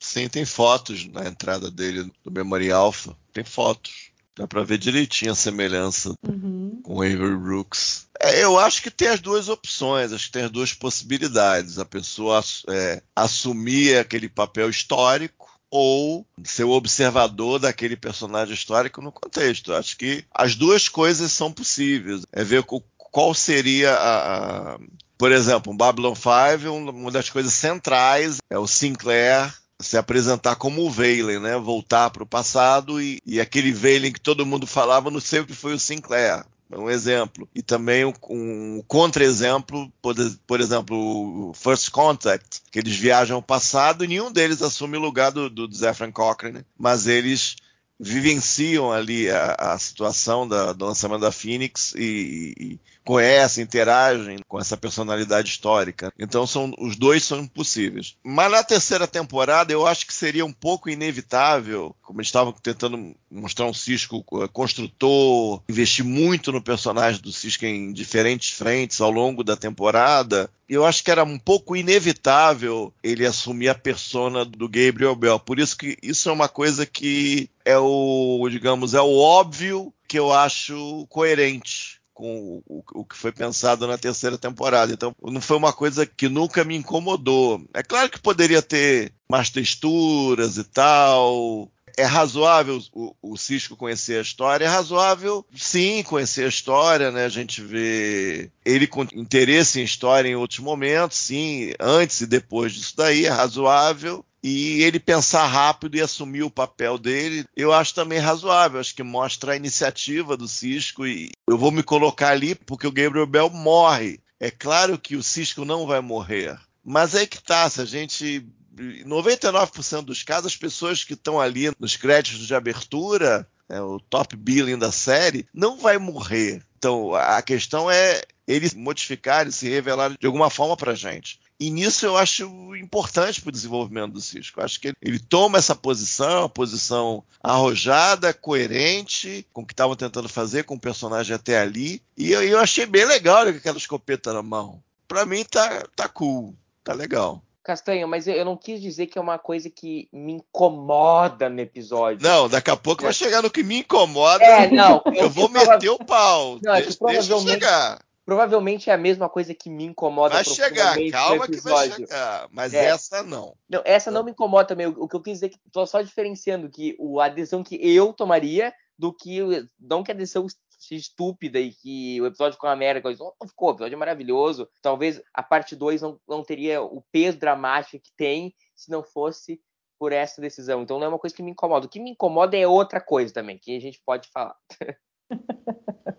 sim, 0.00 0.28
tem 0.28 0.44
fotos 0.44 1.06
na 1.06 1.28
entrada 1.28 1.70
dele 1.70 2.10
do 2.24 2.32
Memory 2.32 2.72
Alpha. 2.72 3.16
Tem 3.32 3.44
fotos. 3.44 4.12
Dá 4.36 4.48
pra 4.48 4.64
ver 4.64 4.78
direitinho 4.78 5.30
a 5.32 5.34
semelhança 5.36 6.12
Uhum. 6.26 6.80
com 6.82 7.02
Avery 7.02 7.36
Brooks. 7.36 8.06
É, 8.20 8.42
eu 8.42 8.58
acho 8.58 8.82
que 8.82 8.90
tem 8.90 9.08
as 9.08 9.20
duas 9.20 9.48
opções, 9.48 10.12
acho 10.12 10.26
que 10.26 10.32
tem 10.32 10.42
as 10.44 10.50
duas 10.50 10.72
possibilidades. 10.72 11.78
A 11.78 11.84
pessoa 11.84 12.42
é, 12.68 13.02
assumir 13.14 13.96
aquele 13.98 14.28
papel 14.28 14.68
histórico 14.70 15.52
ou 15.70 16.26
ser 16.44 16.64
o 16.64 16.70
observador 16.70 17.58
daquele 17.58 17.96
personagem 17.96 18.54
histórico 18.54 19.00
no 19.02 19.12
contexto. 19.12 19.72
Eu 19.72 19.76
acho 19.76 19.96
que 19.96 20.24
as 20.32 20.54
duas 20.54 20.88
coisas 20.88 21.30
são 21.32 21.52
possíveis. 21.52 22.22
É 22.32 22.42
ver 22.44 22.64
qual 22.96 23.34
seria 23.34 23.92
a, 23.94 24.74
a- 24.74 24.78
por 25.16 25.30
exemplo, 25.32 25.72
um 25.72 25.76
Babylon 25.76 26.14
5, 26.14 26.68
um- 26.70 26.90
uma 26.90 27.10
das 27.10 27.30
coisas 27.30 27.52
centrais 27.52 28.38
é 28.50 28.58
o 28.58 28.66
Sinclair 28.66 29.52
se 29.84 29.96
apresentar 29.96 30.56
como 30.56 30.82
o 30.82 30.90
Valen, 30.90 31.38
né? 31.40 31.56
Voltar 31.58 32.10
para 32.10 32.22
o 32.22 32.26
passado 32.26 33.00
e, 33.00 33.20
e 33.24 33.40
aquele 33.40 33.72
Valen 33.72 34.12
que 34.12 34.20
todo 34.20 34.46
mundo 34.46 34.66
falava 34.66 35.10
não 35.10 35.20
sempre 35.20 35.54
foi 35.54 35.74
o 35.74 35.78
Sinclair. 35.78 36.44
É 36.70 36.78
um 36.78 36.90
exemplo. 36.90 37.48
E 37.54 37.62
também 37.62 38.04
um, 38.04 38.12
um 38.28 38.82
contra-exemplo, 38.88 39.92
por, 40.02 40.14
por 40.46 40.60
exemplo, 40.60 41.50
o 41.50 41.54
First 41.54 41.90
Contact, 41.90 42.62
que 42.72 42.78
eles 42.78 42.96
viajam 42.96 43.36
ao 43.36 43.42
passado 43.42 44.04
e 44.04 44.08
nenhum 44.08 44.32
deles 44.32 44.62
assume 44.62 44.96
o 44.96 45.00
lugar 45.00 45.30
do, 45.30 45.48
do 45.48 45.72
Zephyr 45.72 46.10
Cochrane, 46.10 46.64
mas 46.76 47.06
eles 47.06 47.54
vivenciam 48.00 48.90
ali 48.92 49.30
a, 49.30 49.54
a 49.58 49.78
situação 49.78 50.48
da- 50.48 50.72
do 50.72 50.84
lançamento 50.84 51.20
da 51.20 51.30
Phoenix 51.30 51.94
e, 51.96 52.54
e 52.58 52.80
conhecem, 53.04 53.62
interagem 53.62 54.38
com 54.48 54.58
essa 54.58 54.76
personalidade 54.76 55.50
histórica. 55.50 56.12
Então 56.18 56.46
são 56.46 56.72
os 56.78 56.96
dois 56.96 57.22
são 57.24 57.46
possíveis. 57.46 58.16
Mas 58.24 58.50
na 58.50 58.62
terceira 58.62 59.06
temporada 59.06 59.72
eu 59.72 59.86
acho 59.86 60.06
que 60.06 60.14
seria 60.14 60.44
um 60.44 60.52
pouco 60.52 60.88
inevitável, 60.88 61.94
como 62.02 62.20
eles 62.20 62.28
estavam 62.28 62.52
tentando 62.52 63.14
mostrar 63.30 63.66
um 63.66 63.74
Cisco 63.74 64.24
eh, 64.42 64.48
construtor, 64.52 65.62
investir 65.68 66.04
muito 66.04 66.50
no 66.50 66.62
personagem 66.62 67.20
do 67.20 67.32
Cisco 67.32 67.66
em 67.66 67.92
diferentes 67.92 68.50
frentes 68.50 69.00
ao 69.00 69.10
longo 69.10 69.44
da 69.44 69.56
temporada. 69.56 70.48
Eu 70.68 70.86
acho 70.86 71.04
que 71.04 71.10
era 71.10 71.24
um 71.24 71.38
pouco 71.38 71.76
inevitável 71.76 72.92
ele 73.02 73.26
assumir 73.26 73.68
a 73.68 73.74
persona 73.74 74.44
do 74.44 74.66
Gabriel 74.68 75.14
Bell. 75.14 75.38
Por 75.38 75.58
isso 75.58 75.76
que 75.76 75.98
isso 76.02 76.28
é 76.28 76.32
uma 76.32 76.48
coisa 76.48 76.86
que 76.86 77.50
é 77.64 77.76
o, 77.76 78.48
digamos, 78.50 78.94
é 78.94 79.00
o 79.00 79.18
óbvio 79.18 79.92
que 80.08 80.18
eu 80.18 80.32
acho 80.32 81.06
coerente 81.08 81.93
com 82.14 82.62
o, 82.66 82.82
o 82.94 83.04
que 83.04 83.16
foi 83.16 83.32
pensado 83.32 83.86
na 83.86 83.98
terceira 83.98 84.38
temporada. 84.38 84.92
Então, 84.92 85.14
não 85.22 85.40
foi 85.40 85.56
uma 85.56 85.72
coisa 85.72 86.06
que 86.06 86.28
nunca 86.28 86.64
me 86.64 86.76
incomodou. 86.76 87.62
É 87.74 87.82
claro 87.82 88.08
que 88.08 88.20
poderia 88.20 88.62
ter 88.62 89.12
mais 89.28 89.50
texturas 89.50 90.56
e 90.56 90.64
tal. 90.64 91.68
É 91.96 92.04
razoável 92.04 92.80
o, 92.92 93.14
o 93.22 93.36
Cisco 93.36 93.76
conhecer 93.76 94.18
a 94.18 94.22
história? 94.22 94.64
É 94.64 94.68
razoável, 94.68 95.44
sim, 95.54 96.02
conhecer 96.02 96.44
a 96.44 96.48
história, 96.48 97.10
né? 97.10 97.24
A 97.24 97.28
gente 97.28 97.60
vê 97.60 98.50
ele 98.64 98.86
com 98.86 99.02
interesse 99.14 99.80
em 99.80 99.84
história 99.84 100.28
em 100.28 100.34
outros 100.34 100.58
momentos, 100.60 101.18
sim, 101.18 101.72
antes 101.78 102.20
e 102.20 102.26
depois 102.26 102.72
disso 102.72 102.94
daí, 102.96 103.26
é 103.26 103.30
razoável 103.30 104.24
e 104.44 104.82
ele 104.82 105.00
pensar 105.00 105.46
rápido 105.46 105.96
e 105.96 106.02
assumir 106.02 106.42
o 106.42 106.50
papel 106.50 106.98
dele, 106.98 107.46
eu 107.56 107.72
acho 107.72 107.94
também 107.94 108.18
razoável. 108.18 108.78
Acho 108.78 108.94
que 108.94 109.02
mostra 109.02 109.52
a 109.52 109.56
iniciativa 109.56 110.36
do 110.36 110.46
Cisco 110.46 111.06
e 111.06 111.30
eu 111.48 111.56
vou 111.56 111.70
me 111.70 111.82
colocar 111.82 112.28
ali 112.28 112.54
porque 112.54 112.86
o 112.86 112.92
Gabriel 112.92 113.26
Bell 113.26 113.48
morre. 113.48 114.20
É 114.38 114.50
claro 114.50 114.98
que 114.98 115.16
o 115.16 115.22
Cisco 115.22 115.64
não 115.64 115.86
vai 115.86 116.02
morrer, 116.02 116.60
mas 116.84 117.14
é 117.14 117.24
que 117.26 117.42
tá, 117.42 117.70
se 117.70 117.80
a 117.80 117.86
gente 117.86 118.46
em 118.78 119.04
99% 119.04 120.02
dos 120.02 120.22
casos, 120.22 120.46
as 120.46 120.56
pessoas 120.56 121.04
que 121.04 121.14
estão 121.14 121.40
ali 121.40 121.70
nos 121.80 121.96
créditos 121.96 122.46
de 122.46 122.54
abertura 122.54 123.48
é, 123.68 123.80
o 123.80 123.98
top 123.98 124.36
billing 124.36 124.78
da 124.78 124.92
série, 124.92 125.46
não 125.54 125.78
vai 125.78 125.96
morrer. 125.96 126.62
Então 126.76 127.14
a 127.14 127.40
questão 127.40 127.90
é 127.90 128.20
eles 128.46 128.74
modificarem, 128.74 129.50
se 129.50 129.70
revelarem 129.70 130.18
de 130.20 130.26
alguma 130.26 130.50
forma 130.50 130.76
pra 130.76 130.94
gente. 130.94 131.40
E 131.58 131.70
nisso 131.70 132.04
eu 132.04 132.16
acho 132.16 132.44
importante 132.74 133.40
para 133.40 133.48
o 133.48 133.52
desenvolvimento 133.52 134.12
do 134.12 134.20
Cisco. 134.20 134.60
Eu 134.60 134.64
acho 134.64 134.80
que 134.80 134.88
ele, 134.88 134.96
ele, 135.00 135.18
toma 135.18 135.58
essa 135.58 135.74
posição, 135.74 136.40
uma 136.40 136.48
posição 136.48 137.22
arrojada, 137.42 138.34
coerente 138.34 139.46
com 139.52 139.62
o 139.62 139.66
que 139.66 139.72
estavam 139.72 139.94
tentando 139.94 140.28
fazer 140.28 140.64
com 140.64 140.74
o 140.74 140.80
personagem 140.80 141.34
até 141.34 141.60
ali. 141.60 142.02
E 142.16 142.32
eu, 142.32 142.42
eu 142.42 142.58
achei 142.58 142.86
bem 142.86 143.04
legal 143.04 143.44
com 143.44 143.50
aquela 143.50 143.78
escopeta 143.78 144.32
na 144.32 144.42
mão. 144.42 144.82
Para 145.06 145.24
mim 145.24 145.44
tá, 145.44 145.84
tá 145.94 146.08
cool, 146.08 146.54
tá 146.82 146.92
legal. 146.92 147.42
Castanho, 147.64 148.06
mas 148.06 148.26
eu 148.26 148.44
não 148.44 148.58
quis 148.58 148.78
dizer 148.78 149.06
que 149.06 149.16
é 149.16 149.20
uma 149.20 149.38
coisa 149.38 149.70
que 149.70 150.06
me 150.12 150.32
incomoda 150.32 151.48
no 151.48 151.58
episódio. 151.60 152.22
Não, 152.22 152.46
daqui 152.46 152.70
a 152.70 152.76
pouco 152.76 153.02
é. 153.02 153.04
vai 153.04 153.14
chegar 153.14 153.40
no 153.40 153.50
que 153.50 153.62
me 153.62 153.78
incomoda. 153.78 154.44
É, 154.44 154.70
não. 154.70 155.02
Eu 155.16 155.30
vou 155.30 155.48
meter 155.48 155.88
o 155.88 155.98
pau. 155.98 156.58
Não, 156.62 156.74
deixa, 156.74 156.98
deixa 157.00 157.40
chegar. 157.40 158.02
Provavelmente 158.24 158.88
é 158.88 158.94
a 158.94 158.98
mesma 158.98 159.28
coisa 159.28 159.54
que 159.54 159.68
me 159.68 159.84
incomoda 159.84 160.36
Vai 160.36 160.44
chegar, 160.44 160.96
calma 161.10 161.46
que 161.46 161.60
vai 161.60 161.90
chegar. 161.90 162.48
Mas 162.50 162.72
é. 162.72 162.86
essa 162.86 163.22
não. 163.22 163.54
Não, 163.68 163.82
essa 163.84 164.10
não 164.10 164.24
me 164.24 164.30
incomoda 164.30 164.68
também. 164.68 164.86
O 164.86 165.06
que 165.06 165.14
eu 165.14 165.20
quis 165.20 165.34
dizer 165.34 165.46
é 165.46 165.48
que 165.50 165.58
tô 165.70 165.86
só 165.86 166.00
diferenciando 166.00 166.70
que 166.70 166.96
o, 166.98 167.20
a 167.20 167.28
decisão 167.28 167.62
que 167.62 167.76
eu 167.76 168.12
tomaria 168.14 168.72
do 168.98 169.12
que. 169.12 169.40
Não 169.78 170.02
que 170.02 170.10
a 170.10 170.14
decisão 170.14 170.46
estúpida 170.90 171.58
e 171.58 171.72
que 171.72 172.20
o 172.20 172.26
episódio 172.26 172.58
com 172.58 172.66
a 172.66 172.72
América 172.72 173.10
não 173.10 173.48
ficou, 173.48 173.68
o 173.68 173.72
episódio 173.72 173.94
é 173.94 173.98
maravilhoso. 173.98 174.68
Talvez 174.80 175.22
a 175.32 175.42
parte 175.42 175.76
2 175.76 176.00
não, 176.00 176.20
não 176.26 176.42
teria 176.42 176.82
o 176.82 177.02
peso 177.12 177.38
dramático 177.38 178.02
que 178.02 178.12
tem 178.16 178.54
se 178.74 178.90
não 178.90 179.02
fosse 179.02 179.60
por 179.98 180.12
essa 180.12 180.40
decisão. 180.40 180.82
Então 180.82 180.98
não 180.98 181.06
é 181.06 181.08
uma 181.08 181.18
coisa 181.18 181.34
que 181.36 181.42
me 181.42 181.50
incomoda. 181.50 181.86
O 181.86 181.88
que 181.88 182.00
me 182.00 182.10
incomoda 182.10 182.56
é 182.56 182.66
outra 182.66 183.00
coisa 183.00 183.32
também, 183.32 183.58
que 183.58 183.76
a 183.76 183.80
gente 183.80 184.00
pode 184.04 184.28
falar. 184.30 184.56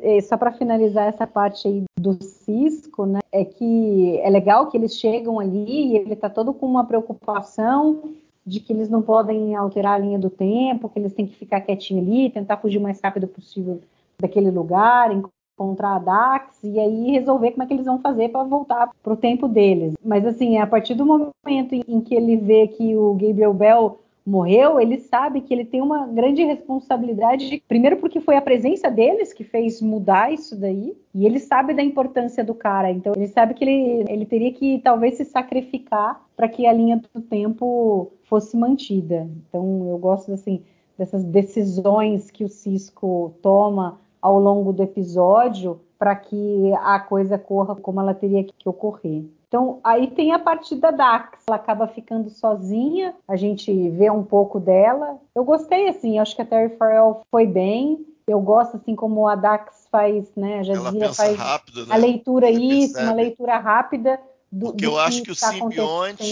E 0.00 0.20
só 0.22 0.36
para 0.36 0.52
finalizar 0.52 1.08
essa 1.08 1.26
parte 1.26 1.66
aí 1.66 1.84
do 1.98 2.22
Cisco, 2.22 3.06
né, 3.06 3.20
é 3.32 3.44
que 3.44 4.18
é 4.22 4.30
legal 4.30 4.68
que 4.68 4.76
eles 4.76 4.96
chegam 4.96 5.40
ali 5.40 5.92
e 5.92 5.96
ele 5.96 6.12
está 6.12 6.30
todo 6.30 6.52
com 6.52 6.66
uma 6.66 6.84
preocupação 6.84 8.02
de 8.46 8.60
que 8.60 8.72
eles 8.72 8.88
não 8.88 9.00
podem 9.00 9.54
alterar 9.54 9.94
a 9.94 9.98
linha 9.98 10.18
do 10.18 10.28
tempo, 10.28 10.88
que 10.88 10.98
eles 10.98 11.14
têm 11.14 11.26
que 11.26 11.36
ficar 11.36 11.60
quietinho 11.62 12.02
ali, 12.02 12.30
tentar 12.30 12.58
fugir 12.58 12.78
o 12.78 12.82
mais 12.82 13.00
rápido 13.00 13.26
possível 13.26 13.80
daquele 14.18 14.50
lugar, 14.50 15.10
encontrar 15.58 15.96
a 15.96 15.98
Dax 15.98 16.62
e 16.62 16.78
aí 16.78 17.12
resolver 17.12 17.52
como 17.52 17.62
é 17.62 17.66
que 17.66 17.72
eles 17.72 17.86
vão 17.86 18.00
fazer 18.00 18.28
para 18.28 18.44
voltar 18.44 18.90
para 19.02 19.12
o 19.12 19.16
tempo 19.16 19.48
deles. 19.48 19.94
Mas 20.04 20.26
assim, 20.26 20.58
a 20.58 20.66
partir 20.66 20.94
do 20.94 21.06
momento 21.06 21.34
em 21.72 22.00
que 22.00 22.14
ele 22.14 22.36
vê 22.36 22.68
que 22.68 22.94
o 22.96 23.14
Gabriel 23.14 23.54
Bell 23.54 23.98
morreu, 24.26 24.80
ele 24.80 24.98
sabe 24.98 25.42
que 25.42 25.52
ele 25.52 25.64
tem 25.64 25.82
uma 25.82 26.06
grande 26.06 26.42
responsabilidade, 26.42 27.50
de, 27.50 27.62
primeiro 27.68 27.98
porque 27.98 28.20
foi 28.20 28.36
a 28.36 28.42
presença 28.42 28.90
deles 28.90 29.32
que 29.32 29.44
fez 29.44 29.82
mudar 29.82 30.32
isso 30.32 30.56
daí, 30.56 30.96
e 31.14 31.26
ele 31.26 31.38
sabe 31.38 31.74
da 31.74 31.82
importância 31.82 32.42
do 32.42 32.54
cara, 32.54 32.90
então 32.90 33.12
ele 33.14 33.28
sabe 33.28 33.54
que 33.54 33.64
ele, 33.64 34.04
ele 34.08 34.24
teria 34.24 34.52
que 34.52 34.80
talvez 34.82 35.16
se 35.16 35.24
sacrificar 35.24 36.24
para 36.36 36.48
que 36.48 36.66
a 36.66 36.72
linha 36.72 37.00
do 37.14 37.20
tempo 37.20 38.12
fosse 38.24 38.56
mantida. 38.56 39.28
Então 39.48 39.86
eu 39.88 39.98
gosto 39.98 40.32
assim 40.32 40.62
dessas 40.96 41.24
decisões 41.24 42.30
que 42.30 42.44
o 42.44 42.48
Cisco 42.48 43.34
toma 43.42 44.00
ao 44.22 44.38
longo 44.40 44.72
do 44.72 44.82
episódio 44.82 45.80
para 46.04 46.16
que 46.16 46.70
a 46.82 47.00
coisa 47.00 47.38
corra 47.38 47.74
como 47.74 47.98
ela 47.98 48.12
teria 48.12 48.44
que 48.44 48.68
ocorrer. 48.68 49.24
Então, 49.48 49.80
aí 49.82 50.08
tem 50.08 50.32
a 50.32 50.38
parte 50.38 50.74
da 50.74 50.90
Dax. 50.90 51.38
Ela 51.48 51.56
acaba 51.56 51.88
ficando 51.88 52.28
sozinha, 52.28 53.14
a 53.26 53.36
gente 53.36 53.88
vê 53.88 54.10
um 54.10 54.22
pouco 54.22 54.60
dela. 54.60 55.18
Eu 55.34 55.44
gostei, 55.44 55.88
assim, 55.88 56.18
acho 56.18 56.36
que 56.36 56.42
a 56.42 56.44
Terry 56.44 56.76
Farrell 56.76 57.22
foi 57.30 57.46
bem. 57.46 58.04
Eu 58.26 58.38
gosto, 58.38 58.76
assim, 58.76 58.94
como 58.94 59.26
a 59.26 59.34
Dax 59.34 59.88
faz, 59.90 60.30
né? 60.36 60.58
A 60.58 60.62
Jazira 60.64 61.14
faz 61.14 61.38
rápido, 61.38 61.86
né? 61.86 61.94
a 61.94 61.96
leitura, 61.96 62.50
Ela 62.50 62.58
isso, 62.60 62.92
percebe. 62.92 63.06
uma 63.06 63.14
leitura 63.14 63.56
rápida 63.56 64.20
do, 64.52 64.66
Porque 64.66 64.84
do 64.84 64.92
eu 64.92 64.98
acho 64.98 65.22
que, 65.22 65.24
que 65.24 65.32
o 65.32 65.40
tá 65.40 65.52
simbionte 65.52 66.22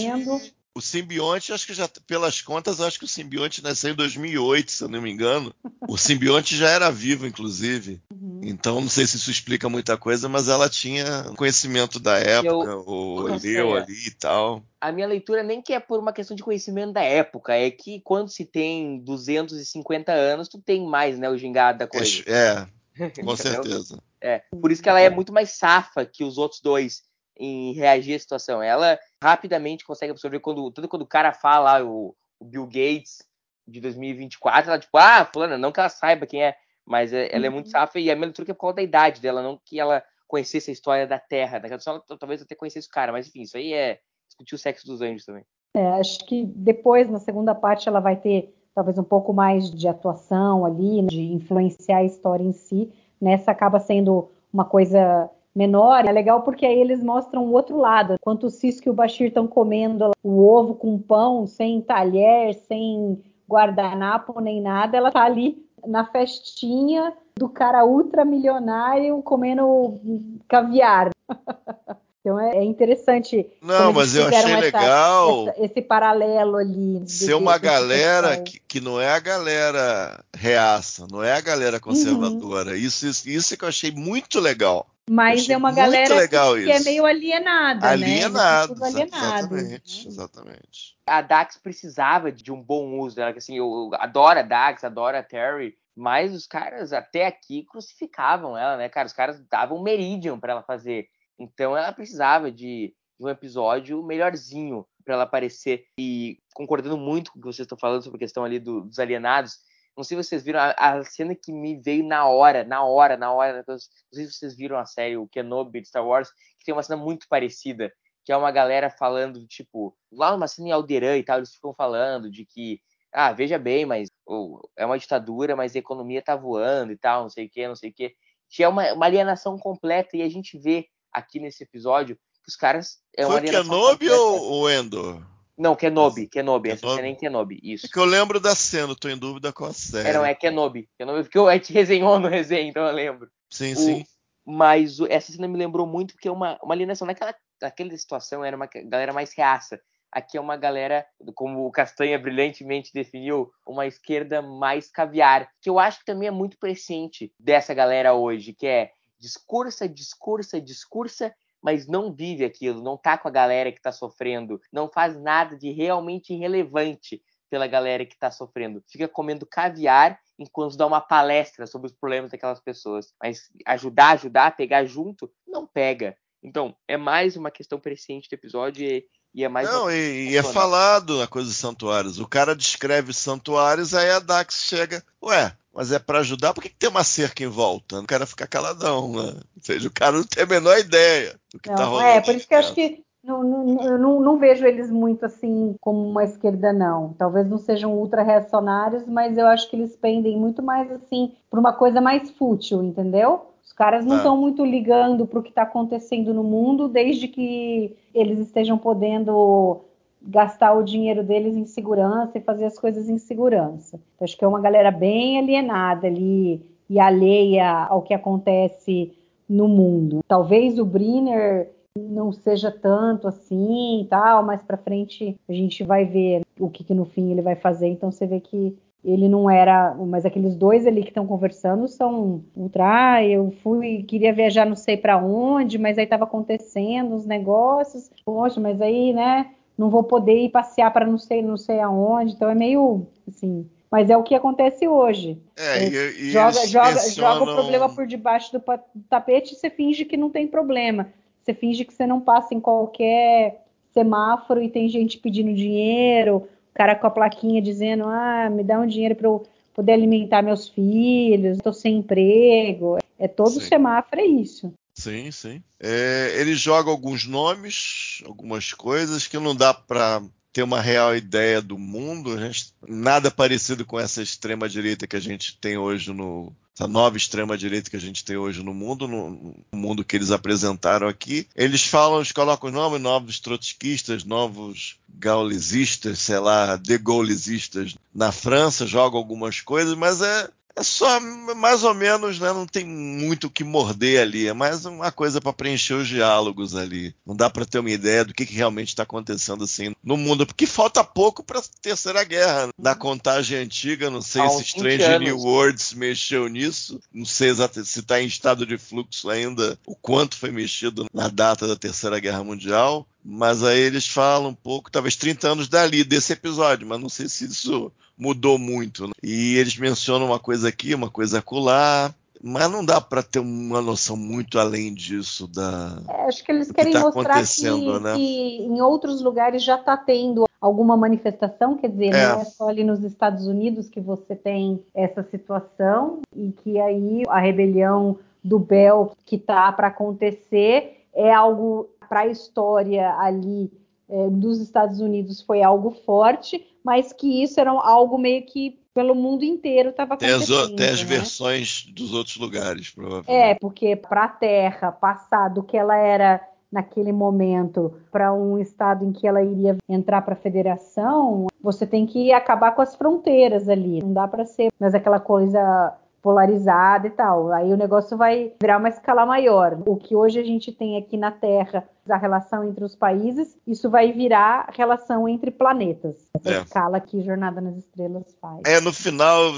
o 0.75 0.81
simbionte, 0.81 1.53
acho 1.53 1.67
que 1.67 1.73
já, 1.73 1.87
pelas 2.07 2.41
contas, 2.41 2.81
acho 2.81 2.97
que 2.97 3.05
o 3.05 3.07
simbionte 3.07 3.63
nasceu 3.63 3.91
em 3.91 3.95
2008, 3.95 4.71
se 4.71 4.83
eu 4.83 4.89
não 4.89 5.01
me 5.01 5.11
engano. 5.11 5.53
O 5.87 5.97
simbionte 5.97 6.55
já 6.55 6.69
era 6.69 6.89
vivo, 6.89 7.27
inclusive. 7.27 8.01
Uhum. 8.11 8.41
Então, 8.43 8.81
não 8.81 8.89
sei 8.89 9.05
se 9.05 9.17
isso 9.17 9.29
explica 9.29 9.69
muita 9.69 9.97
coisa, 9.97 10.27
mas 10.27 10.47
ela 10.47 10.67
tinha 10.67 11.25
conhecimento 11.35 11.99
da 11.99 12.17
época, 12.17 12.71
eu, 12.71 12.83
ou 12.87 13.21
leu 13.37 13.75
ali 13.75 14.07
e 14.07 14.11
tal. 14.11 14.63
A 14.81 14.91
minha 14.91 15.07
leitura 15.07 15.43
nem 15.43 15.61
que 15.61 15.73
é 15.73 15.79
por 15.79 15.99
uma 15.99 16.11
questão 16.11 16.35
de 16.35 16.41
conhecimento 16.41 16.93
da 16.93 17.03
época, 17.03 17.53
é 17.53 17.69
que 17.69 18.01
quando 18.01 18.29
se 18.29 18.43
tem 18.43 18.99
250 18.99 20.11
anos, 20.11 20.47
tu 20.47 20.59
tem 20.59 20.85
mais, 20.87 21.19
né, 21.19 21.29
o 21.29 21.37
gingado 21.37 21.77
da 21.77 21.87
coisa. 21.87 22.23
É, 22.25 22.65
é 22.99 23.09
com 23.23 23.35
certeza. 23.35 24.01
É, 24.19 24.41
por 24.59 24.71
isso 24.71 24.81
que 24.81 24.89
ela 24.89 25.01
é 25.01 25.09
muito 25.09 25.31
mais 25.31 25.51
safa 25.51 26.03
que 26.03 26.23
os 26.23 26.37
outros 26.37 26.61
dois 26.61 27.03
em 27.37 27.73
reagir 27.73 28.15
à 28.15 28.19
situação. 28.19 28.61
Ela 28.61 28.99
rapidamente 29.21 29.85
consegue 29.85 30.11
absorver 30.11 30.39
quando 30.39 30.71
tanto 30.71 30.87
quando 30.87 31.03
o 31.03 31.07
cara 31.07 31.33
fala 31.33 31.83
o, 31.83 32.15
o 32.39 32.45
Bill 32.45 32.65
Gates 32.65 33.23
de 33.67 33.79
2024, 33.79 34.69
ela 34.69 34.79
tipo, 34.79 34.97
ah, 34.97 35.29
fulana, 35.31 35.57
não 35.57 35.71
que 35.71 35.79
ela 35.79 35.89
saiba 35.89 36.27
quem 36.27 36.43
é, 36.43 36.55
mas 36.85 37.13
é, 37.13 37.33
ela 37.33 37.45
é 37.45 37.49
muito 37.49 37.67
uhum. 37.67 37.71
safa 37.71 37.99
e 37.99 38.11
a 38.11 38.15
minha 38.15 38.27
leitura 38.27 38.51
é 38.51 38.53
por 38.53 38.61
causa 38.61 38.75
da 38.75 38.81
idade 38.81 39.21
dela, 39.21 39.41
não 39.41 39.59
que 39.63 39.79
ela 39.79 40.03
conhecesse 40.27 40.69
a 40.69 40.73
história 40.73 41.07
da 41.07 41.19
Terra. 41.19 41.59
Naquela 41.59 41.79
ela, 41.85 42.03
talvez 42.19 42.41
até 42.41 42.55
conhecesse 42.55 42.87
o 42.87 42.91
cara, 42.91 43.11
mas 43.11 43.27
enfim, 43.27 43.43
isso 43.43 43.55
aí 43.55 43.73
é 43.73 43.99
discutir 44.27 44.55
o 44.55 44.57
sexo 44.57 44.85
dos 44.85 45.01
anjos 45.01 45.25
também. 45.25 45.45
É, 45.75 45.87
acho 45.93 46.25
que 46.25 46.45
depois, 46.45 47.09
na 47.09 47.19
segunda 47.19 47.55
parte, 47.55 47.87
ela 47.87 47.99
vai 47.99 48.15
ter 48.15 48.53
talvez 48.75 48.97
um 48.97 49.03
pouco 49.03 49.33
mais 49.33 49.69
de 49.71 49.87
atuação 49.87 50.65
ali, 50.65 51.01
né, 51.01 51.07
de 51.07 51.21
influenciar 51.21 51.97
a 51.97 52.03
história 52.03 52.43
em 52.43 52.51
si. 52.51 52.91
Nessa 53.21 53.51
acaba 53.51 53.79
sendo 53.79 54.29
uma 54.51 54.65
coisa 54.65 55.29
menor, 55.55 56.05
é 56.05 56.11
legal 56.11 56.41
porque 56.41 56.65
aí 56.65 56.79
eles 56.79 57.03
mostram 57.03 57.45
o 57.45 57.51
outro 57.51 57.77
lado. 57.77 58.15
Enquanto 58.15 58.45
o 58.45 58.49
Cisco 58.49 58.87
e 58.87 58.91
o 58.91 58.93
Bashir 58.93 59.27
estão 59.27 59.47
comendo 59.47 60.11
o 60.23 60.47
ovo 60.47 60.75
com 60.75 60.97
pão, 60.97 61.45
sem 61.45 61.81
talher, 61.81 62.55
sem 62.67 63.21
guardanapo 63.49 64.39
nem 64.39 64.61
nada, 64.61 64.97
ela 64.97 65.11
tá 65.11 65.23
ali 65.23 65.63
na 65.85 66.05
festinha 66.05 67.13
do 67.35 67.49
cara 67.49 67.85
ultramilionário 67.85 69.21
comendo 69.21 69.99
caviar. 70.47 71.09
Então 72.25 72.39
é, 72.39 72.55
é 72.55 72.63
interessante. 72.63 73.45
Não, 73.61 73.91
mas 73.91 74.15
eu 74.15 74.25
achei 74.25 74.53
essa, 74.53 74.59
legal. 74.61 75.49
Essa, 75.49 75.65
esse 75.65 75.81
paralelo 75.81 76.55
ali. 76.55 77.03
Ser 77.05 77.33
uma 77.33 77.57
galera 77.57 78.37
que, 78.37 78.61
que, 78.65 78.79
não 78.79 78.99
é 78.99 79.09
a 79.09 79.19
galera 79.19 80.23
reaça, 80.33 81.05
não 81.11 81.21
é 81.21 81.33
a 81.33 81.41
galera 81.41 81.81
conservadora. 81.81 82.71
Uhum. 82.71 82.77
Isso, 82.77 83.05
isso, 83.05 83.29
isso 83.29 83.57
que 83.57 83.65
eu 83.65 83.67
achei 83.67 83.91
muito 83.91 84.39
legal. 84.39 84.87
Mas 85.09 85.49
é 85.49 85.57
uma 85.57 85.73
galera 85.73 86.27
que, 86.27 86.29
que, 86.29 86.71
é 86.71 86.79
meio 86.79 87.05
alienada. 87.05 87.89
Alienado, 87.89 88.75
né? 88.75 89.03
exatamente, 89.03 90.07
exatamente. 90.07 90.97
A 91.05 91.21
Dax 91.21 91.57
precisava 91.57 92.31
de 92.31 92.51
um 92.51 92.61
bom 92.61 92.99
uso 92.99 93.17
dela, 93.17 93.33
que 93.33 93.39
assim, 93.39 93.57
eu, 93.57 93.65
eu 93.65 93.99
adoro 93.99 94.39
a 94.39 94.43
Dax, 94.43 94.83
adoro 94.83 95.17
a 95.17 95.23
Terry, 95.23 95.75
mas 95.95 96.33
os 96.33 96.47
caras 96.47 96.93
até 96.93 97.27
aqui 97.27 97.65
crucificavam 97.65 98.57
ela, 98.57 98.77
né, 98.77 98.87
cara? 98.87 99.05
Os 99.05 99.13
caras 99.13 99.41
davam 99.49 99.83
Meridian 99.83 100.39
para 100.39 100.53
ela 100.53 100.63
fazer. 100.63 101.07
Então 101.37 101.75
ela 101.75 101.91
precisava 101.91 102.49
de, 102.49 102.95
de 103.19 103.25
um 103.25 103.29
episódio 103.29 104.01
melhorzinho 104.03 104.85
para 105.03 105.15
ela 105.15 105.23
aparecer. 105.23 105.85
E 105.99 106.39
concordando 106.53 106.97
muito 106.97 107.31
com 107.31 107.39
o 107.39 107.41
que 107.41 107.47
vocês 107.47 107.65
estão 107.65 107.77
falando 107.77 108.03
sobre 108.03 108.17
a 108.17 108.19
questão 108.19 108.45
ali 108.45 108.57
do, 108.57 108.81
dos 108.81 108.99
alienados, 108.99 109.57
não 109.95 110.03
sei 110.03 110.17
se 110.17 110.29
vocês 110.29 110.43
viram 110.43 110.59
a, 110.59 110.71
a, 110.71 111.03
cena 111.03 111.35
que 111.35 111.51
me 111.51 111.79
veio 111.79 112.03
na 112.03 112.27
hora, 112.27 112.63
na 112.63 112.83
hora, 112.83 113.15
na 113.15 113.31
hora. 113.31 113.63
Não 113.67 113.77
sei 113.77 114.25
se 114.25 114.33
vocês 114.33 114.55
viram 114.55 114.77
a 114.77 114.85
série, 114.85 115.17
o 115.17 115.27
Kenobi 115.27 115.81
de 115.81 115.87
Star 115.87 116.05
Wars, 116.05 116.29
que 116.59 116.65
tem 116.65 116.73
uma 116.73 116.83
cena 116.83 117.01
muito 117.01 117.27
parecida, 117.27 117.93
que 118.25 118.31
é 118.31 118.37
uma 118.37 118.51
galera 118.51 118.89
falando, 118.89 119.45
tipo, 119.47 119.95
lá 120.11 120.31
numa 120.31 120.47
cena 120.47 120.69
em 120.69 120.71
Alderan 120.71 121.17
e 121.17 121.23
tal, 121.23 121.37
eles 121.37 121.53
ficam 121.53 121.73
falando 121.73 122.31
de 122.31 122.45
que, 122.45 122.81
ah, 123.13 123.31
veja 123.31 123.59
bem, 123.59 123.85
mas 123.85 124.09
oh, 124.25 124.59
é 124.75 124.85
uma 124.85 124.97
ditadura, 124.97 125.55
mas 125.55 125.75
a 125.75 125.79
economia 125.79 126.21
tá 126.21 126.35
voando 126.35 126.91
e 126.91 126.97
tal, 126.97 127.23
não 127.23 127.29
sei 127.29 127.45
o 127.45 127.49
que, 127.49 127.67
não 127.67 127.75
sei 127.75 127.91
o 127.91 127.93
que. 127.93 128.15
Que 128.49 128.63
é 128.63 128.67
uma, 128.67 128.93
uma 128.93 129.05
alienação 129.05 129.57
completa, 129.59 130.17
e 130.17 130.23
a 130.23 130.29
gente 130.29 130.57
vê 130.57 130.87
aqui 131.11 131.39
nesse 131.39 131.63
episódio 131.63 132.15
que 132.15 132.49
os 132.49 132.55
caras. 132.55 132.99
É 133.15 133.25
Foi 133.25 133.41
Kenobi 133.41 134.09
ou, 134.09 134.41
ou 134.41 134.69
Endor? 134.71 135.32
Não, 135.57 135.75
Kenobi, 135.75 136.27
Kenobi, 136.27 136.71
essa 136.71 136.95
cena 136.95 137.07
é 137.07 137.11
em 137.11 137.15
Kenobi, 137.15 137.59
isso. 137.61 137.85
É 137.85 137.89
que 137.89 137.99
eu 137.99 138.05
lembro 138.05 138.39
da 138.39 138.55
cena, 138.55 138.95
tô 138.95 139.07
em 139.07 139.17
dúvida 139.17 139.53
com 139.53 139.65
a 139.65 139.73
série. 139.73 140.09
É, 140.09 140.13
não, 140.13 140.25
é 140.25 140.33
Kenobi. 140.33 140.89
Kenobi 140.97 141.23
porque 141.23 141.37
a 141.37 141.53
gente 141.53 141.71
resenhou 141.73 142.19
no 142.19 142.27
resenha, 142.27 142.69
então 142.69 142.85
eu 142.85 142.93
lembro. 142.93 143.29
Sim, 143.49 143.73
o, 143.73 143.77
sim. 143.77 144.03
Mas 144.45 144.99
essa 145.09 145.31
cena 145.31 145.47
me 145.47 145.57
lembrou 145.57 145.85
muito 145.85 146.15
porque 146.15 146.27
é 146.27 146.31
uma, 146.31 146.57
uma 146.61 146.73
alienação. 146.73 147.05
Naquela, 147.05 147.35
naquela 147.61 147.97
situação 147.97 148.43
era 148.43 148.57
uma 148.57 148.67
galera 148.67 149.13
mais 149.13 149.31
reaça. 149.37 149.79
Aqui 150.11 150.37
é 150.37 150.41
uma 150.41 150.57
galera, 150.57 151.05
como 151.33 151.65
o 151.65 151.71
Castanha 151.71 152.19
brilhantemente 152.19 152.91
definiu, 152.93 153.51
uma 153.65 153.87
esquerda 153.87 154.41
mais 154.43 154.89
caviar, 154.91 155.49
que 155.59 155.69
eu 155.69 155.79
acho 155.79 155.99
que 155.99 156.05
também 156.05 156.27
é 156.27 156.31
muito 156.31 156.57
presente 156.59 157.33
dessa 157.39 157.73
galera 157.73 158.13
hoje, 158.13 158.53
que 158.53 158.67
é 158.67 158.91
discursa, 159.19 159.89
discursa, 159.89 160.61
discursa 160.61 161.33
mas 161.63 161.87
não 161.87 162.13
vive 162.13 162.43
aquilo, 162.43 162.83
não 162.83 162.97
tá 162.97 163.17
com 163.17 163.27
a 163.27 163.31
galera 163.31 163.71
que 163.71 163.81
tá 163.81 163.91
sofrendo, 163.91 164.59
não 164.71 164.89
faz 164.89 165.17
nada 165.19 165.57
de 165.57 165.71
realmente 165.71 166.35
relevante 166.35 167.21
pela 167.49 167.67
galera 167.67 168.05
que 168.05 168.17
tá 168.17 168.29
sofrendo. 168.29 168.83
Fica 168.89 169.07
comendo 169.07 169.45
caviar 169.45 170.19
enquanto 170.37 170.75
dá 170.75 170.85
uma 170.87 170.99
palestra 170.99 171.67
sobre 171.67 171.87
os 171.87 171.93
problemas 171.93 172.31
daquelas 172.31 172.59
pessoas. 172.59 173.13
Mas 173.21 173.49
ajudar, 173.65 174.13
ajudar, 174.13 174.57
pegar 174.57 174.85
junto, 174.85 175.31
não 175.47 175.65
pega. 175.65 176.17
Então, 176.41 176.75
é 176.87 176.97
mais 176.97 177.37
uma 177.37 177.51
questão 177.51 177.79
presciente 177.79 178.27
do 178.27 178.33
episódio 178.33 178.85
e, 178.85 179.05
e 179.33 179.43
é 179.43 179.47
mais. 179.47 179.69
Não, 179.69 179.83
uma... 179.83 179.93
e, 179.93 180.31
e, 180.31 180.35
é 180.35 180.43
falado 180.43 181.19
na 181.19 181.27
coisa 181.27 181.47
dos 181.47 181.57
santuários. 181.57 182.19
O 182.19 182.27
cara 182.27 182.55
descreve 182.55 183.11
os 183.11 183.17
santuários, 183.17 183.93
aí 183.93 184.09
a 184.09 184.19
Dax 184.19 184.63
chega, 184.63 185.03
ué, 185.23 185.55
mas 185.73 185.91
é 185.91 185.97
para 185.97 186.19
ajudar, 186.19 186.53
por 186.53 186.61
que, 186.61 186.69
que, 186.69 186.75
tem 186.75 186.89
uma 186.89 187.03
cerca 187.03 187.43
em 187.43 187.47
volta? 187.47 187.99
O 187.99 188.05
cara 188.05 188.25
fica 188.25 188.45
caladão, 188.45 189.11
né? 189.11 189.33
Ou 189.55 189.63
seja, 189.63 189.87
o 189.87 189.91
cara 189.91 190.17
não 190.17 190.23
tem 190.23 190.43
a 190.43 190.47
menor 190.47 190.77
ideia 190.77 191.35
do 191.51 191.59
que 191.59 191.69
não, 191.69 191.75
tá 191.75 191.85
rolando. 191.85 192.07
É, 192.07 192.21
por 192.21 192.35
isso 192.35 192.47
que 192.47 192.53
eu 192.53 192.59
acho 192.59 192.73
que 192.73 193.03
não, 193.23 193.41
não, 193.41 193.97
não, 193.97 194.19
não, 194.19 194.37
vejo 194.37 194.65
eles 194.65 194.91
muito 194.91 195.25
assim 195.25 195.75
como 195.79 196.07
uma 196.07 196.23
esquerda, 196.23 196.71
não. 196.71 197.13
Talvez 197.17 197.49
não 197.49 197.57
sejam 197.57 197.93
ultra-reacionários, 197.93 199.07
mas 199.07 199.37
eu 199.37 199.47
acho 199.47 199.69
que 199.69 199.75
eles 199.75 199.95
pendem 199.95 200.37
muito 200.37 200.61
mais 200.61 200.91
assim 200.91 201.33
por 201.49 201.57
uma 201.57 201.73
coisa 201.73 201.99
mais 201.99 202.29
fútil, 202.31 202.83
entendeu? 202.83 203.47
Os 203.65 203.71
caras 203.71 204.05
não 204.05 204.17
estão 204.17 204.35
ah. 204.35 204.39
muito 204.39 204.63
ligando 204.63 205.25
para 205.25 205.39
o 205.39 205.43
que 205.43 205.49
está 205.49 205.63
acontecendo 205.63 206.33
no 206.33 206.43
mundo, 206.43 206.87
desde 206.87 207.27
que 207.27 207.95
eles 208.13 208.37
estejam 208.39 208.77
podendo 208.77 209.81
gastar 210.23 210.73
o 210.73 210.83
dinheiro 210.83 211.23
deles 211.23 211.55
em 211.55 211.65
segurança 211.65 212.37
e 212.37 212.41
fazer 212.41 212.65
as 212.65 212.79
coisas 212.79 213.09
em 213.09 213.17
segurança. 213.17 213.99
Então, 214.15 214.25
acho 214.25 214.37
que 214.37 214.45
é 214.45 214.47
uma 214.47 214.61
galera 214.61 214.89
bem 214.89 215.37
alienada 215.37 216.07
ali 216.07 216.61
e 216.89 216.99
alheia 216.99 217.85
ao 217.89 218.01
que 218.01 218.13
acontece 218.13 219.11
no 219.49 219.67
mundo. 219.67 220.21
Talvez 220.27 220.79
o 220.79 220.85
Briner 220.85 221.69
não 221.97 222.31
seja 222.31 222.71
tanto 222.71 223.27
assim 223.27 224.01
e 224.01 224.05
tal, 224.05 224.43
mais 224.43 224.63
para 224.63 224.77
frente 224.77 225.37
a 225.47 225.53
gente 225.53 225.83
vai 225.83 226.05
ver 226.05 226.41
o 226.59 226.69
que, 226.69 226.83
que, 226.83 226.93
no 226.93 227.05
fim 227.05 227.31
ele 227.31 227.41
vai 227.41 227.55
fazer. 227.55 227.87
Então 227.87 228.11
você 228.11 228.25
vê 228.25 228.39
que 228.39 228.75
ele 229.03 229.27
não 229.27 229.49
era, 229.49 229.93
mas 229.95 230.25
aqueles 230.25 230.55
dois 230.55 230.87
ali 230.87 231.03
que 231.03 231.09
estão 231.09 231.27
conversando 231.27 231.87
são 231.89 232.41
ultra, 232.55 233.15
ah, 233.15 233.23
eu 233.23 233.51
fui, 233.61 234.03
queria 234.03 234.31
viajar 234.31 234.65
não 234.65 234.77
sei 234.77 234.95
para 234.95 235.17
onde, 235.17 235.77
mas 235.77 235.97
aí 235.97 236.05
estava 236.05 236.23
acontecendo 236.23 237.13
os 237.13 237.25
negócios. 237.25 238.09
Poxa, 238.23 238.61
mas 238.61 238.81
aí, 238.81 239.13
né, 239.13 239.51
não 239.77 239.89
vou 239.89 240.03
poder 240.03 240.37
ir 240.37 240.49
passear 240.49 240.91
para 240.91 241.05
não 241.05 241.17
sei, 241.17 241.41
não 241.41 241.57
sei 241.57 241.79
aonde. 241.79 242.33
Então 242.33 242.49
é 242.49 242.55
meio 242.55 243.07
assim, 243.27 243.67
mas 243.89 244.09
é 244.09 244.17
o 244.17 244.23
que 244.23 244.35
acontece 244.35 244.87
hoje. 244.87 245.37
É, 245.57 245.87
e, 245.87 246.27
e 246.27 246.31
joga, 246.31 246.65
joga, 246.67 246.91
mencionam... 246.93 247.39
joga 247.39 247.51
o 247.51 247.55
problema 247.55 247.89
por 247.89 248.07
debaixo 248.07 248.51
do 248.51 248.63
tapete 249.09 249.53
e 249.53 249.55
você 249.55 249.69
finge 249.69 250.05
que 250.05 250.17
não 250.17 250.29
tem 250.29 250.47
problema. 250.47 251.09
Você 251.41 251.53
finge 251.53 251.83
que 251.83 251.93
você 251.93 252.07
não 252.07 252.21
passa 252.21 252.53
em 252.53 252.59
qualquer 252.59 253.65
semáforo 253.93 254.61
e 254.61 254.69
tem 254.69 254.87
gente 254.89 255.19
pedindo 255.19 255.53
dinheiro, 255.53 256.37
o 256.37 256.73
cara 256.73 256.95
com 256.95 257.05
a 257.05 257.11
plaquinha 257.11 257.61
dizendo: 257.61 258.05
ah, 258.07 258.49
me 258.49 258.63
dá 258.63 258.79
um 258.79 258.87
dinheiro 258.87 259.15
para 259.15 259.27
eu 259.27 259.45
poder 259.73 259.93
alimentar 259.93 260.41
meus 260.41 260.67
filhos, 260.67 261.57
estou 261.57 261.73
sem 261.73 261.97
emprego. 261.97 262.97
É 263.19 263.27
todo 263.27 263.51
sim. 263.51 263.61
semáforo, 263.61 264.21
é 264.21 264.25
isso. 264.25 264.73
Sim, 264.93 265.31
sim. 265.31 265.63
É, 265.79 266.35
ele 266.37 266.55
joga 266.55 266.89
alguns 266.89 267.25
nomes, 267.25 268.21
algumas 268.25 268.73
coisas 268.73 269.27
que 269.27 269.37
não 269.39 269.55
dá 269.55 269.73
para 269.73 270.21
ter 270.51 270.63
uma 270.63 270.79
real 270.79 271.15
ideia 271.15 271.61
do 271.61 271.77
mundo. 271.77 272.37
Gente, 272.37 272.73
nada 272.87 273.31
parecido 273.31 273.85
com 273.85 273.99
essa 273.99 274.21
extrema 274.21 274.69
direita 274.69 275.07
que 275.07 275.15
a 275.15 275.19
gente 275.19 275.57
tem 275.57 275.77
hoje 275.77 276.13
no, 276.13 276.55
essa 276.75 276.87
nova 276.87 277.15
extrema-direita 277.17 277.89
que 277.89 277.95
a 277.95 278.01
gente 278.01 278.25
tem 278.25 278.35
hoje 278.35 278.63
no 278.63 278.73
mundo, 278.73 279.07
no, 279.07 279.29
no, 279.71 279.77
mundo 279.77 280.03
que 280.03 280.15
eles 280.15 280.31
apresentaram 280.31 281.07
aqui. 281.07 281.47
Eles 281.55 281.85
falam, 281.85 282.17
eles 282.17 282.31
colocam 282.31 282.69
os 282.69 282.73
nomes 282.75 283.01
novos 283.01 283.39
trotskistas, 283.39 284.23
novos 284.23 284.97
gaulesistas, 285.07 286.19
sei 286.19 286.39
lá, 286.39 286.75
degaulesistas 286.75 287.95
na 288.13 288.31
França, 288.31 288.87
jogam 288.87 289.19
algumas 289.19 289.59
coisas, 289.61 289.95
mas 289.95 290.21
é, 290.21 290.49
é 290.75 290.81
só 290.81 291.19
mais 291.55 291.83
ou 291.83 291.93
menos, 291.93 292.39
né? 292.39 292.51
Não 292.51 292.65
tem 292.65 292.83
muito 292.85 293.47
o 293.47 293.49
que 293.49 293.63
morder 293.63 294.21
ali. 294.21 294.47
É 294.47 294.53
mais 294.53 294.85
uma 294.85 295.11
coisa 295.11 295.39
para 295.39 295.53
preencher 295.53 295.93
os 295.93 296.07
diálogos 296.07 296.75
ali. 296.75 297.15
Não 297.25 297.35
dá 297.35 297.49
para 297.49 297.65
ter 297.65 297.79
uma 297.79 297.91
ideia 297.91 298.25
do 298.25 298.33
que, 298.33 298.45
que 298.45 298.53
realmente 298.53 298.89
está 298.89 299.03
acontecendo 299.03 299.63
assim 299.63 299.93
no 300.03 300.17
mundo, 300.17 300.45
porque 300.45 300.65
falta 300.65 301.03
pouco 301.03 301.43
para 301.43 301.59
a 301.59 301.63
Terceira 301.81 302.23
Guerra. 302.23 302.69
Na 302.77 302.95
contagem 302.95 303.59
antiga, 303.59 304.09
não 304.09 304.21
sei 304.21 304.47
se 304.49 304.63
Strange 304.63 305.19
New 305.19 305.37
Worlds 305.37 305.93
mexeu 305.93 306.47
nisso. 306.47 306.99
Não 307.13 307.25
sei 307.25 307.49
exatamente 307.49 307.89
se 307.89 307.99
está 307.99 308.21
em 308.21 308.25
estado 308.25 308.65
de 308.65 308.77
fluxo 308.77 309.29
ainda 309.29 309.77
o 309.85 309.95
quanto 309.95 310.37
foi 310.37 310.51
mexido 310.51 311.05
na 311.13 311.27
data 311.27 311.67
da 311.67 311.75
Terceira 311.75 312.19
Guerra 312.19 312.43
Mundial. 312.43 313.07
Mas 313.23 313.63
aí 313.63 313.79
eles 313.79 314.05
falam 314.05 314.49
um 314.49 314.55
pouco, 314.55 314.91
talvez 314.91 315.15
30 315.15 315.47
anos 315.47 315.67
dali, 315.69 316.03
desse 316.03 316.33
episódio, 316.33 316.85
mas 316.85 316.99
não 316.99 317.07
sei 317.07 317.29
se 317.29 317.45
isso 317.45 317.89
mudou 318.23 318.57
muito. 318.57 319.07
Né? 319.07 319.13
E 319.21 319.57
eles 319.57 319.77
mencionam 319.77 320.27
uma 320.27 320.39
coisa 320.39 320.69
aqui, 320.69 320.95
uma 320.95 321.09
coisa 321.09 321.39
acolá, 321.39 322.13
mas 322.41 322.71
não 322.71 322.85
dá 322.85 323.01
para 323.01 323.21
ter 323.21 323.39
uma 323.39 323.81
noção 323.81 324.15
muito 324.15 324.57
além 324.57 324.93
disso 324.93 325.45
da. 325.47 326.01
É, 326.07 326.21
acho 326.23 326.43
que 326.43 326.51
eles 326.51 326.71
querem 326.71 326.93
que 326.93 326.99
tá 326.99 327.05
mostrar 327.05 327.43
que, 327.45 327.99
né? 327.99 328.15
que, 328.15 328.63
em 328.63 328.81
outros 328.81 329.21
lugares 329.21 329.61
já 329.61 329.75
está 329.75 329.97
tendo 329.97 330.45
alguma 330.61 330.95
manifestação, 330.95 331.75
quer 331.75 331.89
dizer, 331.89 332.13
é. 332.13 332.33
não 332.33 332.41
é 332.41 332.45
só 332.45 332.69
ali 332.69 332.85
nos 332.85 333.03
Estados 333.03 333.45
Unidos 333.45 333.89
que 333.89 333.99
você 333.99 334.33
tem 334.33 334.81
essa 334.93 335.21
situação 335.23 336.21
e 336.33 336.51
que 336.51 336.79
aí 336.79 337.23
a 337.27 337.39
rebelião 337.39 338.17
do 338.41 338.59
Bel 338.59 339.13
que 339.25 339.35
está 339.35 339.69
para 339.73 339.87
acontecer 339.87 341.05
é 341.13 341.33
algo 341.33 341.89
para 342.07 342.21
a 342.21 342.27
história 342.27 343.13
ali 343.17 343.71
é, 344.09 344.29
dos 344.29 344.59
Estados 344.59 344.99
Unidos 344.99 345.41
foi 345.41 345.63
algo 345.63 345.91
forte, 346.05 346.65
mas 346.83 347.13
que 347.13 347.43
isso 347.43 347.59
era 347.59 347.71
algo 347.71 348.17
meio 348.17 348.45
que 348.45 348.79
pelo 348.93 349.15
mundo 349.15 349.43
inteiro 349.43 349.89
estava 349.89 350.13
acontecendo. 350.13 350.75
Tem 350.75 350.89
as, 350.89 351.01
né? 351.01 351.05
versões 351.05 351.85
dos 351.93 352.13
outros 352.13 352.37
lugares, 352.37 352.91
provavelmente. 352.91 353.31
É, 353.31 353.55
porque 353.55 353.95
para 353.95 354.25
a 354.25 354.27
Terra 354.29 354.91
passar 354.91 355.49
do 355.49 355.63
que 355.63 355.75
ela 355.75 355.97
era 355.97 356.39
naquele 356.71 357.11
momento 357.11 357.93
para 358.11 358.33
um 358.33 358.57
estado 358.57 359.05
em 359.05 359.11
que 359.11 359.27
ela 359.27 359.43
iria 359.43 359.77
entrar 359.87 360.23
para 360.23 360.33
a 360.33 360.37
federação, 360.37 361.45
você 361.61 361.85
tem 361.85 362.05
que 362.05 362.33
acabar 362.33 362.71
com 362.71 362.81
as 362.81 362.95
fronteiras 362.95 363.69
ali. 363.69 364.01
Não 364.01 364.11
dá 364.11 364.27
para 364.27 364.45
ser 364.45 364.71
mas 364.79 364.95
aquela 364.95 365.19
coisa 365.19 365.93
polarizada 366.23 367.05
e 367.05 367.11
tal. 367.11 367.51
Aí 367.51 367.71
o 367.71 367.77
negócio 367.77 368.17
vai 368.17 368.53
virar 368.59 368.77
uma 368.77 368.87
escala 368.87 369.25
maior. 369.25 369.77
O 369.85 369.97
que 369.97 370.15
hoje 370.15 370.39
a 370.39 370.43
gente 370.43 370.71
tem 370.71 370.97
aqui 370.97 371.17
na 371.17 371.31
Terra, 371.31 371.87
a 372.09 372.17
relação 372.17 372.63
entre 372.63 372.83
os 372.83 372.95
países, 372.95 373.55
isso 373.67 373.89
vai 373.89 374.13
virar 374.13 374.71
relação 374.73 375.27
entre 375.27 375.51
planetas. 375.51 376.15
Essa 376.33 376.53
é. 376.53 376.61
escala 376.61 376.99
que 377.01 377.21
Jornada 377.21 377.59
nas 377.59 377.75
Estrelas 377.75 378.23
faz. 378.41 378.61
É, 378.65 378.79
no 378.79 378.93
final 378.93 379.51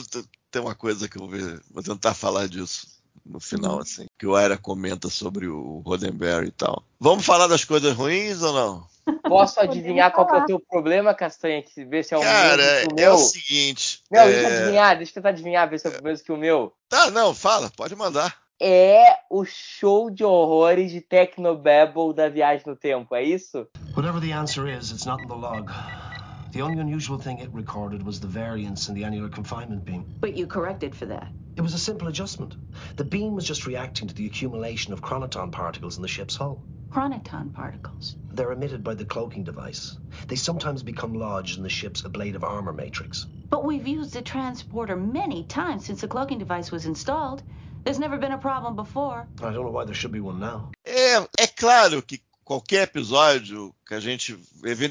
tem 0.50 0.62
uma 0.62 0.74
coisa 0.74 1.08
que 1.08 1.18
eu 1.18 1.28
vou, 1.28 1.40
vou 1.72 1.84
tentar 1.84 2.16
falar 2.16 2.48
disso 2.48 2.95
no 3.26 3.40
final, 3.40 3.76
uhum. 3.76 3.80
assim, 3.80 4.06
que 4.18 4.28
o 4.28 4.36
Aira 4.36 4.58
comenta 4.58 5.10
sobre 5.10 5.48
o 5.48 5.80
Roddenberry 5.86 6.48
e 6.48 6.52
tal. 6.52 6.84
Vamos 7.00 7.26
falar 7.26 7.48
das 7.48 7.64
coisas 7.64 7.94
ruins 7.94 8.42
ou 8.42 8.54
não? 8.54 8.88
Posso 9.24 9.60
adivinhar 9.60 10.12
qual 10.12 10.28
é 10.30 10.42
o 10.42 10.46
teu 10.46 10.60
problema, 10.60 11.14
Castanha? 11.14 11.62
Que 11.62 11.86
ver 11.86 12.04
se 12.04 12.14
é 12.14 12.18
o 12.18 12.22
Cara, 12.22 12.58
mesmo 12.58 12.88
que 12.88 12.94
o 12.94 12.96
meu. 12.96 13.06
É 13.06 13.14
o 13.14 13.18
seguinte. 13.18 14.04
Não, 14.12 14.22
é... 14.22 14.32
deixa 14.32 14.48
eu 14.48 14.58
adivinhar, 14.58 14.98
deixa 14.98 15.12
eu 15.12 15.14
tentar 15.16 15.30
adivinhar, 15.30 15.70
ver 15.70 15.80
se 15.80 15.88
é 15.88 16.00
o 16.00 16.04
mesmo 16.04 16.26
que 16.26 16.32
o 16.32 16.38
meu. 16.38 16.74
Tá, 16.90 17.12
não, 17.12 17.34
fala, 17.34 17.72
pode 17.76 17.96
mandar. 17.96 18.36
É 18.60 19.18
o 19.30 19.44
show 19.44 20.10
de 20.10 20.24
horrores 20.24 20.92
de 20.92 21.02
Technobabble 21.02 22.14
da 22.16 22.30
Viagem 22.30 22.64
no 22.66 22.76
Tempo, 22.76 23.14
é 23.14 23.24
isso? 23.24 23.68
Whatever 23.96 24.22
the 24.22 24.32
answer 24.32 24.68
is, 24.68 24.92
it's 24.92 25.06
not 25.06 25.22
in 25.24 25.28
the 25.28 25.36
log. 25.36 25.70
The 26.56 26.62
only 26.62 26.80
unusual 26.80 27.18
thing 27.18 27.40
it 27.40 27.52
recorded 27.52 28.02
was 28.02 28.22
the 28.22 28.28
variance 28.28 28.88
in 28.88 28.96
the 28.96 29.04
annular 29.04 29.28
confinement 29.28 29.84
beam. 29.84 30.06
But 30.22 30.38
you 30.38 30.48
corrected 30.48 30.96
for 30.96 31.06
that. 31.08 31.28
It 31.58 31.62
was 31.62 31.74
a 31.74 31.78
simple 31.78 32.08
adjustment. 32.08 32.56
The 32.96 33.04
beam 33.04 33.36
was 33.36 33.46
just 33.46 33.68
reacting 33.68 34.08
to 34.08 34.16
the 34.16 34.26
accumulation 34.26 34.94
of 34.94 35.02
chronoton 35.02 35.52
particles 35.52 35.98
in 35.98 36.02
the 36.02 36.08
ship's 36.08 36.38
hull. 36.38 36.64
Chronoton 36.92 37.54
particles? 37.54 38.16
They're 38.32 38.54
emitted 38.54 38.86
by 38.86 38.94
the 38.94 39.04
cloaking 39.04 39.44
device. 39.44 39.98
They 40.30 40.38
sometimes 40.38 40.82
become 40.82 41.14
lodged 41.14 41.58
in 41.58 41.64
the 41.64 41.70
ship's 41.70 42.06
ablative 42.06 42.46
armor 42.46 42.72
matrix. 42.72 43.26
But 43.50 43.66
we've 43.66 43.86
used 43.86 44.14
the 44.14 44.22
transporter 44.22 44.96
many 44.96 45.44
times 45.44 45.86
since 45.86 46.00
the 46.00 46.08
cloaking 46.08 46.40
device 46.40 46.72
was 46.72 46.86
installed. 46.86 47.44
There's 47.84 48.00
never 48.00 48.18
been 48.18 48.32
a 48.32 48.38
problem 48.38 48.78
before. 48.78 49.28
I 49.42 49.52
don't 49.52 49.66
know 49.66 49.72
why 49.72 49.84
there 49.84 49.94
should 49.94 50.14
be 50.14 50.22
one 50.22 50.40
now. 50.40 50.72
Eh, 50.86 51.20
é, 51.20 51.28
é 51.38 51.48
claro 51.48 52.02
que 52.02 52.22
qualquer 52.46 52.84
episódio 52.84 53.76
que 53.88 53.96
a 53.96 54.00
gente 54.00 54.40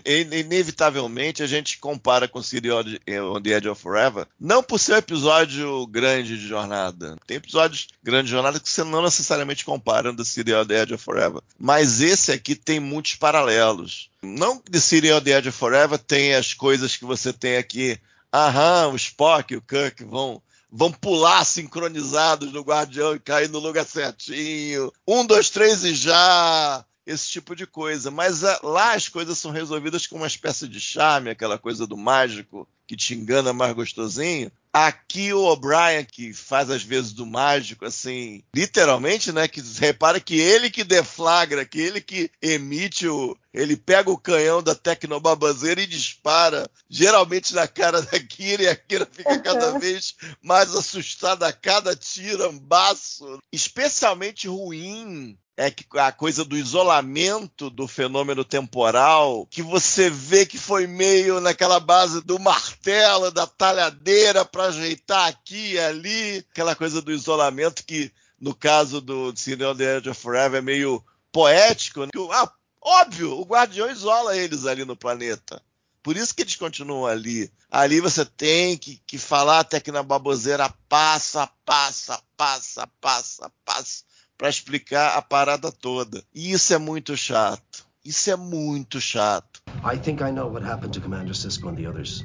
inevitavelmente 0.05 1.43
a 1.43 1.47
gente 1.47 1.79
compara 1.79 2.27
com 2.27 2.43
City 2.43 2.69
on 2.71 3.41
the 3.41 3.51
Edge 3.51 3.69
of 3.69 3.81
Forever, 3.81 4.27
não 4.39 4.63
por 4.63 4.79
ser 4.79 4.95
um 4.95 4.97
episódio 4.97 5.87
grande 5.87 6.37
de 6.37 6.47
jornada. 6.47 7.17
Tem 7.27 7.37
episódios 7.37 7.89
grandes 8.03 8.27
de 8.27 8.33
jornada 8.33 8.59
que 8.59 8.69
você 8.69 8.83
não 8.83 9.03
necessariamente 9.03 9.65
compara 9.65 10.13
com 10.13 10.25
City 10.25 10.53
on 10.53 10.67
the 10.67 10.83
Edge 10.83 10.95
of 10.95 11.03
Forever, 11.03 11.41
mas 11.57 12.01
esse 12.01 12.33
aqui 12.33 12.57
tem 12.57 12.81
muitos 12.81 13.15
paralelos. 13.15 14.11
Não 14.21 14.59
que 14.59 14.71
The 14.71 14.81
City 14.81 15.13
on 15.13 15.21
the 15.21 15.39
Edge 15.39 15.49
of 15.49 15.57
Forever 15.57 15.99
tem 15.99 16.35
as 16.35 16.53
coisas 16.53 16.97
que 16.97 17.05
você 17.05 17.33
tem 17.33 17.57
aqui. 17.57 17.99
Aham, 18.33 18.89
o 18.89 18.97
Spock 18.97 19.55
e 19.55 19.57
o 19.57 19.63
Kirk 19.63 20.03
vão 20.05 20.43
vão 20.77 20.91
pular 20.91 21.45
sincronizados 21.45 22.53
no 22.53 22.63
Guardião 22.63 23.15
e 23.15 23.21
cair 23.21 23.49
no 23.49 23.61
lugar 23.61 23.87
certinho. 23.87 24.93
Um, 25.07 25.25
dois, 25.25 25.49
três 25.49 25.85
e 25.85 25.95
já 25.95 26.85
esse 27.07 27.29
tipo 27.29 27.55
de 27.55 27.67
coisa. 27.67 28.11
Mas 28.11 28.45
ah, 28.45 28.59
lá 28.63 28.95
as 28.95 29.09
coisas 29.09 29.39
são 29.39 29.51
resolvidas 29.51 30.07
com 30.07 30.17
uma 30.17 30.27
espécie 30.27 30.69
de 30.69 30.81
charme, 30.81 31.31
aquela 31.31 31.59
coisa 31.59 31.87
do 31.87 31.97
mágico 31.97 32.69
que 32.87 32.97
te 32.97 33.15
engana 33.15 33.53
mais 33.53 33.75
gostosinho. 33.75 34.51
Aqui 34.73 35.33
o 35.33 35.45
O'Brien, 35.45 36.05
que 36.05 36.33
faz 36.33 36.69
às 36.69 36.83
vezes 36.83 37.13
do 37.13 37.25
mágico, 37.25 37.85
assim, 37.85 38.43
literalmente, 38.55 39.31
né? 39.31 39.47
Que 39.47 39.63
repara 39.79 40.19
que 40.19 40.39
ele 40.39 40.69
que 40.69 40.83
deflagra, 40.83 41.65
que 41.65 41.79
ele 41.79 42.01
que 42.01 42.29
emite 42.43 43.07
o. 43.07 43.37
Ele 43.53 43.77
pega 43.77 44.11
o 44.11 44.19
canhão 44.19 44.61
da 44.61 44.75
Tecnobabazeira 44.75 45.81
e 45.81 45.87
dispara, 45.87 46.69
geralmente 46.91 47.55
na 47.55 47.69
cara 47.69 48.03
da 48.03 48.19
Kira, 48.19 48.65
e 48.65 48.69
a 48.69 48.75
Kira 48.75 49.07
fica 49.07 49.39
cada 49.39 49.79
vez 49.79 50.17
mais 50.43 50.75
assustada 50.75 51.47
a 51.47 51.53
cada 51.53 51.95
tirambaço. 51.95 53.39
Especialmente 53.53 54.49
ruim 54.49 55.39
é 55.57 55.71
que 55.71 55.87
a 55.99 56.11
coisa 56.11 56.45
do 56.45 56.57
isolamento 56.57 57.71
do 57.71 57.87
fenômeno 57.87 58.45
temporal, 58.45 59.47
que 59.47 59.63
você 59.63 60.11
vê 60.11 60.45
que 60.45 60.59
foi 60.59 60.87
meio 60.87 61.41
naquela 61.41 61.79
base 61.79 62.21
do 62.23 62.39
martelo, 62.41 63.31
da 63.31 63.47
talhadeira 63.47 64.45
para 64.45 64.65
ajeitar 64.65 65.29
aqui 65.29 65.73
e 65.73 65.79
ali, 65.79 66.45
aquela 66.51 66.75
coisa 66.75 67.01
do 67.01 67.13
isolamento 67.13 67.85
que 67.85 68.13
no 68.41 68.55
caso 68.55 69.01
do 69.01 69.35
Cine 69.37 69.65
on 69.65 69.77
the 69.77 69.99
Edge 69.99 70.11
of 70.11 70.21
Forever 70.21 70.59
é 70.59 70.63
meio 70.63 71.03
poético, 71.31 72.01
né? 72.01 72.11
ah, 72.33 72.51
óbvio, 72.81 73.39
o 73.39 73.45
Guardião 73.45 73.91
isola 73.91 74.37
eles 74.37 74.67
ali 74.67 74.85
no 74.85 74.97
planeta. 74.97 75.63
Por 76.03 76.17
isso 76.17 76.35
que 76.35 76.43
eles 76.43 76.57
continuam 76.57 77.07
ali. 77.07 77.51
Ali 77.71 78.01
você 78.01 78.27
tem 78.27 78.77
que, 78.77 79.01
que 79.07 79.17
falar 79.17 79.61
até 79.61 79.81
que 79.81 79.91
na 79.91 80.03
baboseira 80.03 80.69
passa, 80.87 81.49
passa, 81.65 82.21
passa, 82.37 82.87
passa, 83.01 83.51
passa 83.65 84.05
para 84.37 84.49
explicar 84.49 85.16
a 85.16 85.22
parada 85.22 85.70
toda. 85.70 86.22
E 86.35 86.53
isso 86.53 86.72
é 86.74 86.78
muito 86.78 87.16
chato. 87.16 87.87
Isso 88.05 88.30
é 88.30 88.37
muito 88.37 89.01
chato. 89.01 89.62
I 89.82 89.97
think 89.97 90.22
I 90.22 90.30
know 90.30 90.49
what 90.49 90.62
happened 90.62 90.93
to 90.95 91.01
Commander 91.01 91.35
Cisco 91.35 91.68
and 91.68 91.76
the 91.76 91.87
others. 91.87 92.22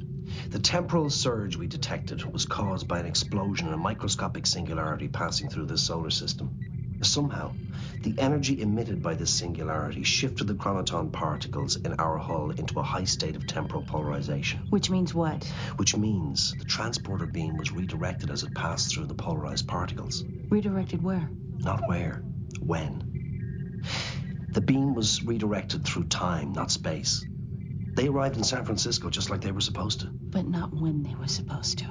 The 0.49 0.59
temporal 0.59 1.09
surge 1.09 1.57
we 1.57 1.67
detected 1.67 2.23
was 2.23 2.45
caused 2.45 2.87
by 2.87 2.99
an 2.99 3.05
explosion 3.05 3.67
in 3.67 3.73
a 3.73 3.77
microscopic 3.77 4.45
singularity 4.45 5.07
passing 5.07 5.49
through 5.49 5.67
this 5.67 5.81
solar 5.81 6.09
system. 6.09 6.49
Somehow, 7.01 7.53
the 8.01 8.13
energy 8.17 8.61
emitted 8.61 9.01
by 9.01 9.15
this 9.15 9.31
singularity 9.33 10.03
shifted 10.03 10.47
the 10.47 10.53
chronoton 10.53 11.11
particles 11.11 11.77
in 11.77 11.93
our 11.93 12.17
hull 12.17 12.51
into 12.51 12.79
a 12.79 12.83
high 12.83 13.05
state 13.05 13.37
of 13.37 13.47
temporal 13.47 13.83
polarization. 13.83 14.67
Which 14.69 14.89
means 14.89 15.13
what? 15.13 15.45
Which 15.77 15.95
means 15.95 16.53
the 16.57 16.65
transporter 16.65 17.25
beam 17.25 17.55
was 17.55 17.71
redirected 17.71 18.29
as 18.29 18.43
it 18.43 18.53
passed 18.53 18.93
through 18.93 19.05
the 19.05 19.15
polarized 19.15 19.67
particles. 19.67 20.25
Redirected 20.49 21.01
where? 21.01 21.29
Not 21.63 21.87
where, 21.87 22.23
when. 22.61 23.81
The 24.51 24.61
beam 24.61 24.95
was 24.95 25.23
redirected 25.23 25.83
through 25.85 26.05
time, 26.07 26.53
not 26.53 26.71
space. 26.71 27.23
They 27.95 28.07
arrived 28.07 28.37
in 28.37 28.43
San 28.43 28.65
Francisco 28.65 29.09
just 29.09 29.29
like 29.29 29.41
they 29.41 29.51
were 29.51 29.61
supposed 29.61 29.99
to. 30.01 30.07
But 30.11 30.47
not 30.47 30.71
when 30.73 31.03
they 31.03 31.15
were 31.15 31.27
supposed 31.27 31.79
to. 31.79 31.85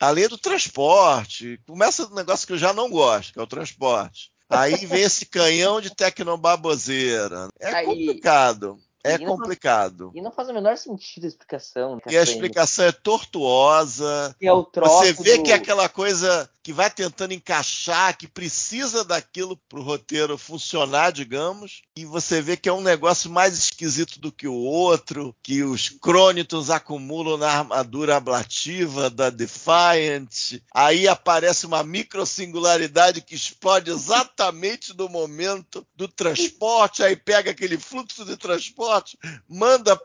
Além 0.00 0.28
do 0.28 0.36
transporte, 0.36 1.58
começa 1.66 2.06
um 2.06 2.14
negócio 2.14 2.46
que 2.46 2.52
eu 2.52 2.58
já 2.58 2.72
não 2.72 2.90
gosto, 2.90 3.32
que 3.32 3.38
é 3.38 3.42
o 3.42 3.46
transporte. 3.46 4.30
Aí 4.50 4.74
vem 4.86 5.02
esse 5.02 5.24
canhão 5.26 5.80
de 5.80 5.90
tecnobaboseira. 5.94 7.48
É 7.60 7.74
Aí- 7.74 7.86
complicado. 7.86 8.78
É 9.06 9.16
E 9.16 9.18
não- 9.18 9.36
complicado. 9.36 10.10
E 10.14 10.22
não 10.22 10.32
faz 10.32 10.48
o 10.48 10.54
menor 10.54 10.78
sentido 10.78 11.24
a 11.24 11.28
explicação. 11.28 11.98
E 12.08 12.16
a 12.16 12.22
explicação 12.22 12.86
é 12.86 12.92
tortuosa. 12.92 14.34
É 14.40 14.50
o 14.52 14.64
troço 14.64 14.96
Você 14.98 15.12
vê 15.12 15.36
do- 15.36 15.42
que 15.44 15.52
é 15.52 15.54
aquela 15.54 15.88
coisa 15.90 16.48
que 16.64 16.72
vai 16.72 16.90
tentando 16.90 17.34
encaixar, 17.34 18.16
que 18.16 18.26
precisa 18.26 19.04
daquilo 19.04 19.54
para 19.68 19.78
o 19.78 19.82
roteiro 19.82 20.38
funcionar, 20.38 21.12
digamos, 21.12 21.82
e 21.94 22.06
você 22.06 22.40
vê 22.40 22.56
que 22.56 22.70
é 22.70 22.72
um 22.72 22.80
negócio 22.80 23.30
mais 23.30 23.52
esquisito 23.52 24.18
do 24.18 24.32
que 24.32 24.48
o 24.48 24.54
outro, 24.54 25.36
que 25.42 25.62
os 25.62 25.90
crônitos 25.90 26.70
acumulam 26.70 27.36
na 27.36 27.50
armadura 27.50 28.16
ablativa 28.16 29.10
da 29.10 29.28
Defiant, 29.28 30.58
aí 30.72 31.06
aparece 31.06 31.66
uma 31.66 31.84
microsingularidade 31.84 33.20
que 33.20 33.34
explode 33.34 33.90
exatamente 33.90 34.96
no 34.96 35.06
momento 35.06 35.86
do 35.94 36.08
transporte, 36.08 37.02
aí 37.02 37.14
pega 37.14 37.50
aquele 37.50 37.76
fluxo 37.76 38.24
de 38.24 38.38
transporte, 38.38 39.18
manda 39.46 40.00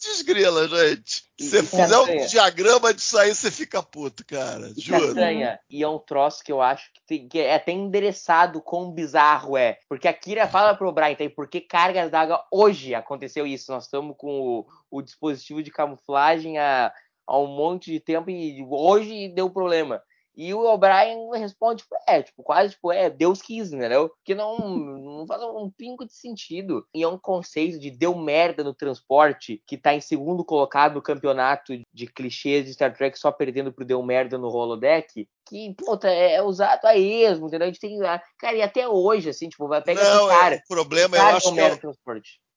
putz 0.00 0.22
grila, 0.22 0.66
gente. 0.68 1.24
Se 1.38 1.50
você 1.50 1.62
fizer 1.62 1.98
um 1.98 2.26
diagrama 2.26 2.92
disso 2.94 3.18
aí, 3.18 3.34
você 3.34 3.50
fica 3.50 3.82
puto, 3.82 4.24
cara. 4.26 4.72
E 4.76 4.80
Juro. 4.80 5.06
Castanha, 5.06 5.58
e 5.68 5.82
é 5.82 5.88
um 5.88 5.98
troço 5.98 6.42
que 6.42 6.50
eu 6.52 6.60
acho 6.60 6.90
que, 6.92 7.00
tem- 7.06 7.28
que 7.28 7.38
é 7.38 7.54
até 7.54 7.72
endereçado 7.72 8.60
quão 8.60 8.90
bizarro 8.90 9.56
é. 9.56 9.78
Porque 9.88 10.08
a 10.08 10.12
Kira 10.12 10.46
fala 10.48 10.74
pro 10.74 10.92
Brian, 10.92 11.14
tem 11.14 11.28
por 11.30 11.48
que 11.48 11.60
cargas 11.60 12.10
d'água 12.10 12.44
hoje 12.50 12.94
aconteceu 12.94 13.46
isso? 13.46 13.70
Nós 13.72 13.84
estamos 13.84 14.14
com 14.18 14.40
o, 14.40 14.66
o 14.90 15.02
dispositivo 15.02 15.62
de 15.62 15.70
camuflagem 15.70 16.58
há 16.58 16.92
um 17.28 17.46
monte 17.46 17.90
de 17.92 18.00
tempo 18.00 18.28
e 18.30 18.62
hoje 18.68 19.28
deu 19.28 19.48
problema. 19.50 20.02
E 20.36 20.54
o 20.54 20.64
O'Brien 20.64 21.30
responde, 21.32 21.82
tipo, 21.82 21.94
é, 22.06 22.22
tipo, 22.22 22.42
quase, 22.42 22.74
tipo, 22.74 22.92
é, 22.92 23.10
Deus 23.10 23.42
quis, 23.42 23.72
entendeu? 23.72 24.08
Porque 24.08 24.34
não, 24.34 24.58
não 24.58 25.26
faz 25.26 25.42
um 25.42 25.70
pingo 25.70 26.06
de 26.06 26.14
sentido. 26.14 26.86
E 26.94 27.02
é 27.02 27.08
um 27.08 27.18
conceito 27.18 27.78
de 27.78 27.90
deu 27.90 28.16
merda 28.16 28.62
no 28.64 28.74
transporte, 28.74 29.62
que 29.66 29.76
tá 29.76 29.94
em 29.94 30.00
segundo 30.00 30.44
colocado 30.44 30.94
no 30.94 31.02
campeonato 31.02 31.72
de 31.92 32.06
clichês 32.06 32.66
de 32.66 32.74
Star 32.74 32.94
Trek, 32.94 33.18
só 33.18 33.30
perdendo 33.30 33.72
pro 33.72 33.84
deu 33.84 34.02
merda 34.02 34.38
no 34.38 34.48
holodeck, 34.48 35.28
que, 35.46 35.74
puta, 35.74 36.08
é, 36.08 36.34
é 36.34 36.42
usado 36.42 36.86
a 36.86 36.96
esmo, 36.96 37.48
entendeu? 37.48 37.66
A 37.66 37.70
gente 37.70 37.80
tem, 37.80 37.98
cara, 38.38 38.56
e 38.56 38.62
até 38.62 38.88
hoje, 38.88 39.28
assim, 39.28 39.48
tipo, 39.48 39.66
vai 39.66 39.82
pegar 39.82 40.04
Não, 40.04 40.28
esse 40.28 40.38
cara. 40.38 40.54
é, 40.54 40.58
o 40.58 40.68
problema, 40.68 41.16
eu 41.16 41.22
cara 41.22 41.36
acho 41.36 41.52
deu 41.52 41.54
que 41.54 41.60
é 41.60 41.90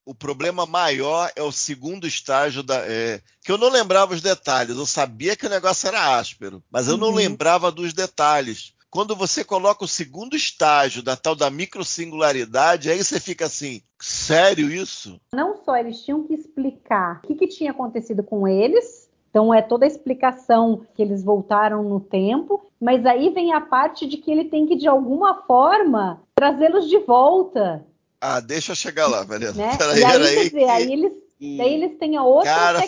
o- 0.05 0.13
problema 0.15 0.65
maior 0.65 1.31
é 1.35 1.41
o 1.43 1.51
segundo 1.51 2.05
estágio 2.07 2.61
da. 2.63 2.77
é, 2.85 3.21
que 3.43 3.51
eu 3.51 3.57
não 3.57 3.69
lembrava 3.69 4.13
os 4.13 4.21
detalhes. 4.21 4.75
Eu 4.77 4.85
sabia 4.85 5.35
que 5.35 5.45
o 5.45 5.49
negócio 5.49 5.87
era 5.87 6.17
áspero, 6.17 6.63
mas 6.71 6.87
eu 6.87 6.97
não 6.97 7.09
Uhum. 7.09 7.15
lembrava 7.15 7.71
dos 7.71 7.93
detalhes. 7.93 8.73
Quando 8.89 9.15
você 9.15 9.43
coloca 9.43 9.83
o 9.83 9.87
segundo 9.87 10.35
estágio 10.35 11.01
da 11.01 11.15
tal 11.15 11.35
da 11.35 11.49
microsingularidade, 11.49 12.89
aí 12.89 13.03
você 13.03 13.19
fica 13.19 13.45
assim, 13.45 13.81
sério 13.99 14.69
isso? 14.71 15.19
Não 15.33 15.55
só 15.63 15.75
eles 15.77 16.03
tinham 16.03 16.23
que 16.27 16.33
explicar 16.33 17.21
o 17.23 17.27
que, 17.27 17.35
que 17.35 17.47
tinha 17.47 17.71
acontecido 17.71 18.21
com 18.23 18.47
eles, 18.47 19.09
então 19.29 19.51
é 19.53 19.61
toda 19.63 19.85
a 19.85 19.87
explicação 19.87 20.85
que 20.93 21.01
eles 21.01 21.23
voltaram 21.23 21.81
no 21.83 21.99
tempo, 21.99 22.65
mas 22.79 23.03
aí 23.05 23.29
vem 23.31 23.51
a 23.53 23.61
parte 23.61 24.05
de 24.05 24.17
que 24.17 24.29
ele 24.31 24.45
tem 24.45 24.67
que, 24.67 24.75
de 24.75 24.87
alguma 24.87 25.41
forma, 25.47 26.21
trazê-los 26.35 26.87
de 26.87 26.99
volta, 26.99 27.83
Ah, 28.25 28.39
deixa 28.39 28.71
eu 28.71 28.75
chegar 28.75 29.07
lá, 29.07 29.25
Mariana. 29.25 29.53
né? 29.53 29.77
Peraí, 29.77 29.99
e 29.99 30.03
aí, 30.05 30.11
peraí. 30.13 30.35
quer 30.35 30.43
dizer, 30.43 30.49
que- 30.51 30.63
aí 30.63 30.93
eles, 30.93 31.11
daí 31.57 31.73
eles 31.73 31.97
têm 31.97 32.15
a 32.15 32.23
outra 32.23 32.53
Cara, 32.53 32.79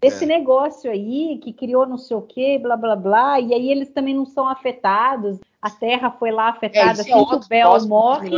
desse 0.00 0.24
É. 0.24 0.26
negócio 0.26 0.90
aí, 0.90 1.38
que 1.42 1.52
criou 1.52 1.86
não 1.86 1.96
sei 1.96 2.16
o 2.16 2.22
que, 2.22 2.58
blá 2.58 2.76
blá 2.76 2.96
blá, 2.96 3.40
e 3.40 3.54
aí 3.54 3.70
eles 3.70 3.90
também 3.90 4.12
não 4.12 4.26
são 4.26 4.48
afetados, 4.48 5.38
a 5.62 5.70
Terra 5.70 6.10
foi 6.10 6.32
lá 6.32 6.48
é, 6.48 6.50
afetada, 6.50 6.92
isso 6.92 7.00
assim 7.02 7.10
é 7.12 7.24
que 7.26 7.34
o 7.36 7.48
Bel 7.48 7.86
morre. 7.86 8.30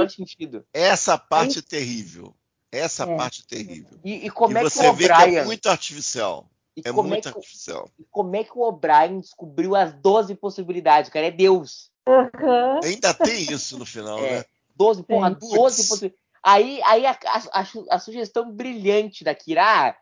Essa 0.75 1.17
parte 1.17 1.59
é 1.59 1.63
terrível. 1.63 2.35
Essa 2.71 3.05
É. 3.05 3.17
parte 3.17 3.47
terrível. 3.47 3.99
E, 4.05 4.27
e 4.27 4.31
como 4.31 4.57
e 4.57 4.61
é 4.61 4.63
que 4.65 4.71
você 4.71 4.89
o 4.89 4.93
vê 4.93 5.07
que 5.07 5.13
O'Brien... 5.13 5.37
é 5.39 5.45
muito 5.45 5.69
artificial. 5.71 6.51
e 6.77 6.83
É 6.85 6.93
como, 6.93 7.09
é 7.09 7.11
muito 7.13 7.23
que, 7.33 7.39
artificial. 7.39 7.89
e 7.99 8.05
como 8.11 8.37
é 8.37 8.45
que 8.45 8.51
o 8.55 8.61
O'Brien 8.61 9.21
descobriu 9.21 9.75
as 9.75 9.95
12 9.95 10.35
possibilidades? 10.35 11.11
Cara 11.11 11.27
é 11.29 11.31
Deus. 11.31 11.91
Aham. 12.07 12.81
Ainda 12.85 13.15
tem 13.15 13.51
isso 13.51 13.79
no 13.79 13.87
final, 13.87 14.19
É. 14.19 14.31
né? 14.41 14.45
12, 14.77 15.03
porra, 15.05 15.31
Sim. 15.31 15.39
12 15.41 15.57
Putz. 15.59 15.89
possibilidades. 15.89 16.27
Aí, 16.43 16.81
aí 16.85 17.07
a, 17.07 17.11
a- 17.12 17.61
a 17.61 17.64
su- 17.64 17.87
a 17.91 17.99
sugestão 17.99 18.53
brilhante 18.53 19.24
da 19.24 19.35
Kira, 19.35 19.62
ah, 19.91 19.97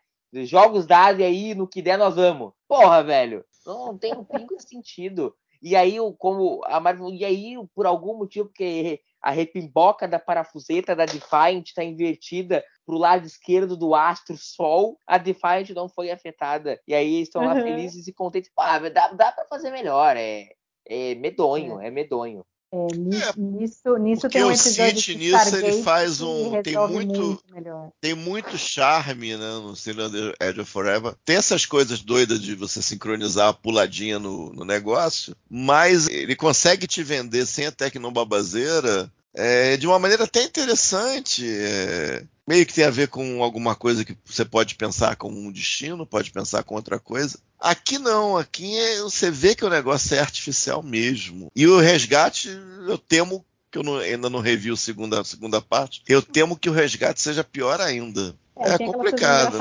jogos 0.45 0.85
da 0.87 1.07
Ásia 1.07 1.27
aí, 1.27 1.55
no 1.55 1.67
que 1.67 1.81
der 1.81 1.97
nós 1.97 2.17
vamos. 2.17 2.53
Porra, 2.69 3.03
velho, 3.03 3.45
não 3.65 3.97
tem 3.97 4.13
um 4.15 4.25
pingo 4.25 4.57
de 4.57 4.69
sentido. 4.69 5.35
E 5.63 5.75
aí, 5.75 5.97
como 6.19 6.61
a 6.67 6.79
Marvel, 6.79 7.09
e 7.11 7.25
aí, 7.25 7.55
por 7.75 7.87
algum 7.87 8.19
motivo, 8.19 8.49
porque 8.49 9.01
a 9.23 9.31
repimboca 9.31 10.07
da 10.07 10.19
parafuseta 10.19 10.95
da 10.95 11.07
Defiant 11.07 11.67
está 11.67 11.83
invertida 11.83 12.63
pro 12.85 12.99
lado 12.99 13.25
esquerdo 13.27 13.75
do 13.75 13.95
astro 13.95 14.37
Sol, 14.37 14.99
a 15.07 15.17
Defiant 15.17 15.71
não 15.71 15.89
foi 15.89 16.11
afetada. 16.11 16.79
E 16.87 16.95
aí 16.95 17.23
estão 17.23 17.43
lá 17.43 17.55
Uhum. 17.55 17.63
felizes 17.63 18.07
e 18.07 18.13
contentes. 18.13 18.51
Dá, 18.93 19.09
dá 19.13 19.33
pra 19.33 19.47
fazer 19.47 19.71
melhor, 19.71 20.15
é, 20.19 20.51
é 20.87 21.15
medonho, 21.15 21.81
é 21.81 21.91
medonho. 21.91 22.45
É, 22.77 22.97
ni- 22.97 23.59
nisso, 23.61 23.97
nisso 23.99 24.23
porque 24.23 24.39
tem 24.39 24.45
um 24.45 24.49
o 24.49 24.53
episódio 24.53 25.01
Cid, 25.01 25.13
de 25.13 25.15
nisso, 25.17 25.37
ele 25.37 25.45
Stargate 25.45 25.83
faz 25.85 26.17
que 26.19 26.25
um- 26.25 26.63
tem 26.63 26.77
muito- 26.89 27.43
melhor. 27.53 27.91
tem 28.01 28.15
muito 28.15 28.59
charme 28.59 29.37
né, 29.37 29.47
no 29.63 29.77
Cylinder 29.77 30.35
Edge 30.41 30.61
of 30.61 30.69
Forever. 30.71 31.15
Tem 31.25 31.37
essas 31.37 31.65
coisas 31.65 32.01
doidas 32.01 32.41
de 32.43 32.57
você 32.57 32.83
sincronizar 32.83 33.49
a 33.51 33.55
puladinha 33.55 34.19
no, 34.19 34.53
no 34.53 34.65
negócio, 34.65 35.37
mas 35.49 36.09
ele 36.09 36.35
consegue 36.35 36.89
te 36.89 37.01
vender 37.05 37.47
sem 37.47 37.67
a 37.67 37.71
tecnobabazeira 37.73 39.09
é, 39.37 39.77
de 39.77 39.87
uma 39.87 39.99
maneira 39.99 40.25
até 40.25 40.43
interessante. 40.43 41.45
é, 41.49 42.25
meio 42.47 42.67
que 42.67 42.75
tem 42.75 42.85
a 42.85 42.91
ver 42.91 43.09
com 43.09 43.43
alguma 43.43 43.75
coisa 43.75 44.05
que 44.05 44.17
você 44.25 44.45
pode 44.45 44.75
pensar 44.75 45.17
com 45.17 45.29
um 45.29 45.51
destino, 45.51 46.07
pode 46.07 46.31
pensar 46.31 46.63
com 46.63 46.75
outra 46.75 46.99
coisa. 46.99 47.39
Aqui 47.59 47.99
não, 47.99 48.37
aqui 48.37 48.77
é- 48.77 49.01
você 49.01 49.31
vê 49.31 49.55
que 49.55 49.65
o 49.65 49.71
negócio 49.71 50.15
é 50.15 50.21
artificial 50.21 50.83
mesmo. 50.83 51.51
E 51.57 51.67
o 51.67 51.79
resgate, 51.79 52.49
eu 52.87 52.99
temo 52.99 53.45
que 53.71 53.79
eu 53.79 53.83
não- 53.83 53.97
ainda 53.97 54.31
não 54.31 54.41
revi 54.41 54.71
a 54.71 54.77
segunda, 54.77 55.25
segunda 55.25 55.61
parte, 55.61 56.03
eu 56.09 56.23
temo 56.23 56.57
que 56.57 56.69
o 56.69 56.73
resgate 56.73 57.21
seja 57.21 57.43
pior 57.43 57.81
ainda. 57.81 58.35
É 58.57 58.79
coisa 58.79 58.93
complicado. 58.93 59.59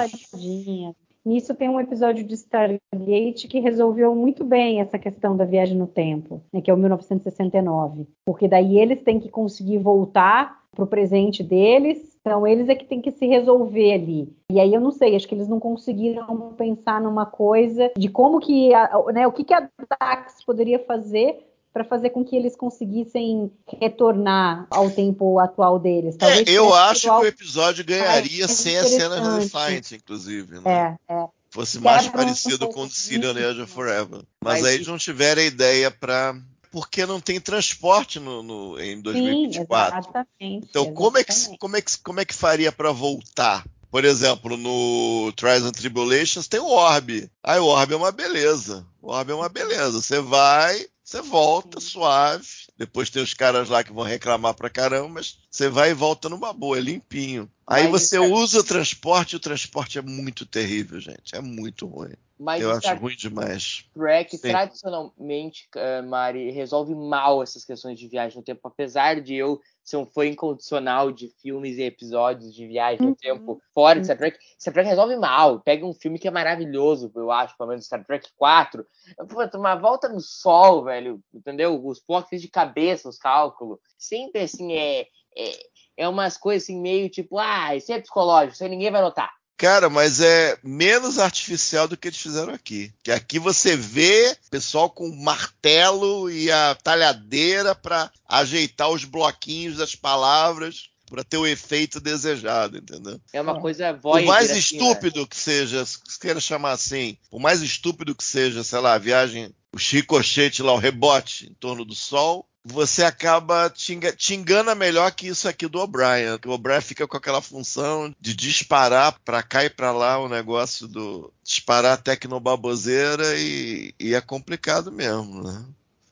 Nisso 1.26 1.56
tem 1.56 1.70
um 1.70 1.80
episódio 1.80 2.22
de 2.24 2.34
Stargate 2.34 3.48
que 3.48 3.60
resolveu 3.60 4.14
muito 4.14 4.44
bem 4.44 4.82
essa 4.82 5.00
questão 5.00 5.38
da 5.38 5.46
viagem 5.46 5.78
no 5.78 5.88
tempo, 5.88 6.44
né, 6.52 6.60
que 6.60 6.70
é 6.70 6.74
o 6.74 6.78
1969. 6.78 8.06
Porque 8.26 8.48
daí 8.48 8.78
eles 8.78 9.02
têm 9.04 9.22
que 9.22 9.30
conseguir 9.30 9.78
voltar 9.78 10.62
para 10.76 10.84
o 10.84 10.88
presente 10.88 11.42
deles, 11.42 11.98
então 12.26 12.48
eles 12.48 12.70
é 12.70 12.76
que 12.76 12.86
têm 12.86 13.02
que 13.02 13.12
se 13.12 13.28
resolver 13.28 13.94
ali. 13.94 14.34
E 14.50 14.58
aí 14.58 14.74
eu 14.74 14.80
não 14.80 14.92
sei, 14.92 15.14
acho 15.14 15.28
que 15.28 15.36
eles 15.36 15.50
não 15.50 15.60
conseguiram 15.60 16.54
pensar 16.58 17.02
numa 17.02 17.26
coisa 17.26 17.92
de 17.98 18.08
como 18.08 18.40
que, 18.40 18.74
a, 18.74 18.90
né, 19.14 19.28
o 19.28 19.32
que, 19.32 19.44
que 19.44 19.54
a 19.54 19.70
Dax 20.00 20.42
poderia 20.46 20.80
fazer 20.80 21.46
para 21.74 21.84
fazer 21.84 22.12
com 22.12 22.24
que 22.24 22.36
eles 22.36 22.56
conseguissem 22.56 23.52
retornar 23.82 24.68
ao 24.70 24.90
tempo 24.90 25.38
atual 25.40 25.80
deles. 25.80 26.16
É, 26.22 26.50
eu 26.50 26.74
acho 26.74 27.02
que 27.02 27.10
o 27.10 27.26
episódio 27.26 27.84
ganharia 27.84 28.48
sem 28.48 28.78
a 28.78 28.84
cena 28.84 29.38
Redefiant, 29.38 29.92
inclusive. 29.92 30.60
Né? 30.60 30.98
É, 31.10 31.14
é. 31.14 31.28
Fosse 31.50 31.80
mais 31.80 32.08
parecido 32.08 32.70
com 32.70 32.84
o 32.84 32.88
do 32.88 33.48
Age 33.50 33.66
Forever. 33.66 34.22
Mas, 34.42 34.62
Mas 34.62 34.66
aí 34.66 34.76
eles 34.76 34.88
não 34.88 34.98
tiveram 34.98 35.42
a 35.42 35.46
ideia 35.46 35.92
para 35.92 36.36
porque 36.74 37.06
não 37.06 37.22
tem 37.22 37.40
transporte 37.40 38.20
no, 38.20 38.42
no 38.42 38.82
em 38.82 39.00
2024. 39.00 39.94
Sim, 39.94 40.10
exatamente. 40.10 40.68
Então, 40.68 40.82
exatamente. 40.82 40.96
Como, 40.96 41.18
é 41.20 41.24
que, 41.24 41.58
como, 41.60 41.78
é 41.78 41.82
que, 41.82 41.98
como 42.00 42.20
é 42.20 42.26
que 42.26 42.34
faria 42.34 42.72
para 42.72 42.92
voltar? 42.92 43.64
Por 43.92 44.04
exemplo, 44.04 44.58
no 44.58 45.32
Trials 45.34 45.66
and 45.66 45.72
Tribulations 45.72 46.48
tem 46.48 46.60
o 46.60 46.66
Orb. 46.66 47.30
Aí 47.44 47.60
o 47.60 47.68
Orb 47.68 47.94
é 47.94 47.96
uma 47.96 48.12
beleza. 48.12 48.84
O 49.00 49.12
Orb 49.12 49.32
é 49.32 49.36
uma 49.36 49.50
beleza. 49.50 50.02
Você 50.02 50.20
vai, 50.20 50.88
você 51.14 51.22
volta 51.22 51.80
suave. 51.80 52.48
Depois 52.76 53.10
tem 53.10 53.22
os 53.22 53.34
caras 53.34 53.70
lá 53.70 53.84
que 53.84 53.94
vão 53.94 54.04
reclamar 54.04 54.56
pra 54.56 54.70
caramba, 54.70 55.10
mas 55.10 55.38
você 55.50 55.70
vai 55.70 55.92
e 55.92 55.94
volta 55.94 56.28
numa 56.28 56.52
boa, 56.52 56.78
é 56.78 56.82
limpinho. 56.82 57.50
Aí 57.68 57.88
mas 57.88 58.10
você 58.10 58.18
usa 58.18 58.60
o 58.60 58.64
transporte 58.64 59.34
e 59.34 59.36
o 59.36 59.40
transporte 59.40 60.00
é 60.00 60.02
muito 60.02 60.46
terrível, 60.46 61.00
gente. 61.00 61.36
É 61.36 61.40
muito 61.40 61.86
ruim. 61.86 62.14
Mas 62.40 62.62
eu 62.62 62.72
acho 62.72 62.96
ruim 62.96 63.16
demais. 63.16 63.86
Trek, 63.94 64.38
tradicionalmente, 64.40 65.70
uh, 65.76 66.06
Mari, 66.06 66.52
resolve 66.52 66.94
mal 66.96 67.44
essas 67.44 67.64
questões 67.64 67.98
de 67.98 68.08
viagem 68.08 68.38
no 68.38 68.44
tempo. 68.44 68.68
Apesar 68.68 69.22
de 69.22 69.36
eu 69.36 69.62
ser 69.84 69.98
um 69.98 70.06
fã 70.06 70.26
incondicional 70.26 71.12
de 71.12 71.28
filmes 71.42 71.78
e 71.78 71.84
episódios 71.84 72.54
de 72.54 72.66
viagem 72.68 73.02
no 73.02 73.08
uhum. 73.10 73.16
tempo 73.16 73.62
fora 73.74 74.00
de 74.00 74.06
Star 74.06 74.18
Trek, 74.18 74.38
Star 74.60 74.74
Trek 74.74 74.88
resolve 74.88 75.16
mal. 75.18 75.60
Pega 75.60 75.86
um 75.86 75.94
filme 75.94 76.18
que 76.18 76.28
é 76.28 76.32
maravilhoso, 76.32 77.12
eu 77.16 77.32
acho, 77.32 77.58
pelo 77.58 77.70
menos 77.70 77.86
Star 77.86 78.06
Trek 78.06 78.30
4. 78.38 78.86
Pô, 79.30 79.58
uma 79.58 79.76
volta 79.76 80.08
no 80.08 80.22
sol, 80.22 80.84
velho, 80.84 81.20
entendeu? 81.34 81.86
Os 81.86 82.02
blocos 82.06 82.42
de 82.42 82.48
cabeça, 82.48 83.10
os 83.10 83.18
cálculos. 83.18 83.80
Sempre 83.98 84.42
assim, 84.42 84.74
é, 84.74 85.02
é, 85.38 85.52
é 85.98 86.08
umas 86.08 86.38
coisas 86.38 86.64
assim, 86.64 86.80
meio 86.80 87.10
tipo, 87.10 87.38
ah, 87.38 87.76
isso 87.76 87.92
é 87.92 88.00
psicológico, 88.00 88.54
isso 88.54 88.64
aí 88.64 88.70
ninguém 88.70 88.92
vai 88.92 89.02
notar. 89.02 89.32
Cara, 89.64 89.90
mas 89.90 90.20
é 90.20 90.58
menos 90.62 91.18
artificial 91.18 91.88
do 91.88 91.96
que 91.96 92.10
eles 92.10 92.20
fizeram 92.20 92.54
aqui. 92.54 92.92
Que 93.02 93.14
aqui 93.14 93.40
você 93.40 93.78
vê 93.78 94.36
pessoal 94.52 94.90
com 94.90 95.10
martelo 95.16 96.30
e 96.30 96.52
a 96.52 96.76
talhadeira 96.76 97.74
para 97.74 98.12
ajeitar 98.28 98.90
os 98.90 99.06
bloquinhos 99.06 99.78
das 99.78 99.96
palavras 99.96 100.90
para 101.10 101.24
ter 101.24 101.38
o 101.38 101.48
efeito 101.48 102.02
desejado, 102.02 102.78
entendeu? 102.78 103.22
É 103.32 103.40
uma 103.40 103.62
coisa 103.62 103.94
voz. 103.94 104.22
Por 104.22 104.28
mais 104.28 104.52
assim, 104.52 104.60
estúpido 104.60 105.22
né? 105.22 105.28
que 105.30 105.38
seja, 105.38 105.86
se 105.86 106.20
queira 106.20 106.42
chamar 106.42 106.74
assim, 106.74 107.18
por 107.32 107.40
mais 107.40 107.62
estúpido 107.62 108.14
que 108.14 108.24
seja, 108.26 108.66
sei 108.66 108.80
lá, 108.80 108.96
a 108.96 108.98
viagem, 108.98 109.50
o 109.74 109.80
chicochete 109.80 110.62
lá, 110.62 110.74
o 110.74 110.78
rebote 110.78 111.50
em 111.50 111.54
torno 111.54 111.86
do 111.86 111.96
sol, 111.96 112.46
você 112.64 113.04
acaba 113.04 113.70
te, 113.70 114.00
te, 114.16 114.36
engana 114.36 114.74
melhor 114.74 115.12
que 115.12 115.28
isso 115.28 115.48
aqui 115.48 115.68
do 115.68 115.80
O'Brien. 115.80 116.38
Que 116.40 116.48
o 116.48 116.52
O'Brien 116.52 116.82
fica 116.82 117.08
com 117.08 117.18
aquela 117.18 117.42
função 117.42 118.14
de 118.20 118.34
disparar 118.34 119.20
para 119.26 119.44
cá 119.44 119.66
e 119.66 119.70
para 119.70 119.92
lá 119.92 120.18
o 120.20 120.30
negócio 120.30 120.88
do 120.88 121.32
disparar 121.44 122.02
tecnobaboseira 122.02 123.36
e, 123.38 123.94
e 124.00 124.16
é 124.16 124.22
complicado 124.22 124.92
mesmo, 124.92 125.44
né? 125.44 125.66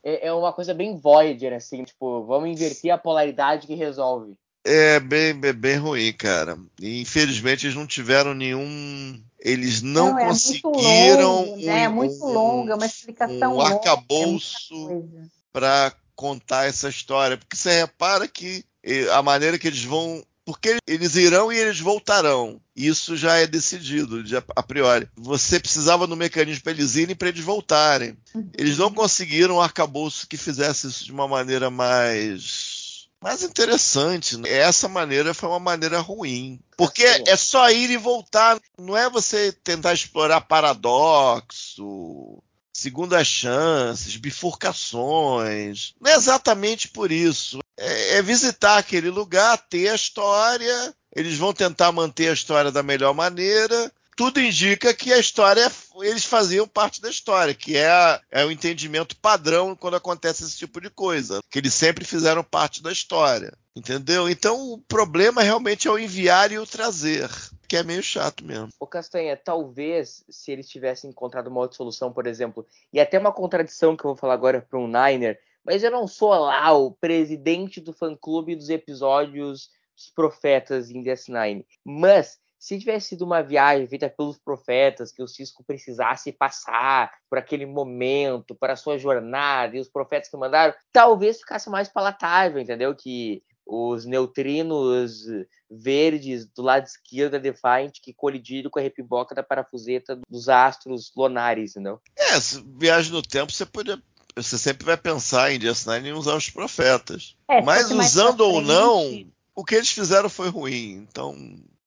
É, 0.04 0.28
é 0.28 0.32
uma 0.32 0.52
coisa 0.52 0.74
bem 0.74 0.98
Voyager, 0.98 1.54
assim, 1.54 1.84
tipo, 1.84 2.24
vamos 2.24 2.50
inverter 2.50 2.92
a 2.92 2.98
polaridade 2.98 3.66
que 3.66 3.74
resolve. 3.74 4.36
É 4.64 5.00
bem, 5.00 5.34
bem, 5.34 5.52
bem 5.52 5.76
ruim, 5.76 6.12
cara. 6.12 6.58
E, 6.80 7.00
infelizmente 7.00 7.66
eles 7.66 7.76
não 7.76 7.86
tiveram 7.86 8.34
nenhum. 8.34 9.20
Eles 9.40 9.82
não, 9.82 10.10
não 10.10 10.18
é 10.18 10.26
conseguiram. 10.26 11.46
Muito 11.46 11.50
longo, 11.50 11.66
né? 11.66 11.82
É 11.82 11.88
muito 11.88 12.24
um, 12.24 12.32
longa, 12.32 12.76
uma 12.76 12.86
explicação 12.86 13.56
um 13.56 13.60
arcabouço 13.60 14.90
é 14.90 15.42
para 15.52 15.92
contar 16.22 16.68
essa 16.68 16.88
história, 16.88 17.36
porque 17.36 17.56
você 17.56 17.80
repara 17.80 18.28
que 18.28 18.64
a 19.12 19.22
maneira 19.22 19.58
que 19.58 19.66
eles 19.66 19.82
vão. 19.82 20.22
Porque 20.44 20.76
eles 20.88 21.14
irão 21.14 21.52
e 21.52 21.56
eles 21.56 21.78
voltarão. 21.78 22.60
Isso 22.74 23.16
já 23.16 23.36
é 23.36 23.46
decidido, 23.46 24.26
já, 24.26 24.42
a 24.56 24.62
priori. 24.62 25.08
Você 25.16 25.60
precisava 25.60 26.04
do 26.04 26.16
mecanismo 26.16 26.64
para 26.64 26.72
eles 26.72 26.96
irem 26.96 27.12
e 27.12 27.14
para 27.14 27.28
eles 27.28 27.44
voltarem. 27.44 28.16
Eles 28.56 28.76
não 28.76 28.92
conseguiram 28.92 29.56
um 29.56 29.60
arcabouço 29.60 30.26
que 30.26 30.36
fizesse 30.36 30.88
isso 30.88 31.04
de 31.04 31.12
uma 31.12 31.28
maneira 31.28 31.70
mais 31.70 32.82
mais 33.22 33.44
interessante. 33.44 34.36
Essa 34.44 34.88
maneira 34.88 35.32
foi 35.32 35.48
uma 35.48 35.60
maneira 35.60 36.00
ruim. 36.00 36.58
Porque 36.76 37.04
é 37.04 37.36
só 37.36 37.70
ir 37.70 37.90
e 37.90 37.96
voltar. 37.96 38.60
Não 38.76 38.96
é 38.96 39.08
você 39.08 39.52
tentar 39.52 39.94
explorar 39.94 40.40
paradoxo, 40.40 42.42
segundas 42.72 43.26
chances, 43.26 44.16
bifurcações. 44.16 45.94
Não 46.00 46.10
é 46.10 46.14
exatamente 46.14 46.88
por 46.88 47.12
isso. 47.12 47.58
É, 47.76 48.16
é, 48.16 48.22
visitar 48.22 48.78
aquele 48.78 49.10
lugar, 49.10 49.58
ter 49.58 49.88
a 49.88 49.94
história. 49.94 50.94
Eles 51.14 51.36
vão 51.36 51.52
tentar 51.52 51.92
manter 51.92 52.28
a 52.28 52.32
história 52.32 52.70
da 52.70 52.82
melhor 52.82 53.14
maneira. 53.14 53.92
Tudo 54.16 54.40
indica 54.40 54.92
que 54.92 55.12
a 55.12 55.18
história, 55.18 55.70
eles 56.00 56.24
faziam 56.24 56.68
parte 56.68 57.00
da 57.00 57.08
história, 57.08 57.54
que 57.54 57.76
é, 57.76 58.20
é 58.30 58.44
o 58.44 58.50
entendimento 58.50 59.16
padrão 59.16 59.74
quando 59.74 59.96
acontece 59.96 60.44
esse 60.44 60.58
tipo 60.58 60.80
de 60.80 60.90
coisa. 60.90 61.40
Que 61.50 61.58
eles 61.58 61.74
sempre 61.74 62.04
fizeram 62.04 62.44
parte 62.44 62.82
da 62.82 62.92
história. 62.92 63.52
Entendeu? 63.74 64.28
Então 64.28 64.72
o 64.72 64.78
problema 64.78 65.42
realmente 65.42 65.88
é 65.88 65.90
o 65.90 65.98
enviar 65.98 66.52
e 66.52 66.58
o 66.58 66.66
trazer 66.66 67.30
que 67.72 67.76
é 67.78 67.82
meio 67.82 68.02
chato 68.02 68.44
mesmo. 68.44 68.68
O 68.78 68.86
Castanha, 68.86 69.34
talvez 69.34 70.22
se 70.28 70.52
eles 70.52 70.68
tivessem 70.68 71.08
encontrado 71.08 71.46
uma 71.46 71.60
outra 71.60 71.74
solução, 71.74 72.12
por 72.12 72.26
exemplo, 72.26 72.66
e 72.92 73.00
até 73.00 73.18
uma 73.18 73.32
contradição 73.32 73.96
que 73.96 74.04
eu 74.04 74.10
vou 74.10 74.16
falar 74.16 74.34
agora 74.34 74.60
para 74.60 74.78
um 74.78 74.86
Niner, 74.86 75.40
mas 75.64 75.82
eu 75.82 75.90
não 75.90 76.06
sou 76.06 76.34
lá 76.34 76.70
o 76.74 76.90
presidente 76.90 77.80
do 77.80 77.94
fã-clube 77.94 78.56
dos 78.56 78.68
episódios 78.68 79.70
dos 79.96 80.10
profetas 80.14 80.90
em 80.90 81.02
DS9. 81.02 81.64
Mas 81.82 82.38
se 82.62 82.78
tivesse 82.78 83.08
sido 83.08 83.24
uma 83.24 83.42
viagem 83.42 83.88
feita 83.88 84.08
pelos 84.08 84.38
profetas, 84.38 85.10
que 85.10 85.20
o 85.20 85.26
Cisco 85.26 85.64
precisasse 85.64 86.30
passar 86.30 87.10
por 87.28 87.36
aquele 87.36 87.66
momento, 87.66 88.54
para 88.54 88.74
a 88.74 88.76
sua 88.76 88.96
jornada, 88.96 89.76
e 89.76 89.80
os 89.80 89.88
profetas 89.88 90.30
que 90.30 90.36
mandaram, 90.36 90.72
talvez 90.92 91.40
ficasse 91.40 91.68
mais 91.68 91.88
palatável, 91.88 92.62
entendeu? 92.62 92.94
Que 92.94 93.42
os 93.66 94.06
neutrinos 94.06 95.24
verdes 95.68 96.46
do 96.46 96.62
lado 96.62 96.86
esquerdo 96.86 97.32
da 97.32 97.38
Defiant 97.38 97.94
que 98.00 98.14
colidiram 98.14 98.70
com 98.70 98.78
a 98.78 98.82
repiboca 98.82 99.34
da 99.34 99.42
parafuseta 99.42 100.20
dos 100.30 100.48
astros 100.48 101.10
lunares, 101.16 101.74
não? 101.74 101.98
É, 102.16 102.38
viagem 102.78 103.10
no 103.10 103.22
tempo 103.22 103.50
você 103.50 103.66
pode 103.66 104.00
você 104.36 104.56
sempre 104.56 104.86
vai 104.86 104.96
pensar 104.96 105.52
em 105.52 105.58
DS9 105.58 106.06
em 106.06 106.12
usar 106.12 106.36
os 106.36 106.48
profetas. 106.48 107.36
É, 107.50 107.60
Mas 107.60 107.90
usando 107.90 108.42
ou 108.42 108.62
não, 108.62 109.26
o 109.52 109.64
que 109.64 109.74
eles 109.74 109.90
fizeram 109.90 110.28
foi 110.28 110.48
ruim. 110.48 111.06
Então, 111.10 111.34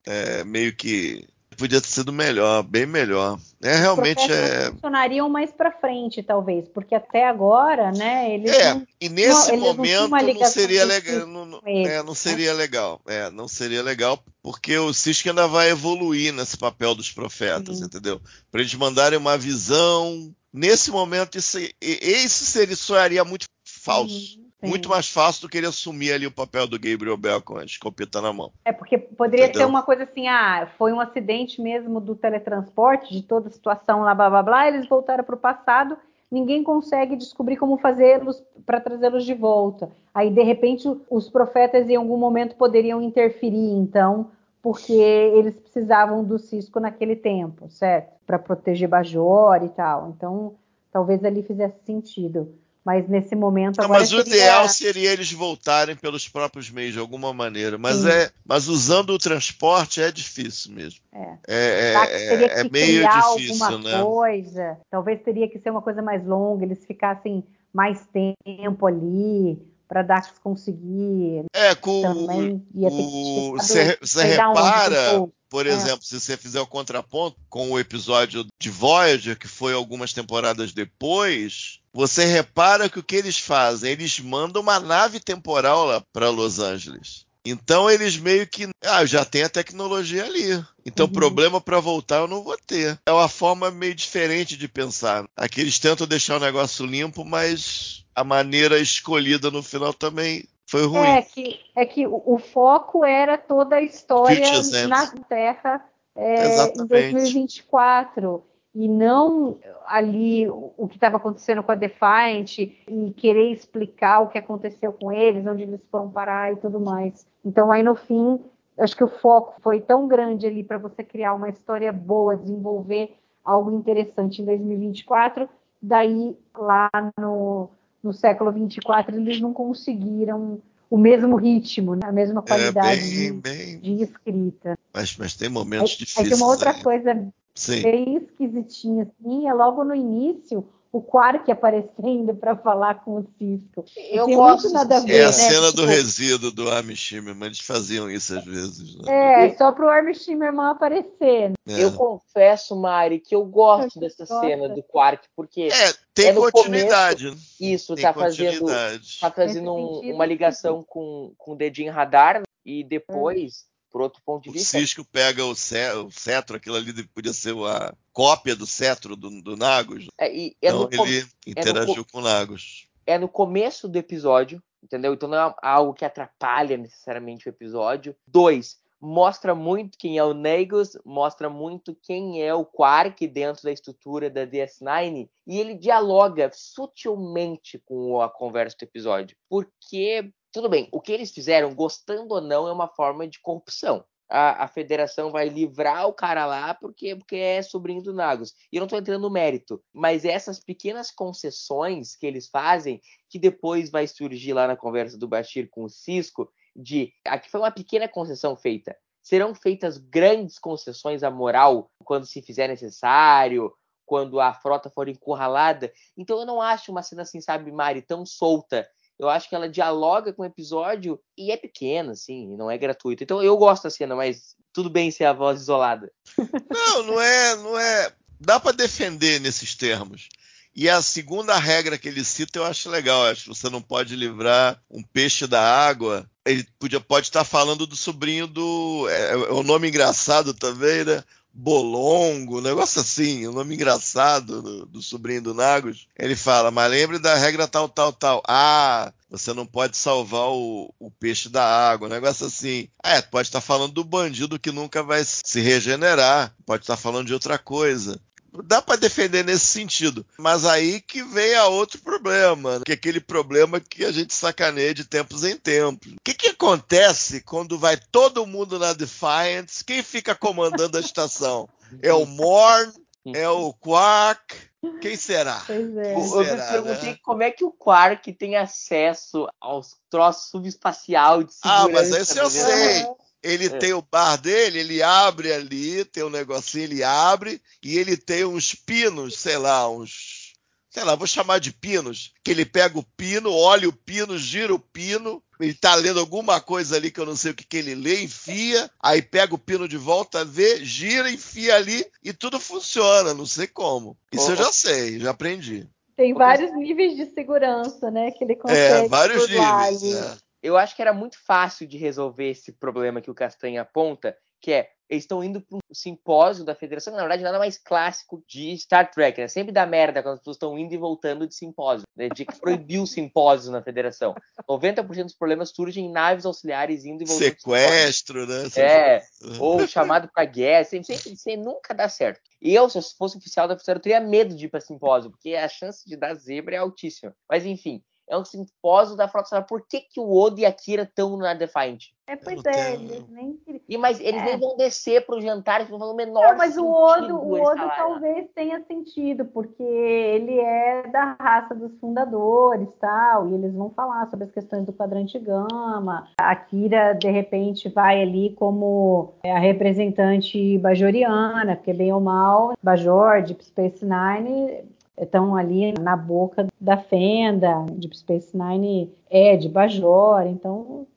é 0.06 0.44
meio 0.44 0.76
que 0.76 1.28
podia 1.56 1.82
ter 1.82 1.88
sido 1.88 2.12
melhor, 2.12 2.64
bem 2.64 2.86
melhor. 2.86 3.40
É 3.62 3.76
realmente 3.78 4.32
é 4.32 4.70
funcionariam 4.72 5.30
mais 5.30 5.52
para 5.52 5.72
frente, 5.72 6.22
talvez, 6.22 6.68
porque 6.68 6.94
até 6.94 7.28
agora, 7.28 7.92
né, 7.92 8.34
eles 8.34 8.52
É, 8.52 8.74
não, 8.74 8.88
e 9.02 9.10
nesse 9.10 9.52
não, 9.54 9.60
momento 9.60 10.10
não, 10.10 10.34
não 10.34 10.46
seria 10.46 10.86
legal, 10.86 11.28
não, 11.28 11.62
é, 11.66 12.04
não 12.04 12.14
seria 12.14 12.54
né? 12.54 12.58
legal. 12.58 13.02
É, 13.08 13.32
não 13.32 13.48
seria 13.48 13.82
legal 13.82 14.22
porque 14.44 14.78
o 14.78 14.94
Cisco 14.94 15.30
ainda 15.30 15.48
vai 15.48 15.72
evoluir 15.72 16.34
nesse 16.34 16.58
papel 16.58 16.94
dos 16.94 17.12
profetas, 17.12 17.80
Sim. 17.80 17.86
entendeu? 17.86 18.22
Para 18.52 18.62
eles 18.62 18.74
mandarem 18.76 19.18
uma 19.18 19.38
visão. 19.38 20.34
Nesse 20.54 20.90
momento 20.90 21.38
isso, 21.38 21.58
isso 21.82 22.46
seria 22.46 22.76
soaria 22.76 23.24
muito 23.26 23.46
falso. 23.66 24.40
Uhum. 24.40 24.45
Sim. 24.60 24.70
muito 24.70 24.90
mais 24.90 25.10
fácil 25.10 25.42
do 25.42 25.50
que 25.50 25.58
ele 25.58 25.68
assumir 25.68 26.14
ali 26.14 26.26
o 26.26 26.32
papel 26.32 26.66
do 26.66 26.80
Gabriel 26.80 27.18
Bell 27.18 27.42
com 27.42 27.58
a 27.58 27.66
escopeta 27.66 28.22
na 28.22 28.32
mão. 28.32 28.52
É, 28.64 28.72
porque 28.72 28.98
poderia 28.98 29.48
Entendeu? 29.48 29.68
ter 29.68 29.70
uma 29.70 29.84
coisa 29.84 30.04
assim, 30.04 30.28
ah, 30.28 30.70
foi 30.78 30.94
um 30.94 31.00
acidente 31.00 31.62
mesmo 31.62 32.00
do 32.00 32.16
teletransporte, 32.16 33.14
de 33.14 33.22
toda 33.22 33.50
a 33.50 33.52
situação 33.52 34.02
lá, 34.02 34.16
blá 34.16 34.30
blá 34.30 34.44
blá, 34.44 34.68
eles 34.68 34.88
voltaram 34.88 35.24
para 35.24 35.36
o 35.36 35.40
passado, 35.40 35.98
ninguém 36.32 36.64
consegue 36.64 37.16
descobrir 37.16 37.58
como 37.58 37.78
fazê-los 37.78 38.42
para 38.66 38.80
trazê-los 38.80 39.26
de 39.26 39.34
volta. 39.34 39.90
Aí, 40.14 40.30
de 40.30 40.44
repente, 40.44 40.90
os 41.10 41.30
profetas 41.30 41.90
em 41.90 41.96
algum 41.96 42.18
momento 42.18 42.56
poderiam 42.56 43.02
interferir, 43.02 43.72
então, 43.72 44.32
porque 44.62 44.94
eles 44.94 45.54
precisavam 45.54 46.24
do 46.24 46.40
Cisco 46.40 46.80
naquele 46.80 47.16
tempo, 47.16 47.70
certo? 47.70 48.14
Para 48.26 48.40
proteger 48.40 48.88
Bajor 48.88 49.64
e 49.64 49.70
tal. 49.70 50.10
Então, 50.16 50.56
talvez 50.92 51.24
ali 51.24 51.44
fizesse 51.44 51.78
sentido. 51.86 52.56
Mas 52.86 53.10
nesse 53.10 53.36
momento 53.36 53.78
Não, 53.78 53.86
agora 53.86 54.02
mas 54.02 54.14
o 54.14 54.18
seria... 54.18 54.36
ideal 54.36 54.70
seria 54.70 55.12
eles 55.12 55.32
voltarem 55.32 55.96
pelos 55.96 56.28
próprios 56.30 56.70
meios 56.70 56.94
de 56.94 57.00
alguma 57.00 57.34
maneira. 57.34 57.80
Mas 57.80 57.98
Sim. 57.98 58.10
é, 58.10 58.30
mas 58.46 58.68
usando 58.68 59.10
o 59.10 59.18
transporte 59.18 60.00
é 60.02 60.12
difícil 60.12 60.72
mesmo. 60.72 61.00
É. 61.12 61.38
É, 61.48 61.94
é, 61.94 62.44
é 62.60 62.64
que 62.64 62.72
meio 62.72 63.02
difícil, 63.10 63.66
alguma 63.66 63.90
né? 63.90 64.04
coisa. 64.04 64.78
Talvez 64.92 65.20
teria 65.24 65.50
que 65.50 65.58
ser 65.58 65.72
uma 65.72 65.82
coisa 65.82 66.04
mais 66.04 66.24
longa, 66.24 66.64
eles 66.64 66.86
ficassem 66.86 67.44
mais 67.74 68.00
tempo 68.14 68.86
ali 68.86 69.58
para 69.88 70.04
dar 70.04 70.32
conseguir. 70.44 71.46
É, 71.54 71.74
com 71.74 72.02
Também 72.02 72.64
ia 72.74 72.90
ter 72.90 72.96
que 72.96 73.02
o, 73.02 73.52
você 73.54 73.98
você 74.00 74.24
repara, 74.24 75.12
povo. 75.12 75.34
por 75.50 75.66
É. 75.66 75.70
exemplo, 75.70 76.04
se 76.04 76.20
você 76.20 76.38
fizer 76.38 76.62
o 76.62 76.68
contraponto 76.68 77.38
com 77.50 77.72
o 77.72 77.80
episódio 77.80 78.46
de 78.62 78.70
Voyager, 78.70 79.38
que 79.38 79.48
foi 79.48 79.74
algumas 79.74 80.14
temporadas 80.14 80.72
depois, 80.72 81.80
você 81.96 82.26
repara 82.26 82.90
que 82.90 83.00
o 83.00 83.04
que 83.04 83.16
eles 83.16 83.40
fazem? 83.40 83.90
Eles 83.90 84.20
mandam 84.20 84.62
uma 84.62 84.82
nave 84.82 85.18
temporal 85.18 85.86
lá 85.86 86.04
para 86.12 86.30
Los 86.30 86.60
Angeles. 86.60 87.26
Então 87.46 87.90
eles 87.90 88.18
meio 88.18 88.46
que, 88.46 88.68
ah, 88.84 89.06
já 89.06 89.24
tenho 89.24 89.46
a 89.46 89.50
tecnologia 89.50 90.26
ali. 90.26 90.62
Então 90.86 91.06
Uhum. 91.06 91.14
problema 91.14 91.62
para 91.62 91.80
voltar 91.80 92.18
eu 92.18 92.28
não 92.28 92.44
vou 92.44 92.58
ter. 92.68 93.00
É 93.06 93.12
uma 93.14 93.30
forma 93.30 93.72
meio 93.72 93.96
diferente 93.96 94.58
de 94.58 94.68
pensar. 94.68 95.24
Aqui 95.38 95.62
eles 95.62 95.80
tentam 95.80 96.06
deixar 96.06 96.36
o 96.36 96.44
negócio 96.44 96.86
limpo, 96.86 97.24
mas 97.24 98.04
a 98.14 98.26
maneira 98.26 98.78
escolhida 98.78 99.50
no 99.50 99.64
final 99.64 99.94
também 99.94 100.44
foi 100.68 100.86
ruim. 100.86 101.08
É 101.08 101.22
que, 101.22 101.60
é 101.78 101.86
que 101.86 102.06
o, 102.06 102.22
o 102.26 102.38
foco 102.38 103.06
era 103.06 103.38
toda 103.38 103.78
a 103.78 103.82
história 103.82 104.52
na 104.90 105.08
Terra 105.30 105.86
é, 106.14 106.44
em 106.44 106.46
Exatamente. 106.46 107.14
2024 107.14 108.44
e 108.76 108.90
não 108.90 109.58
ali 109.88 110.50
o, 110.50 110.86
que 110.90 110.96
estava 110.98 111.16
acontecendo 111.16 111.64
com 111.64 111.72
a 111.72 111.76
Defiant 111.76 112.58
e 112.60 113.14
querer 113.16 113.52
explicar 113.54 114.20
o 114.20 114.28
que 114.28 114.38
aconteceu 114.38 114.92
com 114.92 115.12
eles, 115.14 115.48
onde 115.48 115.64
eles 115.64 115.80
foram 115.90 116.12
parar 116.12 116.52
e 116.52 116.58
tudo 116.58 116.80
mais. 116.80 117.26
Então 117.44 117.72
aí 117.72 117.82
no 117.82 117.96
fim, 117.96 118.38
acho 118.78 118.96
que 118.98 119.04
o 119.04 119.08
foco 119.08 119.56
foi 119.62 119.80
tão 119.80 120.08
grande 120.10 120.46
ali 120.46 120.62
para 120.62 120.78
você 120.78 121.04
criar 121.04 121.34
uma 121.34 121.48
história 121.48 121.92
boa, 121.94 122.36
desenvolver 122.36 123.16
algo 123.46 123.72
interessante 123.72 124.42
em 124.42 124.46
2024, 124.46 125.48
daí 125.82 126.36
lá 126.58 126.90
no, 127.18 127.70
no 128.04 128.12
século 128.12 128.52
24 128.52 129.16
eles 129.16 129.40
não 129.40 129.54
conseguiram 129.54 130.60
o 130.90 130.98
mesmo 130.98 131.36
ritmo, 131.38 131.96
né? 131.96 132.02
a 132.06 132.12
mesma 132.12 132.44
É 132.46 132.48
qualidade 132.48 133.00
bem, 133.02 133.10
de, 133.10 133.32
bem. 133.34 133.80
de 133.80 134.04
escrita. 134.04 134.78
Mas, 134.94 135.16
mas 135.18 135.36
tem 135.36 135.48
momentos 135.48 135.92
aí 135.92 135.98
difíceis. 135.98 136.30
tem 136.30 136.38
uma 136.38 136.48
outra 136.48 136.72
aí. 136.72 136.84
coisa 136.84 137.28
Sim. 137.56 137.82
bem 137.82 138.18
esquisitinha 138.18 139.04
assim, 139.04 139.48
é 139.48 139.54
logo 139.54 139.84
no 139.84 139.96
início 139.96 140.68
o 140.92 141.02
Quark 141.02 141.52
aparecendo 141.52 142.34
para 142.36 142.56
falar 142.56 143.04
com 143.04 143.18
o 143.18 143.28
Cisco. 143.38 143.84
Eu 143.98 144.26
Tem 144.28 144.36
gosto 144.36 144.64
muito 144.64 144.74
nada 144.76 144.96
a 144.96 145.00
ver, 145.02 145.14
É 145.18 145.24
a 145.24 145.28
né? 145.28 145.32
cena 145.34 145.72
do 145.74 145.82
Tipo, 145.82 145.88
resíduo 145.88 146.52
do 146.52 146.96
Schumer, 146.96 147.36
mas 147.36 147.48
eles 147.48 147.60
faziam 147.60 148.10
isso 148.10 148.38
às 148.38 148.46
vezes. 148.46 148.96
Né? 149.00 149.48
É, 149.50 149.56
só 149.58 149.74
pro 149.74 149.90
Armin 149.90 150.14
Shimmerman 150.14 150.68
aparecer. 150.68 151.52
É. 151.68 151.84
Eu 151.84 151.92
confesso, 151.92 152.78
Mari, 152.78 153.20
que 153.20 153.36
eu 153.36 153.44
gosto 153.44 154.00
dessa 154.00 154.26
Gosta. 154.26 154.40
cena 154.48 154.70
do 154.70 154.82
Quark, 154.84 155.28
porque 155.36 155.64
É, 155.64 155.94
tem 156.14 156.28
É 156.28 156.32
no 156.32 156.50
continuidade. 156.50 157.30
né? 157.30 157.38
isso 157.60 157.94
Tem 157.94 158.04
tá 158.06 158.14
fazendo, 158.14 158.60
continuidade. 158.60 159.18
tá 159.20 159.32
fazendo 159.32 159.74
Nesse 159.76 160.12
um- 160.12 160.16
uma 160.16 160.26
ligação 160.26 160.82
com, 160.82 161.34
com 161.38 161.52
o 161.52 161.56
dedinho 161.58 161.92
radar 161.92 162.42
e 162.66 162.86
depois, 162.86 163.66
por 163.96 164.02
outro 164.02 164.22
ponto 164.26 164.44
de 164.44 164.50
O 164.50 164.52
vista, 164.52 164.78
Cisco 164.78 165.06
pega 165.06 165.46
o, 165.46 165.56
ce- 165.56 165.94
o 165.94 166.12
cetro, 166.12 166.58
aquilo 166.58 166.76
ali 166.76 167.08
podia 167.08 167.32
ser 167.32 167.56
a 167.66 167.96
cópia 168.12 168.54
do 168.54 168.68
cetro 168.68 169.16
do, 169.16 169.42
do 169.42 169.56
Nagus. 169.56 170.08
é, 170.20 170.36
e- 170.36 170.58
é 170.62 170.68
Então 170.68 170.82
no, 170.82 170.90
com- 170.90 171.08
ele 171.08 171.26
interagiu 171.48 172.04
com 172.12 172.18
o 172.18 172.22
Nagus. 172.22 172.90
é 173.08 173.18
no 173.18 173.30
começo 173.30 173.88
do 173.88 173.98
episódio, 173.98 174.62
entendeu? 174.84 175.14
Então 175.14 175.30
não 175.30 175.38
é 175.38 175.56
algo 175.62 175.94
que 175.94 176.04
atrapalha 176.04 176.76
necessariamente 176.76 177.48
o 177.48 177.50
episódio. 177.50 178.14
Dois, 178.28 178.78
mostra 179.00 179.56
muito 179.56 179.98
quem 179.98 180.18
é 180.18 180.24
o 180.26 180.34
Nagus, 180.34 180.98
mostra 181.06 181.50
muito 181.50 181.96
quem 182.02 182.44
é 182.44 182.54
o 182.54 182.66
Quark 182.66 183.26
dentro 183.30 183.64
da 183.64 183.72
estrutura 183.72 184.30
da 184.30 184.46
DS9 184.46 185.30
e 185.48 185.58
ele 185.58 185.74
dialoga 185.74 186.52
sutilmente 186.54 187.80
com 187.86 188.20
a 188.22 188.30
conversa 188.30 188.76
do 188.78 188.84
episódio. 188.84 189.38
Porque, 189.50 190.32
tudo 190.56 190.70
bem, 190.70 190.88
o 190.90 191.02
que 191.02 191.12
eles 191.12 191.32
fizeram, 191.32 191.76
gostando 191.76 192.34
ou 192.34 192.40
não, 192.40 192.66
é 192.66 192.72
uma 192.72 192.88
forma 192.88 193.28
de 193.28 193.42
corrupção. 193.42 194.06
A, 194.30 194.64
a 194.64 194.68
federação 194.70 195.30
vai 195.30 195.50
livrar 195.50 196.08
o 196.08 196.14
cara 196.14 196.46
lá 196.46 196.74
porque, 196.74 197.14
porque 197.14 197.36
é 197.36 197.62
sobrinho 197.62 198.02
do 198.02 198.14
Nagus. 198.14 198.54
E 198.72 198.78
eu 198.78 198.80
não 198.80 198.86
estou 198.86 198.98
entrando 198.98 199.24
no 199.24 199.30
mérito, 199.30 199.84
mas 199.94 200.24
essas 200.24 200.58
pequenas 200.58 201.12
concessões 201.12 202.16
que 202.16 202.26
eles 202.26 202.48
fazem 202.48 203.02
que 203.30 203.38
depois 203.38 203.90
vai 203.90 204.08
surgir 204.08 204.54
lá 204.54 204.66
na 204.66 204.78
conversa 204.78 205.18
do 205.18 205.28
Bashir 205.28 205.68
com 205.70 205.84
o 205.84 205.90
Cisco, 205.90 206.50
de 206.74 207.12
aqui 207.26 207.52
foi 207.52 207.60
uma 207.60 207.70
pequena 207.70 208.08
concessão 208.08 208.56
feita. 208.56 208.96
Serão 209.22 209.54
feitas 209.54 209.98
grandes 209.98 210.58
concessões 210.58 211.22
à 211.22 211.30
moral 211.30 211.92
quando 212.06 212.26
se 212.26 212.42
fizer 212.42 212.70
necessário, 212.70 213.74
quando 214.06 214.40
a 214.40 214.54
frota 214.54 214.90
for 214.90 215.10
encurralada. 215.10 215.92
Então 216.18 216.40
eu 216.40 216.46
não 216.46 216.62
acho 216.62 216.94
uma 216.94 217.04
cena 217.04 217.24
assim, 217.24 217.42
sabe, 217.42 217.74
Mari, 217.74 218.02
tão 218.02 218.26
solta. 218.26 218.88
Eu 219.18 219.30
acho 219.30 219.48
que 219.48 219.56
ela 219.56 219.70
dialoga 219.70 220.34
com 220.34 220.42
o 220.42 220.46
episódio 220.46 221.20
e 221.38 221.52
é 221.52 221.58
pequena, 221.58 222.12
assim, 222.12 222.56
não 222.58 222.70
é 222.70 222.78
gratuito. 222.78 223.24
Então 223.24 223.42
eu 223.42 223.56
gosto 223.58 223.84
da 223.84 223.90
cena, 223.90 224.16
mas 224.16 224.56
tudo 224.74 224.90
bem 224.90 225.10
ser 225.10 225.26
a 225.26 225.34
voz 225.34 225.62
isolada. 225.62 226.12
Não, 226.70 227.04
não 227.04 227.22
é, 227.22 227.56
não 227.56 227.80
é. 227.80 228.12
Dá 228.40 228.60
para 228.60 228.76
defender 228.76 229.40
nesses 229.40 229.76
termos. 229.76 230.28
E 230.76 230.90
a 230.90 231.02
segunda 231.02 231.58
regra 231.58 231.98
que 231.98 232.10
ele 232.10 232.24
cita 232.24 232.60
eu 232.60 232.66
acho 232.66 232.90
legal. 232.90 233.24
Eu 233.24 233.32
acho 233.32 233.44
que 233.44 233.48
você 233.48 233.70
não 233.70 233.82
pode 233.82 234.14
livrar 234.14 234.78
um 234.92 235.02
peixe 235.02 235.48
da 235.48 235.62
água. 235.62 236.30
Ele 236.46 236.68
podia, 236.78 237.00
pode 237.00 237.28
estar 237.28 237.46
falando 237.46 237.88
do 237.88 237.96
sobrinho 237.96 238.46
do. 238.46 239.08
É, 239.10 239.32
é 239.32 239.54
um 239.54 239.64
nome 239.64 239.88
engraçado 239.88 240.54
também, 240.54 241.06
né? 241.06 241.24
Bolongo, 241.58 242.58
um 242.58 242.62
negócio 242.62 243.00
assim, 243.00 243.48
um 243.48 243.54
nome 243.54 243.76
engraçado 243.76 244.62
do, 244.62 244.86
do 244.86 245.02
sobrinho 245.02 245.42
do 245.42 245.54
Nagus. 245.54 246.06
Ele 246.20 246.36
fala, 246.36 246.70
mas 246.70 246.92
lembre 246.92 247.18
da 247.18 247.34
regra 247.36 247.66
tal, 247.66 247.88
tal, 247.88 248.12
tal. 248.12 248.44
Ah, 248.46 249.14
você 249.30 249.54
não 249.54 249.66
pode 249.66 249.96
salvar 249.96 250.50
o, 250.50 250.94
o 251.00 251.10
peixe 251.10 251.48
da 251.48 251.64
água, 251.64 252.10
um 252.10 252.12
negócio 252.12 252.46
assim. 252.46 252.90
É, 253.02 253.22
pode 253.22 253.48
estar 253.48 253.62
falando 253.62 253.94
do 253.94 254.04
bandido 254.04 254.60
que 254.60 254.70
nunca 254.70 255.02
vai 255.02 255.24
se 255.24 255.62
regenerar, 255.62 256.54
pode 256.66 256.84
estar 256.84 256.98
falando 256.98 257.28
de 257.28 257.34
outra 257.34 257.58
coisa. 257.58 258.20
Dá 258.64 258.82
para 258.82 258.96
defender 258.98 259.44
nesse 259.44 259.66
sentido, 259.66 260.26
mas 260.38 260.66
aí 260.66 261.02
que 261.02 261.24
vem 261.24 261.56
a 261.56 261.66
outro 261.68 262.00
problema, 262.02 262.80
né? 262.80 262.82
que 262.86 262.92
é 262.92 262.96
aquele 262.96 263.20
problema 263.20 263.80
que 263.80 264.06
a 264.06 264.12
gente 264.12 264.34
sacaneia 264.34 264.94
de 264.94 265.04
tempos 265.06 265.44
em 265.44 265.56
tempos. 265.58 266.14
O 266.14 266.16
que, 266.24 266.34
que 266.34 266.48
acontece 266.48 267.42
quando 267.42 267.78
vai 267.78 267.98
todo 268.12 268.46
mundo 268.46 268.78
na 268.80 268.94
Defiance? 268.94 269.84
Quem 269.84 270.02
fica 270.04 270.34
comandando 270.36 270.98
a 270.98 271.02
estação? 271.02 271.68
É 272.02 272.14
o 272.14 272.26
Morn? 272.26 272.92
É 273.34 273.50
o 273.50 273.74
Quark? 273.74 274.56
Quem 275.02 275.16
será? 275.16 275.64
Pois 275.66 275.98
é. 275.98 276.14
Eu 276.14 276.16
Quem 276.16 276.24
eu 276.24 276.44
será, 276.46 276.56
me 276.66 276.72
perguntei 276.72 277.10
né? 277.12 277.20
como 277.24 277.42
é 277.44 277.50
que 277.50 277.66
o 277.66 277.72
Quark 277.72 278.32
tem 278.34 278.56
acesso 278.56 279.48
aos 279.60 279.96
troços 280.12 280.52
subespacial 280.52 281.44
de 281.44 281.52
Ah, 281.64 281.82
segurança. 281.84 282.10
mas 282.10 282.22
esse 282.22 282.38
eu 282.38 282.44
né? 282.44 282.50
sei. 282.50 283.08
Ele 283.46 283.68
É. 283.68 283.70
tem 283.78 283.94
o 283.94 284.02
bar 284.02 284.38
dele, 284.38 284.80
ele 284.80 285.04
abre 285.04 285.54
ali, 285.54 286.04
tem 286.06 286.24
um 286.24 286.30
negocinho, 286.30 286.86
ele 286.86 287.04
abre, 287.04 287.62
e 287.84 287.98
ele 287.98 288.18
tem 288.18 288.44
uns 288.44 288.74
pinos, 288.74 289.38
sei 289.38 289.58
lá, 289.58 289.88
uns. 289.90 290.46
Sei 290.90 291.04
lá, 291.04 291.14
vou 291.14 291.28
chamar 291.28 291.60
de 291.60 291.74
pinos. 291.74 292.32
Que 292.44 292.52
ele 292.52 292.66
pega 292.66 292.98
o 292.98 293.04
pino, 293.18 293.52
olha 293.54 293.88
o 293.90 293.94
pino, 293.94 294.38
gira 294.38 294.74
o 294.74 294.80
pino, 294.80 295.44
ele 295.60 295.74
tá 295.74 295.94
lendo 295.94 296.22
alguma 296.22 296.62
coisa 296.62 296.96
ali 296.96 297.12
que 297.12 297.20
eu 297.20 297.26
não 297.26 297.36
sei 297.36 297.52
o 297.52 297.54
que, 297.54 297.66
que 297.66 297.76
ele 297.78 297.94
lê, 297.94 298.24
enfia, 298.24 298.90
aí 299.02 299.22
pega 299.22 299.54
o 299.54 299.58
pino 299.60 299.88
de 299.90 299.98
volta, 299.98 300.46
vê, 300.46 300.84
gira, 300.86 301.30
enfia 301.30 301.76
ali 301.76 302.06
e 302.24 302.32
tudo 302.32 302.60
funciona, 302.62 303.34
não 303.34 303.46
sei 303.46 303.68
como. 303.68 304.18
Isso 304.32 304.52
eu 304.52 304.56
já 304.56 304.72
sei, 304.72 305.20
já 305.20 305.32
aprendi. 305.32 305.86
Tem 306.16 306.34
vários 306.34 306.72
níveis 306.78 307.18
de 307.18 307.26
segurança, 307.34 308.10
né? 308.10 308.32
Que 308.32 308.46
ele 308.46 308.54
É, 308.54 308.56
consegue 308.56 309.08
vários 309.10 309.48
burlar 309.50 309.92
níveis. 309.92 310.16
é. 310.16 310.38
Eu 310.66 310.78
acho 310.78 310.96
que 310.96 311.02
era 311.02 311.14
muito 311.14 311.38
fácil 311.46 311.86
de 311.86 311.96
resolver 311.96 312.50
esse 312.50 312.72
problema 312.72 313.22
que 313.22 313.30
o 313.30 313.36
Castanha 313.36 313.84
aponta, 313.84 314.36
que 314.60 314.72
é 314.72 314.90
eles 315.08 315.24
estão 315.24 315.44
indo 315.44 315.62
para 315.62 315.78
um 315.78 315.80
simpósio 315.94 316.66
da 316.66 316.74
federação, 316.74 317.14
que 317.14 317.18
na 317.18 317.24
verdade 317.24 317.44
nada 317.44 317.60
mais 317.60 317.78
clássico 317.78 318.44
de 318.48 318.76
Star 318.76 319.12
Trek, 319.12 319.40
né? 319.40 319.48
Sempre 319.48 319.72
dá 319.72 319.86
merda 319.86 320.24
quando 320.24 320.34
as 320.34 320.40
pessoas 320.40 320.56
estão 320.56 320.76
indo 320.80 320.92
e 320.92 320.98
voltando 320.98 321.48
de 321.48 321.54
simpósio, 321.54 322.08
né? 322.16 322.28
De 322.30 322.44
que 322.44 322.60
proibiu 322.60 323.06
simpósios 323.06 323.72
na 323.72 323.84
federação. 323.84 324.34
90% 324.68 325.26
dos 325.26 325.38
problemas 325.38 325.70
surgem 325.70 326.08
em 326.08 326.12
naves 326.12 326.44
auxiliares 326.44 327.06
indo 327.06 327.22
e 327.22 327.28
voltando. 327.28 327.50
Sequestro, 327.50 328.48
né? 328.48 328.64
É, 328.76 329.22
ou 329.60 329.86
chamado 329.88 330.28
pra 330.34 330.44
guerra, 330.46 330.84
sempre, 330.84 331.16
sempre, 331.16 331.38
sempre 331.38 331.64
nunca 331.64 331.94
dá 331.94 332.10
certo. 332.10 332.42
E 332.60 332.74
eu, 332.74 332.90
se 332.90 332.98
eu 332.98 333.04
fosse 333.04 333.38
oficial 333.38 333.68
da 333.68 333.76
oficina, 333.76 333.98
eu 333.98 334.02
teria 334.02 334.20
medo 334.20 334.56
de 334.56 334.66
ir 334.66 334.70
pra 334.70 334.82
simpósio, 334.82 335.30
porque 335.30 335.54
a 335.54 335.70
chance 335.70 336.04
de 336.10 336.18
dar 336.18 336.34
zebra 336.34 336.74
é 336.74 336.80
altíssima. 336.80 337.36
Mas 337.48 337.64
enfim, 337.64 338.02
é 338.30 338.38
um 338.38 338.46
simpósio 338.46 339.16
da 339.16 339.28
Frota 339.28 339.46
Estelar. 339.46 339.68
Por 339.68 339.86
que, 339.88 340.02
que 340.02 340.20
o 340.20 340.32
Odo 340.32 340.60
e 340.60 340.66
a 340.66 340.72
Kira 340.72 341.04
estão 341.04 341.38
na 341.38 341.54
Defiant? 341.54 342.06
É, 342.28 342.36
pois 342.36 342.60
é, 342.66 342.94
eles 342.96 343.30
nem. 343.30 343.60
E, 343.88 343.98
mas 344.00 344.20
eles 344.20 344.42
É. 344.42 344.46
nem 344.46 344.60
vão 344.60 344.76
descer 344.76 345.24
pro 345.28 345.40
jantar, 345.40 345.76
eles 345.76 345.90
vão 345.92 346.00
fazer 346.00 346.12
o 346.12 346.16
menor 346.16 346.42
Não, 346.42 346.58
mas 346.58 346.76
o 346.76 346.90
Odo, 346.90 347.36
o 347.36 347.54
Odo 347.62 347.88
talvez 347.96 348.48
tenha 348.56 348.82
sentido, 348.88 349.46
porque 349.46 349.84
ele 349.84 350.60
é 350.60 351.08
da 351.08 351.36
raça 351.40 351.76
dos 351.76 351.96
fundadores 352.00 352.90
tal, 353.00 353.48
e 353.50 353.54
eles 353.54 353.72
vão 353.76 353.92
falar 353.92 354.28
sobre 354.32 354.46
as 354.46 354.52
questões 354.52 354.86
do 354.86 354.94
quadrante 354.94 355.38
gama. 355.38 356.28
A 356.40 356.56
Kira, 356.56 357.14
de 357.14 357.30
repente, 357.30 357.90
vai 357.90 358.24
ali 358.24 358.56
como 358.56 359.36
é, 359.44 359.56
a 359.56 359.60
representante 359.60 360.80
bajoriana, 360.80 361.76
porque 361.76 361.94
bem 361.94 362.12
ou 362.12 362.20
mal, 362.20 362.74
Bajor, 362.82 363.44
Deep 363.44 363.64
Space 363.64 364.04
Nine 364.04 364.95
estão 365.20 365.56
ali 365.56 365.94
na 365.94 366.16
boca 366.16 366.68
da 366.80 366.98
fenda. 366.98 367.86
Deep 367.92 368.18
Space 368.18 368.50
Nine 368.56 369.12
é 369.30 369.56
de 369.58 369.70
Bajor, 369.70 370.46
então 370.48 371.08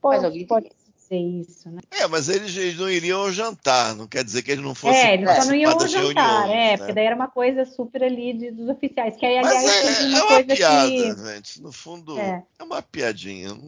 pode, 0.00 0.24
alguém 0.24 0.46
pode 0.46 0.68
ser 0.96 1.16
isso, 1.18 1.68
né? 1.68 1.80
É, 1.90 2.06
mas 2.06 2.28
eles, 2.28 2.56
eles 2.56 2.78
não 2.78 2.88
iriam 2.88 3.20
ao 3.22 3.32
jantar, 3.32 3.96
não 3.96 4.06
quer 4.06 4.22
dizer 4.22 4.42
que 4.42 4.52
eles 4.52 4.62
não 4.64 4.76
fossem 4.76 4.96
É, 5.00 5.14
eles 5.14 5.28
só 5.28 5.44
não 5.46 5.54
iam 5.56 5.72
ao 5.72 5.80
jantar, 5.88 6.42
reuniões, 6.46 6.50
é, 6.50 6.70
né? 6.70 6.76
porque 6.76 6.92
daí 6.92 7.04
era 7.06 7.16
uma 7.16 7.26
coisa 7.26 7.64
super 7.64 8.04
ali 8.04 8.32
de- 8.32 8.52
dos 8.52 8.68
oficiais. 8.68 9.16
Que 9.16 9.26
aí, 9.26 9.40
Mas 9.42 9.56
aliás, 9.56 9.74
é, 9.76 9.82
teve 9.82 10.04
é 10.04 10.06
uma 10.06 10.18
uma 10.22 10.28
coisa 10.28 10.54
piada, 10.54 10.88
que. 10.88 11.34
gente. 11.34 11.62
No 11.62 11.72
fundo, 11.72 12.16
É. 12.16 12.44
é. 12.60 12.62
uma 12.62 12.80
piadinha. 12.80 13.48
Não 13.48 13.60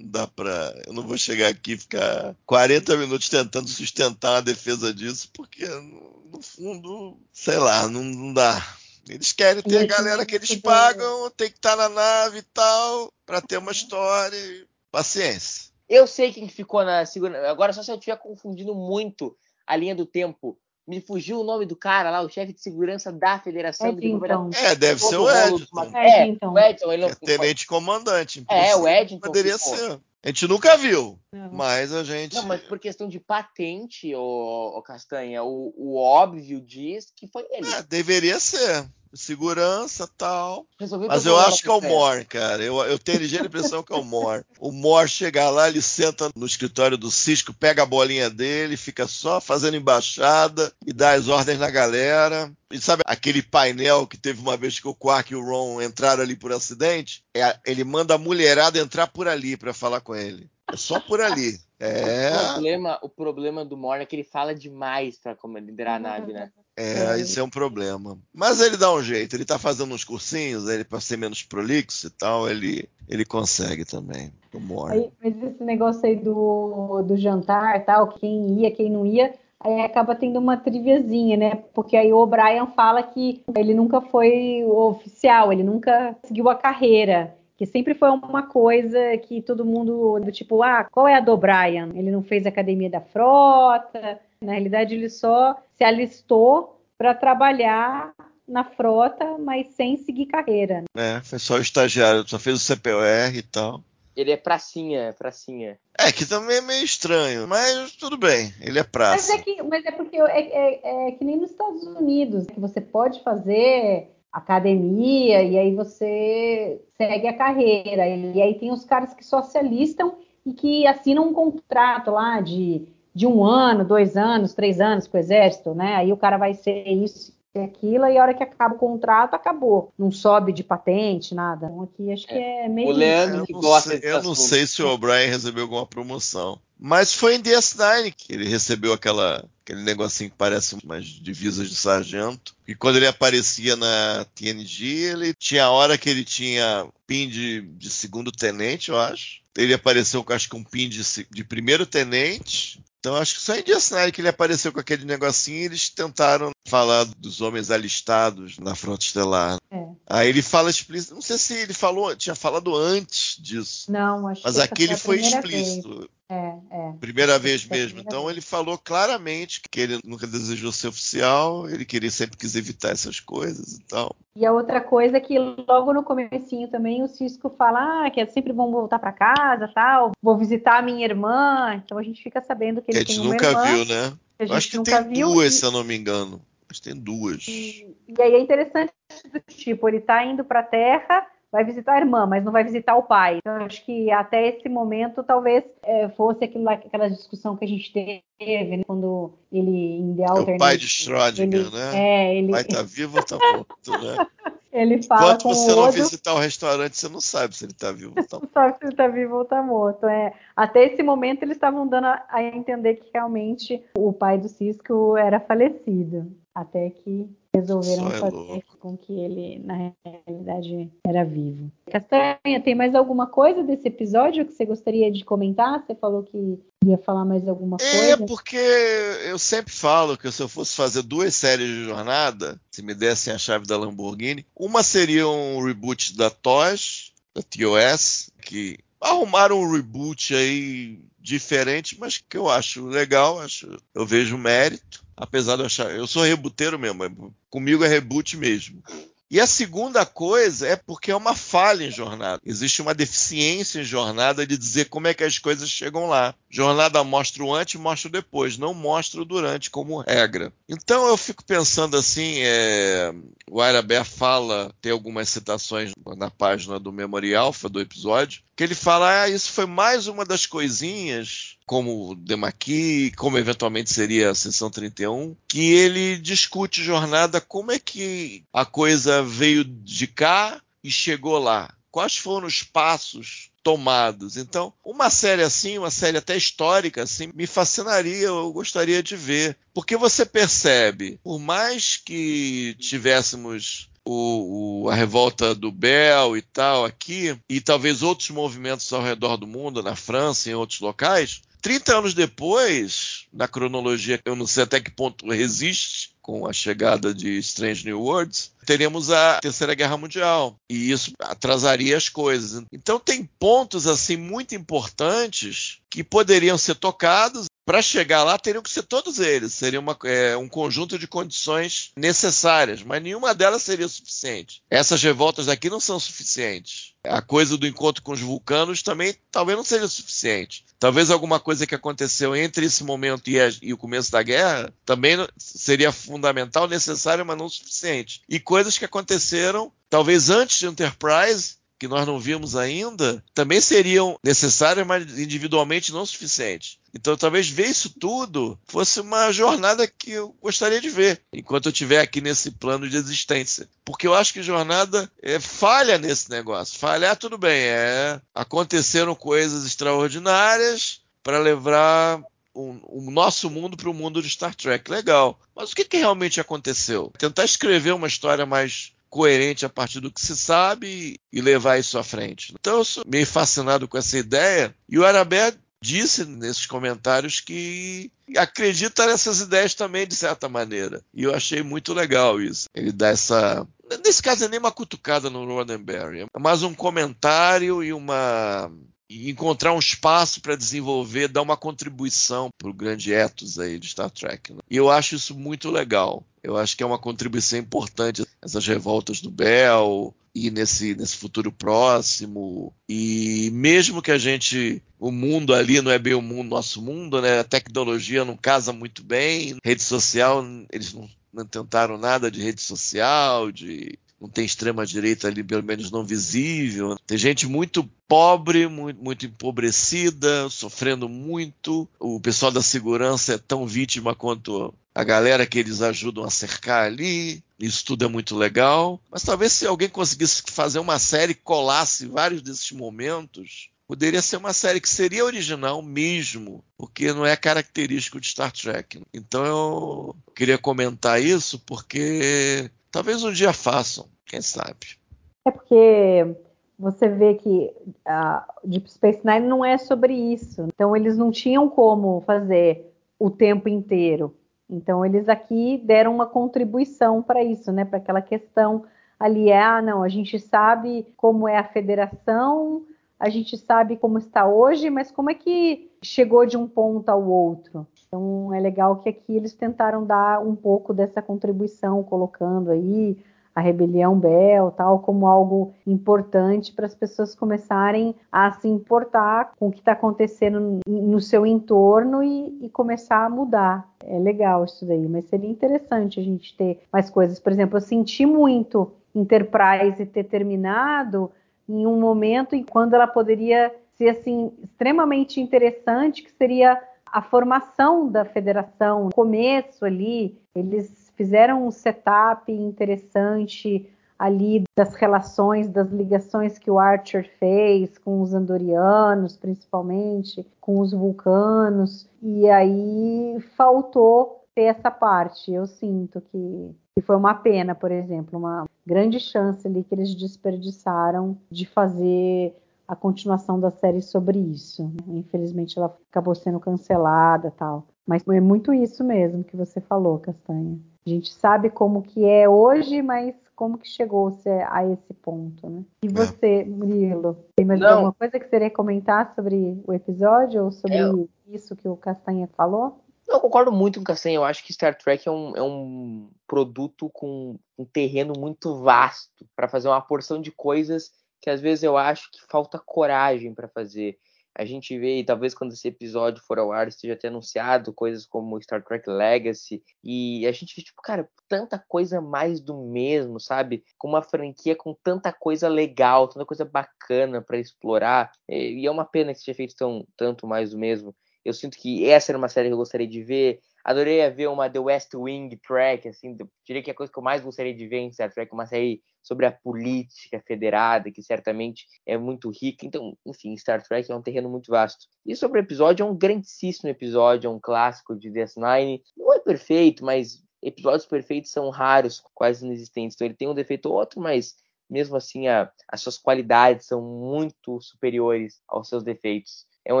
dá 0.10 0.26
pra. 0.26 0.74
Eu 0.86 0.92
não 0.92 1.02
vou 1.06 1.16
chegar 1.16 1.48
aqui 1.48 1.72
e 1.72 1.78
ficar 1.78 2.36
40 2.44 2.94
minutos 2.98 3.30
tentando 3.30 3.66
sustentar 3.68 4.36
a 4.36 4.40
defesa 4.42 4.92
disso, 4.92 5.30
porque, 5.32 5.64
no, 5.66 6.20
no 6.30 6.42
fundo, 6.42 7.16
sei 7.32 7.56
lá, 7.56 7.88
não, 7.88 8.04
não 8.04 8.34
dá. 8.34 8.62
Eles 9.08 9.32
querem 9.32 9.62
ter 9.62 9.78
a 9.78 9.86
galera 9.86 10.24
que 10.26 10.34
eles 10.34 10.54
pagam, 10.56 11.30
tem 11.30 11.50
que 11.50 11.56
estar 11.56 11.76
na 11.76 11.88
nave 11.88 12.38
e 12.38 12.42
tal, 12.42 13.12
pra 13.26 13.40
ter 13.40 13.58
uma 13.58 13.72
história. 13.72 14.36
e 14.36 14.66
Paciência. 14.90 15.70
Eu 15.88 16.06
sei 16.06 16.32
quem 16.32 16.48
ficou 16.48 16.84
na 16.84 17.04
segunda. 17.06 17.50
Agora, 17.50 17.72
só 17.72 17.82
se 17.82 17.90
eu 17.90 17.96
estiver 17.96 18.16
confundindo 18.16 18.74
muito 18.74 19.36
a 19.66 19.76
linha 19.76 19.94
do 19.94 20.06
tempo. 20.06 20.58
Me 20.86 21.00
fugiu 21.00 21.40
o 21.40 21.44
nome 21.44 21.66
do 21.66 21.76
cara 21.76 22.10
lá, 22.10 22.20
o 22.20 22.28
chefe 22.28 22.52
de 22.52 22.60
segurança 22.60 23.12
da 23.12 23.38
Federação 23.38 23.94
do 23.94 23.98
Edington. 23.98 24.50
É, 24.54 24.74
deve 24.74 25.00
ser 25.00 25.16
o 25.16 25.30
Edson. 25.30 25.84
É, 25.94 26.28
É, 26.28 26.48
o 26.48 26.58
Edson, 26.58 26.92
ele 26.92 27.02
não 27.02 27.08
é 27.10 27.14
tenente 27.14 27.66
comandante. 27.66 28.40
em 28.40 28.46
É, 28.48 28.74
o 28.74 28.88
Edington 28.88 29.20
Poderia 29.20 29.56
ser. 29.56 30.00
A 30.22 30.28
gente 30.28 30.46
nunca 30.46 30.76
viu, 30.76 31.18
Não. 31.32 31.50
mas 31.50 31.92
a 31.94 32.04
gente. 32.04 32.36
Não, 32.36 32.44
mas 32.46 32.60
por 32.60 32.78
questão 32.78 33.08
de 33.08 33.18
patente, 33.18 34.14
ô, 34.14 34.76
ô 34.76 34.82
Castanha, 34.82 35.42
o, 35.42 35.72
o 35.76 35.96
óbvio 35.96 36.60
diz 36.60 37.10
que 37.16 37.26
foi 37.26 37.46
ele. 37.50 37.66
É, 37.72 37.82
deveria 37.82 38.38
ser. 38.38 38.86
Segurança 39.12 40.08
tal. 40.16 40.66
Resolveu 40.78 41.08
Mas 41.08 41.26
eu 41.26 41.36
acho 41.36 41.62
que 41.62 41.68
é 41.68 41.72
o. 41.72 41.80
Mor, 41.80 42.24
cara. 42.26 42.62
Eu, 42.62 42.78
eu 42.82 42.96
tenho 42.96 43.18
a 43.18 43.20
ligeira 43.22 43.46
impressão 43.46 43.82
que 43.82 43.92
é 43.92 43.96
o 43.96 44.04
Mor. 44.04 44.44
O 44.60 44.70
Mor 44.70 45.08
chega 45.08 45.50
lá, 45.50 45.68
ele 45.68 45.82
senta 45.82 46.30
no 46.36 46.46
escritório 46.46 46.96
do 46.96 47.10
Cisco, 47.10 47.52
pega 47.52 47.82
a 47.82 47.86
bolinha 47.86 48.30
dele, 48.30 48.76
fica 48.76 49.08
só 49.08 49.40
fazendo 49.40 49.76
embaixada 49.76 50.72
e 50.86 50.92
dá 50.92 51.12
as 51.12 51.26
ordens 51.26 51.58
na 51.58 51.70
galera. 51.70 52.52
E 52.70 52.80
sabe 52.80 53.02
aquele 53.04 53.42
painel 53.42 54.06
que 54.06 54.16
teve 54.16 54.40
uma 54.40 54.56
vez 54.56 54.78
que 54.78 54.86
o 54.86 54.94
Quark 54.94 55.32
e 55.32 55.36
o 55.36 55.44
Ron 55.44 55.82
entraram 55.82 56.22
ali 56.22 56.36
por 56.36 56.52
acidente? 56.52 57.24
É, 57.34 57.58
ele 57.66 57.82
manda 57.82 58.14
a 58.14 58.18
mulherada 58.18 58.78
entrar 58.78 59.08
por 59.08 59.26
ali 59.26 59.56
pra 59.56 59.74
falar 59.74 60.00
com 60.00 60.14
ele. 60.14 60.48
É 60.72 60.76
só 60.76 61.00
por 61.00 61.20
ali. 61.20 61.58
O 61.80 61.82
É, 61.82 62.52
problema, 62.52 62.98
o 63.00 63.08
problema 63.08 63.64
do 63.64 63.74
Mor 63.74 63.96
é 64.02 64.04
que 64.04 64.14
ele 64.14 64.22
fala 64.22 64.54
demais 64.54 65.18
pra 65.18 65.34
como 65.34 65.56
liderar 65.56 65.96
a 65.96 65.98
nave, 65.98 66.30
né? 66.30 66.52
é, 66.76 67.18
isso 67.18 67.40
é 67.40 67.42
um 67.42 67.48
problema. 67.48 68.18
Mas 68.34 68.60
ele 68.60 68.76
dá 68.76 68.92
um 68.92 69.02
jeito, 69.02 69.34
ele 69.34 69.46
tá 69.46 69.58
fazendo 69.58 69.94
uns 69.94 70.04
cursinhos, 70.04 70.68
ele 70.68 70.84
para 70.84 71.00
ser 71.00 71.16
menos 71.16 71.42
prolixo 71.42 72.08
e 72.08 72.10
tal, 72.10 72.50
ele, 72.50 72.86
ele 73.08 73.24
consegue 73.24 73.86
também. 73.86 74.30
O 74.52 74.60
Mor. 74.60 74.90
Aí, 74.92 75.10
mas 75.22 75.42
esse 75.42 75.64
negócio 75.64 76.04
aí 76.04 76.16
do, 76.16 77.02
do 77.02 77.16
jantar 77.16 77.82
tal, 77.86 78.08
quem 78.08 78.60
ia, 78.60 78.70
quem 78.70 78.90
não 78.90 79.06
ia, 79.06 79.34
aí 79.60 79.80
acaba 79.82 80.14
tendo 80.14 80.38
uma 80.38 80.56
triviazinha, 80.56 81.36
né? 81.36 81.54
Porque 81.74 81.96
aí 81.96 82.12
o 82.12 82.18
O'Brien 82.18 82.66
fala 82.74 83.02
que 83.02 83.42
ele 83.54 83.74
nunca 83.74 84.00
foi 84.00 84.64
oficial, 84.64 85.52
ele 85.52 85.62
nunca 85.62 86.16
seguiu 86.24 86.48
a 86.48 86.54
carreira. 86.54 87.36
Que 87.56 87.66
sempre 87.66 87.94
foi 87.94 88.08
uma 88.08 88.44
coisa 88.44 88.98
que 89.18 89.42
todo 89.42 89.66
mundo, 89.66 90.18
do 90.18 90.32
tipo, 90.32 90.62
ah, 90.62 90.84
qual 90.90 91.06
é 91.06 91.14
a 91.14 91.20
do 91.20 91.32
O'Brien? 91.32 91.90
Ele 91.94 92.10
não 92.10 92.22
fez 92.22 92.46
academia 92.46 92.88
da 92.88 93.02
frota. 93.02 94.18
Na 94.40 94.52
realidade, 94.52 94.94
ele 94.94 95.10
só 95.10 95.54
se 95.76 95.84
alistou 95.84 96.80
para 96.96 97.12
trabalhar 97.12 98.14
na 98.48 98.64
frota, 98.64 99.36
mas 99.38 99.68
sem 99.74 99.98
seguir 99.98 100.26
carreira. 100.26 100.84
É, 100.96 101.20
foi 101.22 101.38
só 101.38 101.58
estagiário, 101.58 102.26
só 102.26 102.38
fez 102.38 102.56
o 102.56 102.74
CPOR 102.74 103.34
e 103.34 103.42
tal. 103.42 103.82
Ele 104.20 104.32
é 104.32 104.36
pracinha, 104.36 105.14
pracinha. 105.18 105.78
É, 105.98 106.12
que 106.12 106.26
também 106.26 106.58
é 106.58 106.60
meio 106.60 106.84
estranho, 106.84 107.48
mas 107.48 107.92
tudo 107.92 108.16
bem, 108.18 108.52
ele 108.60 108.78
é 108.78 108.82
Mas 108.82 108.90
praça. 108.90 109.34
é, 109.34 109.38
que, 109.38 109.62
mas 109.62 109.84
é 109.84 109.90
porque 109.92 110.16
é, 110.16 110.40
é- 110.40 111.08
é 111.08 111.12
que 111.12 111.24
nem 111.24 111.36
nos 111.38 111.50
Estados 111.50 111.82
Unidos, 111.84 112.46
que 112.46 112.60
você 112.60 112.80
pode 112.80 113.22
fazer 113.22 114.10
academia 114.32 115.42
e 115.42 115.58
aí 115.58 115.74
você 115.74 116.80
segue 116.96 117.26
a 117.28 117.36
carreira. 117.36 118.06
E 118.06 118.40
aí 118.42 118.54
tem 118.58 118.70
os 118.70 118.84
caras 118.84 119.14
que 119.14 119.24
só 119.24 119.42
se 119.42 119.56
alistam 119.58 120.14
e 120.44 120.52
que 120.52 120.86
assinam 120.86 121.28
um 121.28 121.32
contrato 121.32 122.10
lá 122.10 122.40
de, 122.40 122.86
de 123.14 123.26
um 123.26 123.44
ano, 123.44 123.84
dois 123.84 124.16
anos, 124.16 124.54
três 124.54 124.80
anos 124.80 125.06
com 125.08 125.16
o 125.16 125.20
exército, 125.20 125.74
né? 125.74 125.96
Aí 125.96 126.12
o 126.12 126.16
cara 126.16 126.36
vai 126.36 126.54
ser 126.54 126.86
isso 126.88 127.32
e 127.54 127.58
aquilo, 127.58 128.06
e 128.06 128.16
a 128.16 128.22
hora 128.22 128.34
que 128.34 128.42
acaba 128.42 128.74
o 128.74 128.78
contrato, 128.78 129.34
acabou. 129.34 129.92
Não 129.98 130.12
sobe 130.12 130.52
de 130.52 130.62
patente, 130.62 131.34
nada. 131.34 131.66
Então 131.66 131.82
aqui 131.82 132.12
acho 132.12 132.26
que 132.26 132.34
é 132.34 132.68
meio. 132.68 132.88
O 132.88 132.92
Leandro 132.92 133.38
Eu 133.38 133.46
que 133.46 133.52
não, 133.52 133.60
gosta 133.60 133.90
sei, 133.90 133.98
desse 133.98 134.12
eu 134.12 134.22
não 134.22 134.32
assunto. 134.32 134.48
sei 134.48 134.66
se 134.66 134.82
o 134.82 134.88
O'Brien 134.88 135.28
recebeu 135.28 135.64
alguma 135.64 135.86
promoção. 135.86 136.60
Mas 136.78 137.12
foi 137.12 137.34
em 137.34 137.42
DS9 137.42 138.14
que 138.16 138.32
ele 138.32 138.48
recebeu 138.48 138.92
aquela, 138.92 139.44
aquele 139.62 139.82
negocinho 139.82 140.30
que 140.30 140.36
parece 140.36 140.76
umas 140.82 141.04
divisas 141.04 141.68
de 141.68 141.76
sargento. 141.76 142.54
E 142.66 142.74
quando 142.74 142.96
ele 142.96 143.06
aparecia 143.06 143.76
na 143.76 144.24
TNG, 144.34 144.86
ele 145.12 145.34
tinha 145.34 145.64
a 145.64 145.70
hora 145.70 145.98
que 145.98 146.08
ele 146.08 146.24
tinha 146.24 146.86
pin 147.06 147.28
de, 147.28 147.62
de 147.62 147.90
segundo 147.90 148.30
tenente, 148.30 148.90
eu 148.90 148.98
acho. 148.98 149.40
Ele 149.58 149.74
apareceu 149.74 150.22
com 150.22 150.32
acho 150.32 150.48
que 150.48 150.56
um 150.56 150.64
pin 150.64 150.88
de, 150.88 151.02
de 151.30 151.44
primeiro 151.44 151.84
tenente. 151.84 152.80
Então 153.00 153.16
acho 153.16 153.34
que 153.34 153.42
só 153.42 153.54
em 153.56 153.62
DS9 153.62 154.12
que 154.12 154.20
ele 154.20 154.28
apareceu 154.28 154.72
com 154.72 154.80
aquele 154.80 155.04
negocinho 155.04 155.58
e 155.58 155.64
eles 155.64 155.90
tentaram 155.90 156.50
falar 156.70 157.04
dos 157.18 157.40
homens 157.40 157.70
alistados 157.70 158.58
na 158.58 158.74
Frota 158.74 159.04
Estelar. 159.04 159.58
É. 159.70 159.86
Aí 160.06 160.28
ele 160.28 160.42
fala 160.42 160.70
explícito. 160.70 161.14
Não 161.14 161.22
sei 161.22 161.36
se 161.38 161.54
ele 161.54 161.74
falou, 161.74 162.14
tinha 162.16 162.34
falado 162.34 162.74
antes 162.76 163.36
disso. 163.40 163.90
Não, 163.92 164.26
acho 164.28 164.42
Mas 164.44 164.54
que 164.56 164.62
aquele 164.62 164.94
a 164.94 164.98
foi 164.98 165.16
primeira 165.18 165.42
vez. 165.42 165.68
explícito. 165.68 166.10
É, 166.32 166.54
é. 166.70 166.92
Primeira 167.00 167.38
vez 167.40 167.62
Foi 167.64 167.76
a 167.76 167.80
mesmo. 167.80 167.94
primeira 167.96 168.08
Então 168.08 168.24
vez. 168.26 168.32
ele 168.36 168.40
falou 168.40 168.78
claramente 168.78 169.60
que 169.68 169.80
ele 169.80 169.98
nunca 170.04 170.26
desejou 170.28 170.70
ser 170.70 170.86
oficial, 170.86 171.68
ele 171.68 171.84
queria 171.84 172.10
sempre 172.10 172.36
quis 172.36 172.54
evitar 172.54 172.90
essas 172.90 173.18
coisas 173.18 173.74
e 173.74 173.80
tal. 173.82 174.14
E 174.36 174.46
a 174.46 174.52
outra 174.52 174.80
coisa 174.80 175.16
é 175.16 175.20
que 175.20 175.36
logo 175.38 175.92
no 175.92 176.04
comecinho 176.04 176.68
também 176.68 177.02
o 177.02 177.08
Cisco 177.08 177.52
fala 177.58 178.06
ah, 178.06 178.10
que 178.10 178.20
é 178.20 178.26
sempre 178.26 178.52
vão 178.52 178.70
voltar 178.70 179.00
para 179.00 179.10
casa, 179.12 179.68
tal, 179.74 180.12
vou 180.22 180.38
visitar 180.38 180.78
a 180.78 180.82
minha 180.82 181.04
irmã. 181.04 181.74
Então 181.84 181.98
a 181.98 182.02
gente 182.02 182.22
fica 182.22 182.40
sabendo 182.40 182.80
que 182.80 182.92
Que 182.92 182.98
a 182.98 183.00
ele 183.00 183.06
tem 183.06 183.16
gente 183.16 183.24
uma 183.26 183.32
nunca 183.34 183.46
irmã. 183.48 183.64
viu, 183.64 183.84
né? 183.86 184.12
a 184.38 184.44
gente 184.46 184.56
acho 184.56 184.70
que 184.70 184.76
nunca 184.76 185.02
tem 185.02 185.12
viu. 185.12 185.28
duas, 185.32 185.52
e- 185.54 185.58
se 185.58 185.64
eu 185.66 185.70
não 185.72 185.82
me 185.84 185.96
engano. 185.96 186.40
Que 186.72 186.80
tem 186.80 186.94
duas. 186.94 187.46
E, 187.48 187.96
e 188.08 188.22
aí 188.22 188.34
é 188.34 188.40
interessante 188.40 188.92
do 189.32 189.40
tipo, 189.40 189.88
ele 189.88 190.00
tá 190.00 190.24
indo 190.24 190.44
para 190.44 190.60
a 190.60 190.64
Terra, 190.64 191.26
vai 191.50 191.64
visitar 191.64 191.94
a 191.94 191.98
irmã, 191.98 192.26
mas 192.26 192.44
não 192.44 192.52
vai 192.52 192.62
visitar 192.62 192.96
o 192.96 193.02
pai. 193.02 193.38
Então, 193.38 193.56
acho 193.64 193.84
que 193.84 194.10
até 194.10 194.48
esse 194.48 194.68
momento 194.68 195.22
talvez 195.22 195.64
é, 195.82 196.08
fosse 196.10 196.44
aquilo 196.44 196.68
aquela 196.68 197.08
discussão 197.08 197.56
que 197.56 197.64
a 197.64 197.68
gente 197.68 197.92
teve, 197.92 198.76
né, 198.76 198.84
quando 198.86 199.32
ele 199.52 199.70
em 199.70 200.14
The 200.16 200.22
É 200.22 200.26
o 200.26 200.30
Alternate. 200.30 200.58
pai 200.58 200.76
de 200.76 200.86
Schrödinger, 200.86 201.70
né? 201.72 201.90
É, 201.94 202.36
ele, 202.36 202.48
O 202.48 202.50
pai 202.52 202.64
tá 202.64 202.82
vivo 202.82 203.16
ou 203.16 203.24
tá 203.24 203.36
morto, 203.36 203.90
né? 203.90 204.26
ele 204.72 205.02
fala 205.02 205.34
Enquanto 205.34 205.48
você 205.48 205.70
não 205.72 205.82
Odo, 205.82 205.92
visitar 205.92 206.34
o 206.34 206.38
restaurante, 206.38 206.96
você 206.96 207.08
não 207.08 207.20
sabe 207.20 207.56
se 207.56 207.64
ele 207.64 207.74
tá 207.74 207.90
vivo 207.90 208.14
ou 208.16 208.24
tá 208.24 208.38
morto. 208.38 208.44
não 208.44 208.52
sabe 208.52 208.78
se 208.78 208.84
ele 208.84 208.96
tá 208.96 209.08
vivo 209.08 209.36
ou 209.36 209.44
tá 209.44 209.62
morto. 209.62 210.06
É. 210.06 210.32
Até 210.54 210.84
esse 210.84 211.02
momento 211.02 211.42
eles 211.42 211.56
estavam 211.56 211.86
dando 211.86 212.06
a, 212.06 212.24
a 212.28 212.42
entender 212.42 212.94
que 212.94 213.10
realmente 213.12 213.82
o 213.98 214.12
pai 214.12 214.38
do 214.38 214.48
Cisco 214.48 215.16
era 215.16 215.40
falecido. 215.40 216.32
Até 216.54 216.90
que 216.90 217.28
resolveram 217.54 218.08
é 218.08 218.18
fazer 218.18 218.34
louco. 218.36 218.76
com 218.78 218.96
que 218.96 219.12
ele, 219.12 219.60
na 219.60 219.92
realidade, 220.26 220.90
era 221.06 221.24
vivo. 221.24 221.70
Castanha, 221.90 222.60
tem 222.64 222.74
mais 222.74 222.94
alguma 222.94 223.26
coisa 223.26 223.62
desse 223.62 223.86
episódio 223.88 224.44
que 224.44 224.52
você 224.52 224.64
gostaria 224.64 225.10
de 225.12 225.24
comentar? 225.24 225.84
Você 225.84 225.94
falou 225.94 226.22
que 226.24 226.58
ia 226.84 226.98
falar 226.98 227.24
mais 227.24 227.46
alguma 227.46 227.76
É, 227.80 228.16
coisa. 228.16 228.26
porque 228.26 228.56
eu 228.56 229.38
sempre 229.38 229.72
falo 229.72 230.16
que 230.16 230.30
se 230.32 230.42
eu 230.42 230.48
fosse 230.48 230.74
fazer 230.74 231.02
duas 231.02 231.34
séries 231.34 231.68
de 231.68 231.84
jornada, 231.84 232.60
se 232.72 232.82
me 232.82 232.94
dessem 232.94 233.32
a 233.32 233.38
chave 233.38 233.66
da 233.66 233.76
Lamborghini, 233.78 234.44
uma 234.56 234.82
seria 234.82 235.28
um 235.28 235.62
reboot 235.64 236.16
da 236.16 236.30
TOS, 236.30 237.12
da 237.34 237.42
TOS, 237.42 238.30
que 238.42 238.78
arrumaram 239.00 239.60
um 239.60 239.72
reboot 239.72 240.34
aí 240.34 240.98
diferente, 241.20 241.96
mas 241.98 242.18
que 242.18 242.36
eu 242.36 242.48
acho 242.48 242.86
legal, 242.86 243.40
acho, 243.40 243.76
eu 243.94 244.06
vejo 244.06 244.38
mérito, 244.38 245.04
apesar 245.16 245.56
de 245.56 245.62
eu 245.62 245.66
achar, 245.66 245.90
eu 245.90 246.06
sou 246.06 246.24
rebooteiro 246.24 246.78
mesmo, 246.78 247.34
comigo 247.48 247.84
é 247.84 247.88
reboot 247.88 248.36
mesmo. 248.36 248.82
E 249.30 249.38
a 249.38 249.46
segunda 249.46 250.04
coisa 250.04 250.66
é 250.66 250.74
porque 250.74 251.12
é 251.12 251.14
uma 251.14 251.36
falha 251.36 251.84
em 251.84 251.90
jornada. 251.90 252.42
Existe 252.44 252.82
uma 252.82 252.92
deficiência 252.92 253.80
em 253.80 253.84
jornada 253.84 254.44
de 254.44 254.58
dizer 254.58 254.86
como 254.86 255.06
é 255.06 255.14
que 255.14 255.22
as 255.22 255.38
coisas 255.38 255.70
chegam 255.70 256.08
lá. 256.08 256.34
Jornada 256.50 257.04
mostra 257.04 257.44
o 257.44 257.54
antes 257.54 257.80
mostra 257.80 258.08
o 258.08 258.12
depois, 258.12 258.58
não 258.58 258.74
mostra 258.74 259.22
o 259.22 259.24
durante 259.24 259.70
como 259.70 260.00
regra. 260.00 260.52
Então 260.68 261.06
eu 261.06 261.16
fico 261.16 261.44
pensando 261.44 261.96
assim, 261.96 262.40
é... 262.40 263.14
o 263.48 263.60
Araber 263.60 264.04
fala, 264.04 264.74
tem 264.82 264.90
algumas 264.90 265.28
citações 265.28 265.92
na 266.16 266.28
página 266.28 266.80
do 266.80 266.90
Memorial 266.90 267.54
do 267.70 267.80
episódio, 267.80 268.42
que 268.60 268.64
ele 268.64 268.74
fala, 268.74 269.22
ah, 269.22 269.28
isso 269.30 269.52
foi 269.52 269.64
mais 269.64 270.06
uma 270.06 270.22
das 270.22 270.44
coisinhas 270.44 271.56
como 271.64 272.14
Demaqui, 272.14 273.10
como 273.16 273.38
eventualmente 273.38 273.90
seria 273.90 274.28
a 274.28 274.34
sessão 274.34 274.68
31, 274.70 275.34
que 275.48 275.72
ele 275.72 276.18
discute 276.18 276.84
jornada, 276.84 277.40
como 277.40 277.72
é 277.72 277.78
que 277.78 278.44
a 278.52 278.66
coisa 278.66 279.22
veio 279.22 279.64
de 279.64 280.06
cá 280.06 280.60
e 280.84 280.90
chegou 280.90 281.38
lá. 281.38 281.72
Quais 281.90 282.18
foram 282.18 282.46
os 282.46 282.62
passos 282.62 283.50
tomados. 283.62 284.36
Então, 284.36 284.74
uma 284.84 285.08
série 285.08 285.42
assim, 285.42 285.78
uma 285.78 285.90
série 285.90 286.18
até 286.18 286.36
histórica 286.36 287.02
assim, 287.02 287.30
me 287.34 287.46
fascinaria, 287.46 288.26
eu 288.26 288.52
gostaria 288.52 289.02
de 289.02 289.16
ver, 289.16 289.56
porque 289.72 289.96
você 289.96 290.26
percebe, 290.26 291.18
por 291.22 291.38
mais 291.38 291.96
que 291.96 292.76
tivéssemos 292.78 293.89
o, 294.06 294.84
o, 294.84 294.88
a 294.88 294.94
revolta 294.94 295.54
do 295.54 295.70
Bel 295.70 296.36
e 296.36 296.42
tal 296.42 296.84
aqui, 296.84 297.36
e 297.48 297.60
talvez 297.60 298.02
outros 298.02 298.30
movimentos 298.30 298.92
ao 298.92 299.02
redor 299.02 299.36
do 299.36 299.46
mundo, 299.46 299.82
na 299.82 299.94
França 299.94 300.48
e 300.48 300.52
em 300.52 300.54
outros 300.54 300.80
locais, 300.80 301.42
30 301.60 301.98
anos 301.98 302.14
depois, 302.14 303.26
na 303.32 303.46
cronologia, 303.46 304.18
eu 304.24 304.34
não 304.34 304.46
sei 304.46 304.62
até 304.62 304.80
que 304.80 304.90
ponto 304.90 305.28
resiste 305.28 306.14
com 306.22 306.46
a 306.46 306.52
chegada 306.52 307.12
de 307.12 307.38
Strange 307.38 307.84
New 307.84 308.00
Worlds, 308.00 308.52
teremos 308.64 309.10
a 309.10 309.40
Terceira 309.40 309.74
Guerra 309.74 309.96
Mundial 309.96 310.56
e 310.70 310.90
isso 310.90 311.12
atrasaria 311.20 311.96
as 311.96 312.08
coisas. 312.08 312.62
Então 312.72 312.98
tem 312.98 313.28
pontos 313.38 313.86
assim 313.86 314.16
muito 314.16 314.54
importantes 314.54 315.78
que 315.90 316.04
poderiam 316.04 316.56
ser 316.56 316.76
tocados 316.76 317.46
para 317.70 317.82
chegar 317.82 318.24
lá 318.24 318.36
teriam 318.36 318.64
que 318.64 318.68
ser 318.68 318.82
todos 318.82 319.20
eles, 319.20 319.54
seria 319.54 319.78
uma, 319.78 319.96
é, 320.02 320.36
um 320.36 320.48
conjunto 320.48 320.98
de 320.98 321.06
condições 321.06 321.92
necessárias, 321.96 322.82
mas 322.82 323.00
nenhuma 323.00 323.32
delas 323.32 323.62
seria 323.62 323.86
suficiente. 323.86 324.60
Essas 324.68 325.00
revoltas 325.00 325.48
aqui 325.48 325.70
não 325.70 325.78
são 325.78 326.00
suficientes. 326.00 326.94
A 327.04 327.22
coisa 327.22 327.56
do 327.56 327.68
encontro 327.68 328.02
com 328.02 328.10
os 328.10 328.20
vulcanos 328.20 328.82
também 328.82 329.14
talvez 329.30 329.56
não 329.56 329.64
seja 329.64 329.86
suficiente. 329.86 330.64
Talvez 330.80 331.12
alguma 331.12 331.38
coisa 331.38 331.64
que 331.64 331.74
aconteceu 331.76 332.34
entre 332.34 332.66
esse 332.66 332.82
momento 332.82 333.30
e, 333.30 333.38
a, 333.38 333.48
e 333.62 333.72
o 333.72 333.78
começo 333.78 334.10
da 334.10 334.20
guerra 334.20 334.74
também 334.84 335.16
seria 335.38 335.92
fundamental, 335.92 336.66
necessária, 336.66 337.24
mas 337.24 337.38
não 337.38 337.48
suficiente. 337.48 338.20
E 338.28 338.40
coisas 338.40 338.76
que 338.76 338.84
aconteceram 338.84 339.70
talvez 339.88 340.28
antes 340.28 340.58
de 340.58 340.66
Enterprise 340.66 341.59
que 341.80 341.88
nós 341.88 342.06
não 342.06 342.20
vimos 342.20 342.54
ainda, 342.54 343.24
também 343.32 343.58
seriam 343.58 344.20
necessárias, 344.22 344.86
mas 344.86 345.18
individualmente 345.18 345.92
não 345.92 346.04
suficientes. 346.04 346.78
Então, 346.94 347.16
talvez 347.16 347.48
ver 347.48 347.68
isso 347.68 347.88
tudo 347.98 348.58
fosse 348.66 349.00
uma 349.00 349.32
jornada 349.32 349.86
que 349.86 350.10
eu 350.10 350.36
gostaria 350.42 350.78
de 350.78 350.90
ver, 350.90 351.22
enquanto 351.32 351.66
eu 351.66 351.72
estiver 351.72 352.00
aqui 352.00 352.20
nesse 352.20 352.50
plano 352.50 352.86
de 352.86 352.98
existência. 352.98 353.66
Porque 353.82 354.06
eu 354.06 354.14
acho 354.14 354.34
que 354.34 354.42
jornada 354.42 355.10
é 355.22 355.40
falha 355.40 355.96
nesse 355.96 356.28
negócio. 356.28 356.78
Falhar, 356.78 357.16
tudo 357.16 357.38
bem, 357.38 357.62
é. 357.62 358.20
Aconteceram 358.34 359.14
coisas 359.14 359.64
extraordinárias 359.64 361.00
para 361.22 361.38
levar 361.38 362.22
o, 362.52 363.10
nosso 363.10 363.48
mundo 363.48 363.74
para 363.76 363.88
o 363.88 363.94
mundo 363.94 364.20
de 364.20 364.28
Star 364.28 364.54
Trek. 364.54 364.90
Legal. 364.90 365.40
Mas 365.56 365.72
o 365.72 365.74
que, 365.74 365.84
que 365.84 365.96
realmente 365.96 366.40
aconteceu? 366.40 367.10
Tentar 367.16 367.44
escrever 367.44 367.94
uma 367.94 368.06
história 368.06 368.44
mais 368.44 368.92
coerente 369.10 369.66
a 369.66 369.68
partir 369.68 370.00
do 370.00 370.10
que 370.10 370.20
se 370.20 370.36
sabe 370.36 371.20
e 371.32 371.40
levar 371.40 371.78
isso 371.78 371.98
à 371.98 372.04
frente. 372.04 372.54
Então 372.58 372.78
eu 372.78 372.84
sou 372.84 373.04
meio 373.06 373.26
fascinado 373.26 373.88
com 373.88 373.98
essa 373.98 374.16
ideia 374.16 374.74
e 374.88 374.98
o 374.98 375.04
Arabé 375.04 375.52
disse 375.82 376.24
nesses 376.24 376.66
comentários 376.66 377.40
que 377.40 378.10
acredita 378.36 379.06
nessas 379.06 379.40
ideias 379.40 379.74
também 379.74 380.06
de 380.06 380.14
certa 380.14 380.48
maneira. 380.48 381.02
E 381.12 381.24
eu 381.24 381.34
achei 381.34 381.62
muito 381.62 381.92
legal 381.92 382.40
isso. 382.40 382.66
Ele 382.74 382.92
dá 382.92 383.08
essa 383.08 383.66
Nesse 384.04 384.22
caso 384.22 384.44
é 384.44 384.48
nem 384.48 384.60
uma 384.60 384.70
cutucada 384.70 385.28
no 385.28 385.44
Roddenberry, 385.44 386.20
é 386.20 386.38
mais 386.38 386.62
um 386.62 386.72
comentário 386.72 387.82
e 387.82 387.92
uma 387.92 388.70
encontrar 389.10 389.72
um 389.72 389.78
espaço 389.78 390.40
para 390.40 390.54
desenvolver, 390.54 391.28
dar 391.28 391.42
uma 391.42 391.56
contribuição 391.56 392.48
para 392.56 392.70
o 392.70 392.74
grande 392.74 393.12
ethos 393.12 393.58
aí 393.58 393.78
de 393.78 393.88
Star 393.88 394.10
Trek. 394.10 394.52
Né? 394.52 394.60
E 394.70 394.76
eu 394.76 394.88
acho 394.88 395.16
isso 395.16 395.36
muito 395.36 395.70
legal. 395.70 396.24
Eu 396.42 396.56
acho 396.56 396.76
que 396.76 396.82
é 396.82 396.86
uma 396.86 396.98
contribuição 396.98 397.58
importante 397.58 398.24
essas 398.40 398.66
revoltas 398.66 399.20
do 399.20 399.30
Bell 399.30 400.14
e 400.34 400.50
nesse, 400.50 400.94
nesse 400.94 401.16
futuro 401.16 401.50
próximo. 401.50 402.72
E 402.88 403.50
mesmo 403.52 404.00
que 404.00 404.10
a 404.10 404.18
gente. 404.18 404.82
O 404.98 405.10
mundo 405.10 405.54
ali 405.54 405.80
não 405.80 405.90
é 405.90 405.98
bem 405.98 406.14
o 406.14 406.20
mundo, 406.20 406.50
nosso 406.50 406.82
mundo, 406.82 407.22
né? 407.22 407.40
A 407.40 407.44
tecnologia 407.44 408.24
não 408.24 408.36
casa 408.36 408.72
muito 408.72 409.02
bem. 409.02 409.56
Rede 409.64 409.82
social, 409.82 410.44
eles 410.70 410.92
não, 410.92 411.08
não 411.32 411.44
tentaram 411.44 411.96
nada 411.96 412.30
de 412.30 412.42
rede 412.42 412.60
social, 412.60 413.50
de 413.50 413.98
não 414.20 414.28
tem 414.28 414.44
extrema 414.44 414.84
direita 414.84 415.28
ali, 415.28 415.42
pelo 415.42 415.62
menos 415.62 415.90
não 415.90 416.04
visível. 416.04 416.96
Tem 417.06 417.16
gente 417.16 417.46
muito 417.46 417.88
pobre, 418.06 418.66
muito, 418.66 419.02
muito, 419.02 419.26
empobrecida, 419.26 420.48
sofrendo 420.50 421.08
muito. 421.08 421.88
O 421.98 422.20
pessoal 422.20 422.52
da 422.52 422.60
segurança 422.60 423.34
é 423.34 423.38
tão 423.38 423.66
vítima 423.66 424.14
quanto 424.14 424.74
a 424.94 425.02
galera 425.02 425.46
que 425.46 425.58
eles 425.58 425.80
ajudam 425.80 426.24
a 426.24 426.30
cercar 426.30 426.84
ali. 426.84 427.42
Isso 427.58 427.84
tudo 427.84 428.04
é 428.04 428.08
muito 428.08 428.36
legal. 428.36 429.00
Mas 429.10 429.22
talvez 429.22 429.52
se 429.52 429.66
alguém 429.66 429.88
conseguisse 429.88 430.42
fazer 430.46 430.78
uma 430.78 430.98
série 430.98 431.34
que 431.34 431.42
colasse 431.42 432.06
vários 432.06 432.42
desses 432.42 432.70
momentos, 432.72 433.70
poderia 433.86 434.22
ser 434.22 434.36
uma 434.36 434.52
série 434.52 434.80
que 434.80 434.88
seria 434.88 435.24
original 435.24 435.82
mesmo, 435.82 436.62
porque 436.76 437.12
não 437.12 437.26
é 437.26 437.36
característico 437.36 438.20
de 438.20 438.28
Star 438.28 438.52
Trek. 438.52 439.02
Então 439.12 439.44
eu 439.44 440.16
queria 440.34 440.58
comentar 440.58 441.22
isso 441.22 441.58
porque 441.58 442.70
Talvez 442.90 443.22
um 443.22 443.32
dia 443.32 443.52
façam, 443.52 444.06
quem 444.26 444.42
sabe. 444.42 444.98
É 445.46 445.50
porque 445.50 446.36
você 446.78 447.08
vê 447.08 447.34
que 447.34 447.72
a 448.04 448.46
Deep 448.64 448.90
Space 448.90 449.20
Nine 449.24 449.46
não 449.46 449.64
é 449.64 449.78
sobre 449.78 450.14
isso. 450.14 450.66
Então 450.74 450.96
eles 450.96 451.16
não 451.16 451.30
tinham 451.30 451.68
como 451.68 452.22
fazer 452.22 452.92
o 453.18 453.30
tempo 453.30 453.68
inteiro. 453.68 454.34
Então 454.68 455.04
eles 455.04 455.28
aqui 455.28 455.80
deram 455.84 456.14
uma 456.14 456.26
contribuição 456.26 457.22
para 457.22 457.42
isso, 457.42 457.70
né? 457.70 457.84
Para 457.84 457.98
aquela 457.98 458.22
questão 458.22 458.84
ali 459.18 459.50
é, 459.50 459.62
ah, 459.62 459.82
não, 459.82 460.02
a 460.02 460.08
gente 460.08 460.38
sabe 460.38 461.06
como 461.16 461.46
é 461.46 461.58
a 461.58 461.64
federação, 461.64 462.86
a 463.20 463.28
gente 463.28 463.58
sabe 463.58 463.98
como 463.98 464.16
está 464.16 464.48
hoje, 464.48 464.88
mas 464.88 465.12
como 465.12 465.28
é 465.28 465.34
que 465.34 465.90
chegou 466.02 466.46
de 466.46 466.56
um 466.56 466.66
ponto 466.66 467.10
ao 467.10 467.22
outro? 467.22 467.86
Então 468.08 468.52
é 468.54 468.58
legal 468.58 468.96
que 468.96 469.10
aqui 469.10 469.36
eles 469.36 469.52
tentaram 469.52 470.06
dar 470.06 470.40
um 470.42 470.56
pouco 470.56 470.94
dessa 470.94 471.20
contribuição, 471.20 472.02
colocando 472.02 472.70
aí 472.70 473.18
a 473.54 473.60
rebelião 473.60 474.18
Bell, 474.18 474.70
tal, 474.70 475.00
como 475.00 475.26
algo 475.26 475.74
importante 475.86 476.72
para 476.72 476.86
as 476.86 476.94
pessoas 476.94 477.34
começarem 477.34 478.14
a 478.32 478.52
se 478.52 478.68
importar 478.68 479.52
com 479.58 479.68
o 479.68 479.70
que 479.70 479.80
está 479.80 479.92
acontecendo 479.92 480.80
no 480.86 481.20
seu 481.20 481.44
entorno 481.44 482.22
e, 482.22 482.64
e, 482.64 482.70
começar 482.70 483.26
a 483.26 483.28
mudar. 483.28 483.86
É 484.02 484.18
legal 484.18 484.64
isso 484.64 484.86
daí, 484.86 485.06
mas 485.08 485.26
seria 485.26 485.50
interessante 485.50 486.18
a 486.18 486.22
gente 486.22 486.56
ter 486.56 486.80
mais 486.92 487.10
coisas. 487.10 487.38
Por 487.38 487.52
exemplo, 487.52 487.76
eu 487.76 487.82
senti 487.82 488.24
muito 488.24 488.92
Enterprise 489.14 490.06
ter 490.06 490.24
terminado 490.24 491.30
em 491.70 491.86
um 491.86 491.98
momento 491.98 492.54
em 492.54 492.64
quando 492.64 492.94
ela 492.94 493.06
poderia 493.06 493.74
ser 493.96 494.10
assim 494.10 494.52
extremamente 494.62 495.40
interessante, 495.40 496.22
que 496.22 496.32
seria 496.32 496.80
a 497.06 497.22
formação 497.22 498.08
da 498.08 498.24
federação, 498.24 499.06
o 499.06 499.14
começo 499.14 499.84
ali, 499.84 500.38
eles 500.54 501.12
fizeram 501.16 501.66
um 501.66 501.70
setup 501.70 502.50
interessante 502.52 503.88
ali 504.18 504.64
das 504.76 504.94
relações, 504.94 505.66
das 505.66 505.90
ligações 505.90 506.58
que 506.58 506.70
o 506.70 506.78
Archer 506.78 507.28
fez 507.38 507.96
com 507.98 508.20
os 508.20 508.34
andorianos, 508.34 509.36
principalmente, 509.36 510.46
com 510.60 510.78
os 510.78 510.92
vulcanos, 510.92 512.08
e 512.22 512.48
aí 512.48 513.40
faltou 513.56 514.44
ter 514.54 514.64
essa 514.64 514.90
parte. 514.90 515.52
Eu 515.52 515.66
sinto 515.66 516.20
que, 516.20 516.76
que 517.00 517.06
foi 517.06 517.16
uma 517.16 517.34
pena, 517.34 517.74
por 517.74 517.90
exemplo, 517.90 518.38
uma 518.38 518.66
grande 518.86 519.18
chance 519.18 519.66
ali 519.66 519.82
que 519.82 519.94
eles 519.94 520.14
desperdiçaram 520.14 521.36
de 521.50 521.66
fazer 521.66 522.54
a 522.86 522.94
continuação 522.94 523.58
da 523.58 523.70
série 523.70 524.02
sobre 524.02 524.38
isso. 524.38 524.92
Infelizmente 525.08 525.78
ela 525.78 525.96
acabou 526.10 526.34
sendo 526.34 526.60
cancelada 526.60 527.50
tal. 527.56 527.86
Mas 528.06 528.22
é 528.28 528.40
muito 528.40 528.74
isso 528.74 529.02
mesmo 529.02 529.44
que 529.44 529.56
você 529.56 529.80
falou, 529.80 530.18
Castanha. 530.18 530.78
A 531.06 531.08
gente 531.10 531.32
sabe 531.32 531.70
como 531.70 532.02
que 532.02 532.26
é 532.26 532.46
hoje, 532.48 533.00
mas 533.00 533.34
como 533.56 533.78
que 533.78 533.88
chegou-se 533.88 534.48
a 534.48 534.84
esse 534.84 535.14
ponto, 535.14 535.70
né? 535.70 535.84
E 536.02 536.08
é. 536.08 536.10
você, 536.10 536.64
Murilo, 536.64 537.38
tem 537.56 537.64
mais 537.64 537.80
Não. 537.80 537.88
alguma 537.88 538.12
coisa 538.12 538.38
que 538.38 538.44
você 538.44 538.50
queria 538.50 538.70
comentar 538.70 539.32
sobre 539.34 539.80
o 539.86 539.92
episódio 539.92 540.64
ou 540.64 540.72
sobre 540.72 540.98
Eu... 540.98 541.28
isso 541.46 541.74
que 541.76 541.88
o 541.88 541.96
Castanha 541.96 542.48
falou? 542.56 543.00
Eu 543.30 543.40
concordo 543.40 543.70
muito 543.70 543.96
com 543.96 544.02
o 544.02 544.04
Castanha. 544.04 544.36
Eu 544.36 544.44
acho 544.44 544.64
que 544.64 544.72
Star 544.72 544.98
Trek 544.98 545.28
é 545.28 545.30
um, 545.30 545.56
é 545.56 545.62
um 545.62 546.30
produto 546.46 547.08
com 547.10 547.56
um 547.78 547.84
terreno 547.84 548.32
muito 548.36 548.82
vasto 548.82 549.48
para 549.54 549.68
fazer 549.68 549.88
uma 549.88 550.00
porção 550.00 550.40
de 550.40 550.50
coisas 550.50 551.12
que 551.40 551.48
às 551.48 551.60
vezes 551.60 551.84
eu 551.84 551.96
acho 551.96 552.30
que 552.30 552.40
falta 552.50 552.78
coragem 552.78 553.54
para 553.54 553.68
fazer. 553.68 554.18
A 554.54 554.64
gente 554.64 554.98
vê, 554.98 555.20
e 555.20 555.24
talvez 555.24 555.54
quando 555.54 555.72
esse 555.72 555.86
episódio 555.88 556.42
for 556.44 556.58
ao 556.58 556.72
ar 556.72 556.88
esteja 556.88 557.14
até 557.14 557.28
anunciado, 557.28 557.94
coisas 557.94 558.26
como 558.26 558.60
Star 558.60 558.84
Trek 558.84 559.08
Legacy, 559.08 559.82
e 560.02 560.44
a 560.46 560.52
gente 560.52 560.74
vê, 560.76 560.82
tipo, 560.82 561.00
cara, 561.00 561.30
tanta 561.48 561.78
coisa 561.78 562.20
mais 562.20 562.60
do 562.60 562.76
mesmo, 562.76 563.38
sabe? 563.38 563.84
Com 563.96 564.08
uma 564.08 564.22
franquia 564.22 564.74
com 564.74 564.92
tanta 565.04 565.32
coisa 565.32 565.68
legal, 565.68 566.26
tanta 566.28 566.44
coisa 566.44 566.64
bacana 566.64 567.40
para 567.40 567.58
explorar, 567.58 568.32
e 568.48 568.84
é 568.84 568.90
uma 568.90 569.04
pena 569.04 569.32
que 569.32 569.38
seja 569.38 569.54
feito 569.54 569.74
tão, 569.76 570.04
tanto 570.16 570.46
mais 570.48 570.72
do 570.72 570.78
mesmo. 570.78 571.14
Eu 571.50 571.54
sinto 571.54 571.76
que 571.76 572.08
essa 572.08 572.30
era 572.30 572.38
uma 572.38 572.48
série 572.48 572.68
que 572.68 572.72
eu 572.72 572.78
gostaria 572.78 573.06
de 573.06 573.22
ver. 573.22 573.60
Adorei 573.84 574.28
ver 574.30 574.48
uma 574.48 574.68
The 574.68 574.78
West 574.78 575.14
Wing 575.14 575.56
Track, 575.56 576.08
assim, 576.08 576.36
diria 576.66 576.82
que 576.82 576.90
é 576.90 576.92
a 576.92 576.96
coisa 576.96 577.10
que 577.10 577.18
eu 577.18 577.22
mais 577.22 577.42
gostaria 577.42 577.74
de 577.74 577.86
ver 577.86 577.98
em 577.98 578.12
Star 578.12 578.32
Trek, 578.32 578.52
uma 578.52 578.66
série 578.66 579.02
sobre 579.22 579.46
a 579.46 579.52
política 579.52 580.42
federada, 580.46 581.10
que 581.10 581.22
certamente 581.22 581.86
é 582.06 582.16
muito 582.18 582.50
rica. 582.50 582.84
Então, 582.84 583.16
enfim, 583.26 583.56
Star 583.56 583.82
Trek 583.82 584.10
é 584.10 584.14
um 584.14 584.22
terreno 584.22 584.50
muito 584.50 584.70
vasto. 584.70 585.06
E 585.26 585.34
sobre 585.34 585.60
o 585.60 585.62
episódio, 585.62 586.02
é 586.02 586.06
um 586.06 586.16
grandíssimo 586.16 586.90
episódio, 586.90 587.48
é 587.48 587.50
um 587.50 587.60
clássico 587.60 588.14
de 588.14 588.30
DS9. 588.30 589.00
Não 589.16 589.32
é 589.32 589.40
perfeito, 589.40 590.04
mas 590.04 590.42
episódios 590.62 591.06
perfeitos 591.06 591.50
são 591.50 591.70
raros, 591.70 592.22
quase 592.34 592.64
inexistentes. 592.64 593.14
Então 593.14 593.26
ele 593.26 593.34
tem 593.34 593.48
um 593.48 593.54
defeito 593.54 593.86
ou 593.86 593.94
outro, 593.94 594.20
mas 594.20 594.56
mesmo 594.90 595.16
assim 595.16 595.48
a, 595.48 595.70
as 595.88 596.02
suas 596.02 596.18
qualidades 596.18 596.86
são 596.86 597.00
muito 597.00 597.80
superiores 597.80 598.60
aos 598.68 598.88
seus 598.88 599.02
defeitos. 599.02 599.64
É 599.84 599.94
um 599.94 600.00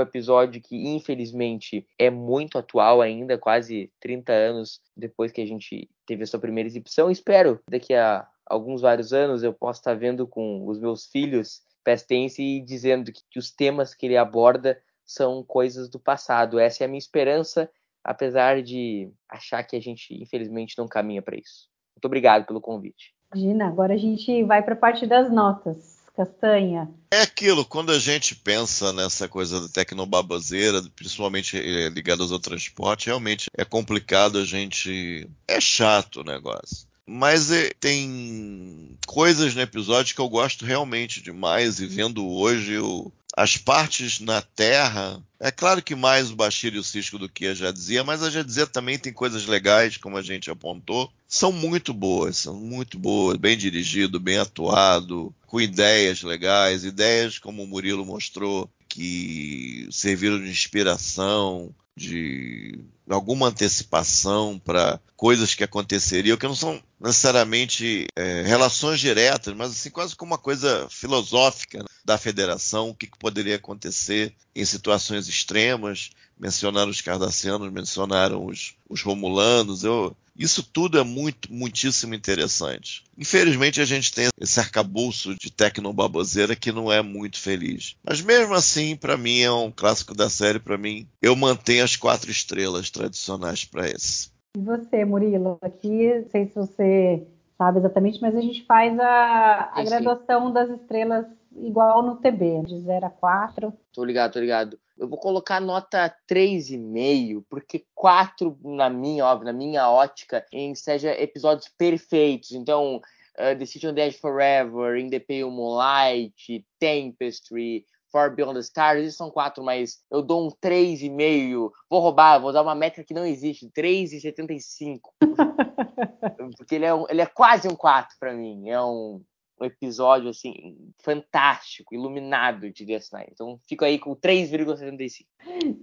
episódio 0.00 0.60
que, 0.60 0.76
infelizmente, 0.76 1.86
é 1.98 2.10
muito 2.10 2.58
atual 2.58 3.00
ainda, 3.00 3.38
quase 3.38 3.90
30 4.00 4.32
anos 4.32 4.80
depois 4.96 5.32
que 5.32 5.40
a 5.40 5.46
gente 5.46 5.88
teve 6.06 6.22
a 6.22 6.26
sua 6.26 6.40
primeira 6.40 6.68
exibição. 6.68 7.10
Espero 7.10 7.60
daqui 7.68 7.94
a 7.94 8.26
alguns 8.46 8.80
vários 8.80 9.12
anos 9.12 9.42
eu 9.42 9.54
possa 9.54 9.80
estar 9.80 9.94
vendo 9.94 10.26
com 10.26 10.66
os 10.66 10.78
meus 10.78 11.06
filhos 11.06 11.62
Pestense 11.82 12.42
e 12.42 12.60
dizendo 12.60 13.10
que, 13.10 13.22
que 13.30 13.38
os 13.38 13.50
temas 13.50 13.94
que 13.94 14.06
ele 14.06 14.16
aborda 14.16 14.80
são 15.04 15.42
coisas 15.42 15.88
do 15.88 15.98
passado. 15.98 16.58
Essa 16.58 16.84
é 16.84 16.86
a 16.86 16.88
minha 16.88 16.98
esperança, 16.98 17.70
apesar 18.04 18.62
de 18.62 19.10
achar 19.28 19.62
que 19.64 19.76
a 19.76 19.80
gente, 19.80 20.14
infelizmente, 20.14 20.76
não 20.76 20.86
caminha 20.86 21.22
para 21.22 21.36
isso. 21.36 21.68
Muito 21.96 22.04
obrigado 22.04 22.46
pelo 22.46 22.60
convite. 22.60 23.14
Imagina, 23.32 23.68
agora 23.68 23.94
a 23.94 23.96
gente 23.96 24.42
vai 24.44 24.62
para 24.62 24.74
a 24.74 24.76
parte 24.76 25.06
das 25.06 25.30
notas. 25.30 25.99
Castanha. 26.20 26.88
É 27.10 27.22
aquilo, 27.22 27.64
quando 27.64 27.90
a 27.90 27.98
gente 27.98 28.34
pensa 28.34 28.92
nessa 28.92 29.26
coisa 29.26 29.62
da 29.62 29.68
tecnobabazeira, 29.68 30.82
principalmente 30.94 31.56
eh, 31.56 31.88
ligada 31.88 32.22
ao 32.22 32.38
transporte, 32.38 33.06
realmente 33.06 33.48
é 33.56 33.64
complicado 33.64 34.38
a 34.38 34.44
gente. 34.44 35.28
É 35.48 35.60
chato 35.60 36.20
o 36.20 36.24
negócio. 36.24 36.88
Mas 37.06 37.50
é, 37.50 37.70
tem 37.80 38.96
coisas 39.06 39.54
no 39.54 39.60
episódio 39.62 40.14
que 40.14 40.20
eu 40.20 40.28
gosto 40.28 40.64
realmente 40.64 41.20
demais, 41.22 41.80
e 41.80 41.86
vendo 41.86 42.24
hoje 42.28 42.74
eu, 42.74 43.12
as 43.40 43.56
partes 43.56 44.20
na 44.20 44.42
Terra. 44.42 45.18
É 45.40 45.50
claro 45.50 45.82
que 45.82 45.94
mais 45.94 46.30
o 46.30 46.36
Bashir 46.36 46.74
e 46.74 46.78
o 46.78 46.84
Cisco 46.84 47.18
do 47.18 47.26
que 47.26 47.46
a 47.46 47.54
Jadzia, 47.54 48.04
mas 48.04 48.22
a 48.22 48.28
Jadzia 48.28 48.66
também 48.66 48.98
tem 48.98 49.14
coisas 49.14 49.46
legais, 49.46 49.96
como 49.96 50.18
a 50.18 50.22
gente 50.22 50.50
apontou. 50.50 51.10
São 51.26 51.50
muito 51.50 51.94
boas, 51.94 52.36
são 52.36 52.54
muito 52.54 52.98
boas, 52.98 53.38
bem 53.38 53.56
dirigido, 53.56 54.20
bem 54.20 54.36
atuado, 54.36 55.34
com 55.46 55.58
ideias 55.58 56.22
legais, 56.22 56.84
ideias 56.84 57.38
como 57.38 57.62
o 57.62 57.66
Murilo 57.66 58.04
mostrou, 58.04 58.70
que 58.86 59.88
serviram 59.90 60.38
de 60.38 60.50
inspiração, 60.50 61.74
de 61.96 62.78
alguma 63.08 63.48
antecipação 63.48 64.58
para 64.58 65.00
coisas 65.16 65.54
que 65.54 65.64
aconteceriam, 65.64 66.36
que 66.36 66.46
não 66.46 66.54
são 66.54 66.80
necessariamente 67.00 68.06
é, 68.16 68.42
relações 68.42 69.00
diretas, 69.00 69.54
mas 69.54 69.72
assim 69.72 69.90
quase 69.90 70.14
como 70.14 70.32
uma 70.32 70.38
coisa 70.38 70.86
filosófica 70.90 71.78
né, 71.78 71.84
da 72.04 72.16
federação, 72.16 72.90
o 72.90 72.94
que, 72.94 73.06
que, 73.06 73.18
poderia 73.18 73.56
acontecer 73.56 74.34
em 74.54 74.64
situações 74.64 75.28
extremas. 75.28 76.10
Mencionaram 76.40 76.90
os 76.90 77.02
cardassianos, 77.02 77.70
mencionaram 77.70 78.46
os, 78.46 78.74
os 78.88 79.02
romulanos. 79.02 79.84
Eu, 79.84 80.16
isso 80.34 80.62
tudo 80.62 80.98
é 80.98 81.04
muito, 81.04 81.52
muitíssimo 81.52 82.14
interessante. 82.14 83.04
Infelizmente, 83.18 83.78
a 83.78 83.84
gente 83.84 84.10
tem 84.10 84.28
esse 84.40 84.58
arcabouço 84.58 85.34
de 85.34 85.52
tecnobaboseira 85.52 86.56
que 86.56 86.72
não 86.72 86.90
é 86.90 87.02
muito 87.02 87.38
feliz. 87.38 87.94
Mas 88.02 88.22
mesmo 88.22 88.54
assim, 88.54 88.96
para 88.96 89.18
mim, 89.18 89.40
é 89.40 89.52
um 89.52 89.70
clássico 89.70 90.14
da 90.14 90.30
série. 90.30 90.58
Para 90.58 90.78
mim, 90.78 91.06
eu 91.20 91.36
mantenho 91.36 91.84
as 91.84 91.94
quatro 91.94 92.30
estrelas 92.30 92.88
tradicionais 92.88 93.66
para 93.66 93.86
esse. 93.88 94.30
E 94.56 94.60
você, 94.60 95.04
Murilo? 95.04 95.58
Aqui, 95.60 96.20
não 96.20 96.30
sei 96.30 96.46
se 96.46 96.54
você 96.54 97.26
sabe 97.58 97.80
exatamente, 97.80 98.18
mas 98.22 98.34
a 98.34 98.40
gente 98.40 98.64
faz 98.64 98.98
a, 98.98 99.70
a 99.74 99.84
graduação 99.84 100.50
das 100.50 100.70
estrelas 100.70 101.26
igual 101.54 102.02
no 102.02 102.16
TB, 102.16 102.62
de 102.66 102.80
0 102.80 103.06
a 103.06 103.10
4. 103.10 103.72
Tô 103.92 104.02
ligado, 104.02 104.32
tô 104.32 104.40
ligado. 104.40 104.78
Eu 105.00 105.08
vou 105.08 105.18
colocar 105.18 105.60
nota 105.60 106.14
3,5, 106.28 107.42
porque 107.48 107.86
4, 107.94 108.54
na 108.62 108.90
minha, 108.90 109.24
óbvio, 109.24 109.46
na 109.46 109.52
minha 109.52 109.88
ótica, 109.88 110.44
em 110.52 110.74
seja 110.74 111.18
episódios 111.18 111.68
perfeitos. 111.68 112.52
Então, 112.52 112.96
uh, 112.96 113.58
The 113.58 113.64
City 113.64 113.86
on 113.86 113.94
the 113.94 114.08
Edge 114.08 114.18
Forever, 114.18 114.98
In 114.98 115.08
the 115.08 115.18
Pale 115.18 115.50
Moonlight, 115.50 116.66
Tempestry, 116.78 117.86
Far 118.12 118.34
Beyond 118.34 118.56
the 118.56 118.60
Stars, 118.60 119.00
esses 119.00 119.16
são 119.16 119.30
quatro, 119.30 119.64
mas 119.64 120.02
eu 120.10 120.20
dou 120.20 120.46
um 120.46 120.50
3,5. 120.50 121.70
Vou 121.88 122.00
roubar, 122.00 122.38
vou 122.38 122.52
dar 122.52 122.60
uma 122.60 122.74
métrica 122.74 123.06
que 123.06 123.14
não 123.14 123.24
existe, 123.24 123.70
3,75. 123.74 125.00
porque 126.58 126.74
ele 126.74 126.84
é, 126.84 126.92
um, 126.92 127.06
ele 127.08 127.22
é 127.22 127.26
quase 127.26 127.66
um 127.66 127.74
4 127.74 128.16
para 128.20 128.34
mim. 128.34 128.68
É 128.68 128.82
um, 128.82 129.22
um 129.60 129.64
episódio 129.64 130.30
assim 130.30 130.76
fantástico, 130.98 131.94
iluminado 131.94 132.70
de 132.70 132.84
DS9. 132.84 133.26
Então 133.32 133.58
fico 133.66 133.84
aí 133.84 133.98
com 133.98 134.16
3,75. 134.16 135.26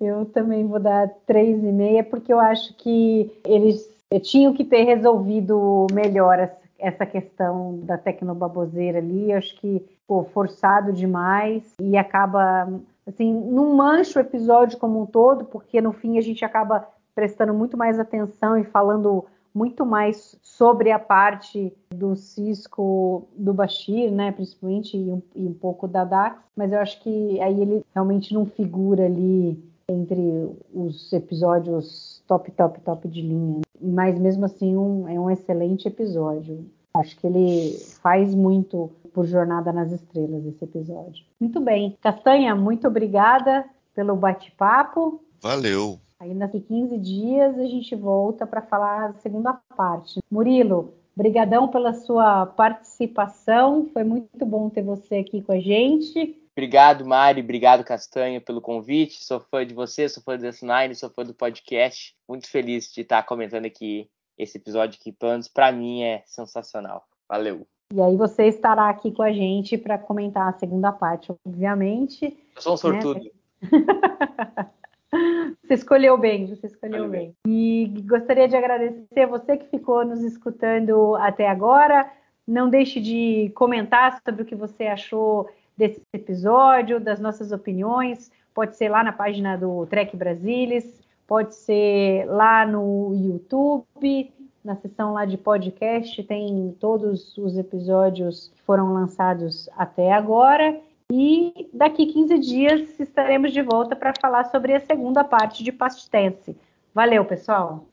Eu 0.01 0.25
também 0.25 0.65
vou 0.65 0.79
dar 0.79 1.07
3,5 1.27 2.03
porque 2.09 2.33
eu 2.33 2.39
acho 2.39 2.75
que 2.75 3.31
eles 3.45 3.87
tinham 4.23 4.53
que 4.53 4.63
ter 4.63 4.83
resolvido 4.83 5.87
melhor 5.93 6.51
essa 6.79 7.05
questão 7.05 7.79
da 7.83 7.97
tecnobaboseira 7.97 8.99
ali. 8.99 9.31
Eu 9.31 9.37
acho 9.37 9.55
que 9.59 9.83
ficou 10.01 10.25
forçado 10.25 10.93
demais 10.93 11.63
e 11.81 11.97
acaba 11.97 12.67
assim, 13.05 13.33
não 13.33 13.73
mancha 13.73 14.19
o 14.19 14.21
episódio 14.21 14.77
como 14.77 15.01
um 15.01 15.05
todo, 15.05 15.45
porque 15.45 15.79
no 15.79 15.93
fim 15.93 16.17
a 16.17 16.21
gente 16.21 16.43
acaba 16.43 16.87
prestando 17.15 17.53
muito 17.53 17.77
mais 17.77 17.99
atenção 17.99 18.57
e 18.57 18.63
falando 18.63 19.25
muito 19.57 19.83
mais 19.85 20.37
sobre 20.43 20.91
a 20.91 20.99
parte 20.99 21.73
do 21.89 22.15
Cisco 22.15 23.27
do 23.35 23.53
Bashir, 23.53 24.11
né, 24.11 24.31
principalmente, 24.31 24.95
e 24.95 25.11
um, 25.11 25.21
e 25.35 25.47
um 25.47 25.53
pouco 25.53 25.87
da 25.87 26.03
Dax, 26.03 26.39
mas 26.55 26.71
eu 26.71 26.79
acho 26.79 27.01
que 27.01 27.41
aí 27.41 27.59
ele 27.59 27.83
realmente 27.93 28.33
não 28.33 28.45
figura 28.45 29.05
ali 29.05 29.59
entre 29.89 30.49
os 30.73 31.11
episódios 31.11 32.21
top, 32.27 32.51
top, 32.51 32.79
top 32.81 33.07
de 33.07 33.21
linha. 33.21 33.61
Mas 33.81 34.19
mesmo 34.19 34.45
assim 34.45 34.75
um, 34.77 35.07
é 35.07 35.19
um 35.19 35.31
excelente 35.31 35.87
episódio. 35.87 36.65
Acho 36.93 37.17
que 37.17 37.25
ele 37.27 37.77
faz 38.01 38.35
muito 38.35 38.91
por 39.13 39.25
Jornada 39.25 39.71
nas 39.71 39.91
Estrelas 39.91 40.45
esse 40.45 40.63
episódio. 40.63 41.25
Muito 41.39 41.59
bem. 41.59 41.97
Castanha, 42.01 42.55
muito 42.55 42.87
obrigada 42.87 43.65
pelo 43.95 44.15
bate-papo. 44.15 45.21
Valeu. 45.41 45.99
Ainda 46.19 46.47
daqui 46.47 46.59
15 46.61 46.97
dias 46.97 47.59
a 47.59 47.65
gente 47.65 47.95
volta 47.95 48.47
para 48.47 48.61
falar 48.61 49.11
a 49.11 49.13
segunda 49.19 49.53
parte. 49.75 50.19
Murilo, 50.31 50.93
brigadão 51.15 51.67
pela 51.67 51.93
sua 51.93 52.47
participação. 52.47 53.87
Foi 53.93 54.03
muito 54.03 54.45
bom 54.45 54.69
ter 54.69 54.81
você 54.81 55.17
aqui 55.17 55.43
com 55.43 55.51
a 55.51 55.59
gente. 55.59 56.35
Obrigado, 56.53 57.05
Mari. 57.05 57.41
Obrigado, 57.41 57.83
Castanha, 57.83 58.41
pelo 58.41 58.59
convite. 58.59 59.23
Sou 59.23 59.39
fã 59.39 59.63
de 59.63 59.75
você, 59.75 60.09
sou 60.09 60.23
fã 60.23 60.35
do 60.35 60.47
S9, 60.47 60.95
sou 60.95 61.09
fã 61.11 61.23
do 61.23 61.35
podcast. 61.35 62.15
Muito 62.27 62.49
feliz 62.49 62.91
de 62.91 63.01
estar 63.01 63.21
comentando 63.21 63.65
aqui 63.65 64.09
esse 64.35 64.57
episódio 64.57 64.99
que, 64.99 65.11
pelo 65.11 65.33
menos 65.33 65.47
para 65.47 65.71
mim, 65.71 66.01
é 66.01 66.23
sensacional. 66.25 67.03
Valeu. 67.29 67.67
E 67.93 68.01
aí 68.01 68.17
você 68.17 68.47
estará 68.47 68.89
aqui 68.89 69.11
com 69.11 69.21
a 69.21 69.31
gente 69.31 69.77
para 69.77 69.99
comentar 69.99 70.49
a 70.49 70.57
segunda 70.57 70.91
parte, 70.91 71.31
obviamente. 71.45 72.35
Eu 72.55 72.61
sou 72.61 72.73
um 72.73 72.77
sortudo. 72.77 73.21
Né? 73.21 73.29
Você 75.11 75.73
escolheu 75.73 76.17
bem, 76.17 76.47
você 76.47 76.67
escolheu 76.67 77.07
bem. 77.09 77.33
E 77.47 77.91
gostaria 78.05 78.47
de 78.47 78.55
agradecer 78.55 79.21
a 79.21 79.27
você 79.27 79.57
que 79.57 79.69
ficou 79.69 80.05
nos 80.05 80.21
escutando 80.23 81.15
até 81.15 81.47
agora. 81.47 82.09
Não 82.47 82.69
deixe 82.69 82.99
de 82.99 83.51
comentar 83.55 84.21
sobre 84.25 84.41
o 84.41 84.45
que 84.45 84.55
você 84.55 84.87
achou 84.87 85.49
desse 85.75 86.01
episódio, 86.13 86.99
das 86.99 87.19
nossas 87.19 87.51
opiniões. 87.51 88.31
Pode 88.53 88.75
ser 88.75 88.89
lá 88.89 89.03
na 89.03 89.11
página 89.11 89.57
do 89.57 89.85
Trek 89.85 90.15
Brasilis, 90.17 90.85
pode 91.27 91.53
ser 91.55 92.25
lá 92.25 92.65
no 92.65 93.13
YouTube, 93.13 94.33
na 94.63 94.75
seção 94.75 95.13
lá 95.13 95.25
de 95.25 95.37
podcast, 95.37 96.21
tem 96.23 96.75
todos 96.79 97.37
os 97.37 97.57
episódios 97.57 98.51
que 98.53 98.61
foram 98.63 98.93
lançados 98.93 99.69
até 99.77 100.11
agora. 100.11 100.77
E 101.11 101.69
daqui 101.73 102.05
15 102.05 102.37
dias 102.37 102.99
estaremos 102.99 103.53
de 103.53 103.61
volta 103.61 103.95
para 103.95 104.13
falar 104.19 104.45
sobre 104.51 104.75
a 104.75 104.79
segunda 104.79 105.23
parte 105.23 105.63
de 105.63 105.71
Past 105.71 106.09
Tense. 106.09 106.57
Valeu, 106.93 107.23
pessoal! 107.23 107.85